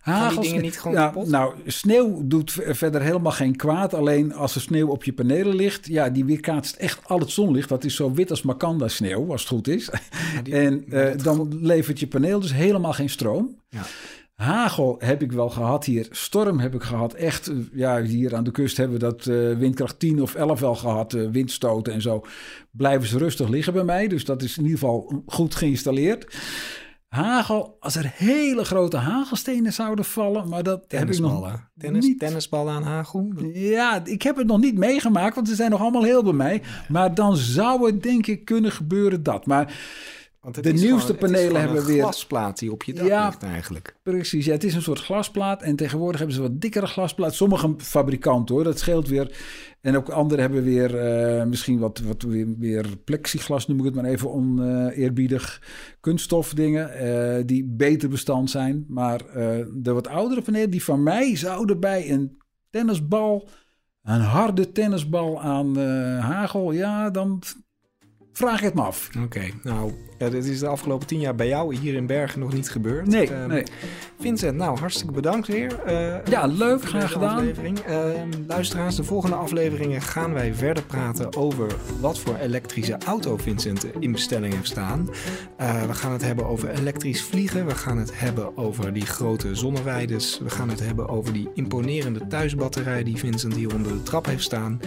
Hagel, 0.00 0.40
die 0.40 0.50
dingen 0.50 0.62
niet 0.62 0.80
gewoon 0.80 0.96
ja, 0.96 1.06
kapot? 1.06 1.28
Nou, 1.28 1.54
sneeuw 1.66 2.22
doet 2.24 2.52
verder 2.52 3.02
helemaal 3.02 3.32
geen 3.32 3.56
kwaad. 3.56 3.94
Alleen 3.94 4.34
als 4.34 4.54
er 4.54 4.60
sneeuw 4.60 4.88
op 4.88 5.04
je 5.04 5.12
panelen 5.12 5.54
ligt, 5.54 5.86
ja, 5.86 6.10
die 6.10 6.24
weerkaatst 6.24 6.76
echt 6.76 7.08
al 7.08 7.18
het 7.18 7.30
zonlicht. 7.30 7.68
Dat 7.68 7.84
is 7.84 7.94
zo 7.94 8.12
wit 8.12 8.30
als 8.30 8.42
Makanda 8.42 8.88
sneeuw, 8.88 9.30
als 9.30 9.40
het 9.40 9.50
goed 9.50 9.68
is. 9.68 9.90
Die, 10.42 10.54
en 10.54 10.84
uh, 10.88 11.10
dan 11.22 11.58
levert 11.60 12.00
je 12.00 12.06
paneel 12.06 12.40
dus 12.40 12.52
helemaal 12.52 12.92
geen 12.92 13.10
stroom. 13.10 13.31
Ja. 13.68 13.82
Hagel 14.34 14.96
heb 14.98 15.22
ik 15.22 15.32
wel 15.32 15.50
gehad 15.50 15.84
hier. 15.84 16.06
Storm 16.10 16.58
heb 16.58 16.74
ik 16.74 16.82
gehad. 16.82 17.14
Echt, 17.14 17.50
ja, 17.72 18.02
hier 18.02 18.34
aan 18.34 18.44
de 18.44 18.50
kust 18.50 18.76
hebben 18.76 18.98
we 18.98 19.04
dat 19.04 19.26
uh, 19.26 19.58
windkracht 19.58 19.98
10 19.98 20.22
of 20.22 20.34
11 20.34 20.60
wel 20.60 20.74
gehad. 20.74 21.12
Uh, 21.12 21.30
windstoten 21.30 21.92
en 21.92 22.02
zo. 22.02 22.24
Blijven 22.70 23.08
ze 23.08 23.18
rustig 23.18 23.48
liggen 23.48 23.72
bij 23.72 23.84
mij. 23.84 24.08
Dus 24.08 24.24
dat 24.24 24.42
is 24.42 24.56
in 24.56 24.62
ieder 24.62 24.78
geval 24.78 25.22
goed 25.26 25.54
geïnstalleerd. 25.54 26.36
Hagel, 27.08 27.76
als 27.80 27.96
er 27.96 28.12
hele 28.14 28.64
grote 28.64 28.96
hagelstenen 28.96 29.72
zouden 29.72 30.04
vallen, 30.04 30.48
maar 30.48 30.62
dat 30.62 30.84
heb 30.88 31.10
ik 31.10 31.18
nog 31.18 31.60
Tennis, 31.78 32.04
niet. 32.04 32.18
Tennisballen 32.18 32.74
aan 32.74 32.82
hagel? 32.82 33.32
Ja, 33.52 34.04
ik 34.04 34.22
heb 34.22 34.36
het 34.36 34.46
nog 34.46 34.60
niet 34.60 34.78
meegemaakt, 34.78 35.34
want 35.34 35.48
ze 35.48 35.54
zijn 35.54 35.70
nog 35.70 35.80
allemaal 35.80 36.04
heel 36.04 36.22
bij 36.22 36.32
mij. 36.32 36.62
Maar 36.88 37.14
dan 37.14 37.36
zou 37.36 37.86
het 37.86 38.02
denk 38.02 38.26
ik 38.26 38.44
kunnen 38.44 38.72
gebeuren 38.72 39.22
dat. 39.22 39.46
Maar 39.46 39.74
want 40.42 40.62
de 40.62 40.72
nieuwste 40.72 41.14
gewoon, 41.14 41.30
panelen 41.30 41.60
hebben 41.60 41.78
een 41.78 41.86
weer. 41.86 42.02
glasplaat 42.02 42.58
die 42.58 42.72
op 42.72 42.82
je 42.82 42.92
dak 42.92 43.06
Ja, 43.06 43.26
ligt 43.26 43.42
eigenlijk. 43.42 43.96
Precies, 44.02 44.44
ja, 44.44 44.52
het 44.52 44.64
is 44.64 44.74
een 44.74 44.82
soort 44.82 44.98
glasplaat. 44.98 45.62
En 45.62 45.76
tegenwoordig 45.76 46.18
hebben 46.18 46.36
ze 46.36 46.42
wat 46.42 46.60
dikkere 46.60 46.86
glasplaat. 46.86 47.34
Sommige 47.34 47.74
fabrikanten 47.78 48.54
hoor, 48.54 48.64
dat 48.64 48.78
scheelt 48.78 49.08
weer. 49.08 49.36
En 49.80 49.96
ook 49.96 50.08
anderen 50.08 50.40
hebben 50.40 50.62
weer 50.62 50.94
uh, 51.38 51.44
misschien 51.44 51.78
wat, 51.78 51.98
wat 51.98 52.22
weer, 52.22 52.46
weer, 52.58 52.86
plexiglas, 53.04 53.66
noem 53.66 53.78
ik 53.78 53.84
het 53.84 53.94
maar 53.94 54.04
even 54.04 54.32
oneerbiedig. 54.32 55.62
Kunststofdingen 56.00 57.06
uh, 57.06 57.42
die 57.46 57.64
beter 57.64 58.08
bestand 58.08 58.50
zijn. 58.50 58.84
Maar 58.88 59.20
uh, 59.26 59.66
de 59.74 59.92
wat 59.92 60.08
oudere 60.08 60.42
panelen, 60.42 60.70
die 60.70 60.84
van 60.84 61.02
mij 61.02 61.36
zouden 61.36 61.80
bij 61.80 62.10
een 62.10 62.38
tennisbal, 62.70 63.48
een 64.02 64.20
harde 64.20 64.72
tennisbal 64.72 65.40
aan 65.40 65.78
hagel, 66.18 66.72
ja, 66.72 67.10
dan 67.10 67.42
vraag 68.32 68.58
ik 68.58 68.64
het 68.64 68.74
me 68.74 68.82
af. 68.82 69.08
Oké, 69.08 69.24
okay, 69.24 69.52
nou, 69.62 69.92
ja, 70.22 70.28
dit 70.30 70.44
is 70.44 70.58
de 70.58 70.66
afgelopen 70.66 71.06
tien 71.06 71.20
jaar 71.20 71.34
bij 71.34 71.48
jou 71.48 71.76
hier 71.76 71.94
in 71.94 72.06
Bergen 72.06 72.40
nog 72.40 72.52
niet 72.52 72.70
gebeurd. 72.70 73.06
Nee, 73.06 73.30
uh, 73.30 73.44
nee. 73.44 73.64
Vincent, 74.20 74.56
nou, 74.56 74.78
hartstikke 74.78 75.12
bedankt 75.12 75.46
weer. 75.46 75.80
Uh, 75.86 76.24
ja, 76.24 76.46
leuk, 76.46 76.82
graag 76.82 77.12
gedaan. 77.12 77.36
Aflevering. 77.36 77.78
Uh, 77.88 77.96
luisteraars, 78.46 78.96
de 78.96 79.04
volgende 79.04 79.36
afleveringen 79.36 80.02
gaan 80.02 80.32
wij 80.32 80.54
verder 80.54 80.82
praten 80.82 81.36
over 81.36 81.66
wat 82.00 82.18
voor 82.18 82.36
elektrische 82.36 82.98
auto 83.06 83.36
Vincent 83.36 83.86
in 83.98 84.12
bestelling 84.12 84.54
heeft 84.54 84.68
staan. 84.68 85.06
we 85.86 85.94
gaan 85.94 86.12
het 86.12 86.22
hebben 86.22 86.46
over 86.46 86.68
elektrisch 86.68 87.22
vliegen. 87.22 87.66
We 87.66 87.74
gaan 87.74 87.98
het 87.98 88.18
hebben 88.20 88.56
over 88.56 88.92
die 88.92 89.06
grote 89.06 89.54
zonneweiders. 89.54 90.38
We 90.38 90.50
gaan 90.50 90.68
het 90.68 90.80
hebben 90.80 91.08
over 91.08 91.32
die 91.32 91.48
imponerende 91.54 92.26
thuisbatterij 92.26 93.02
die 93.02 93.16
Vincent 93.16 93.54
hier 93.54 93.74
onder 93.74 93.92
de 93.92 94.02
trap 94.02 94.26
heeft 94.26 94.42
staan. 94.42 94.80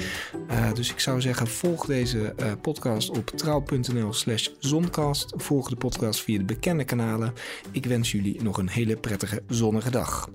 dus 0.74 0.92
ik 0.92 1.00
zou 1.00 1.22
zeggen, 1.22 1.48
volg 1.48 1.86
deze 1.86 2.36
podcast 2.62 3.10
op 3.10 3.28
trouw.nl 3.28 4.14
slash 4.14 4.48
zoncast. 4.60 5.25
Volg 5.36 5.70
de 5.70 5.76
podcast 5.76 6.22
via 6.22 6.38
de 6.38 6.46
bekende 6.46 6.84
kanalen. 6.84 7.34
Ik 7.72 7.86
wens 7.86 8.12
jullie 8.12 8.44
nog 8.44 8.58
een 8.58 8.70
hele 8.70 8.96
prettige 8.96 9.44
zonnige 9.48 9.92
dag. 9.92 10.30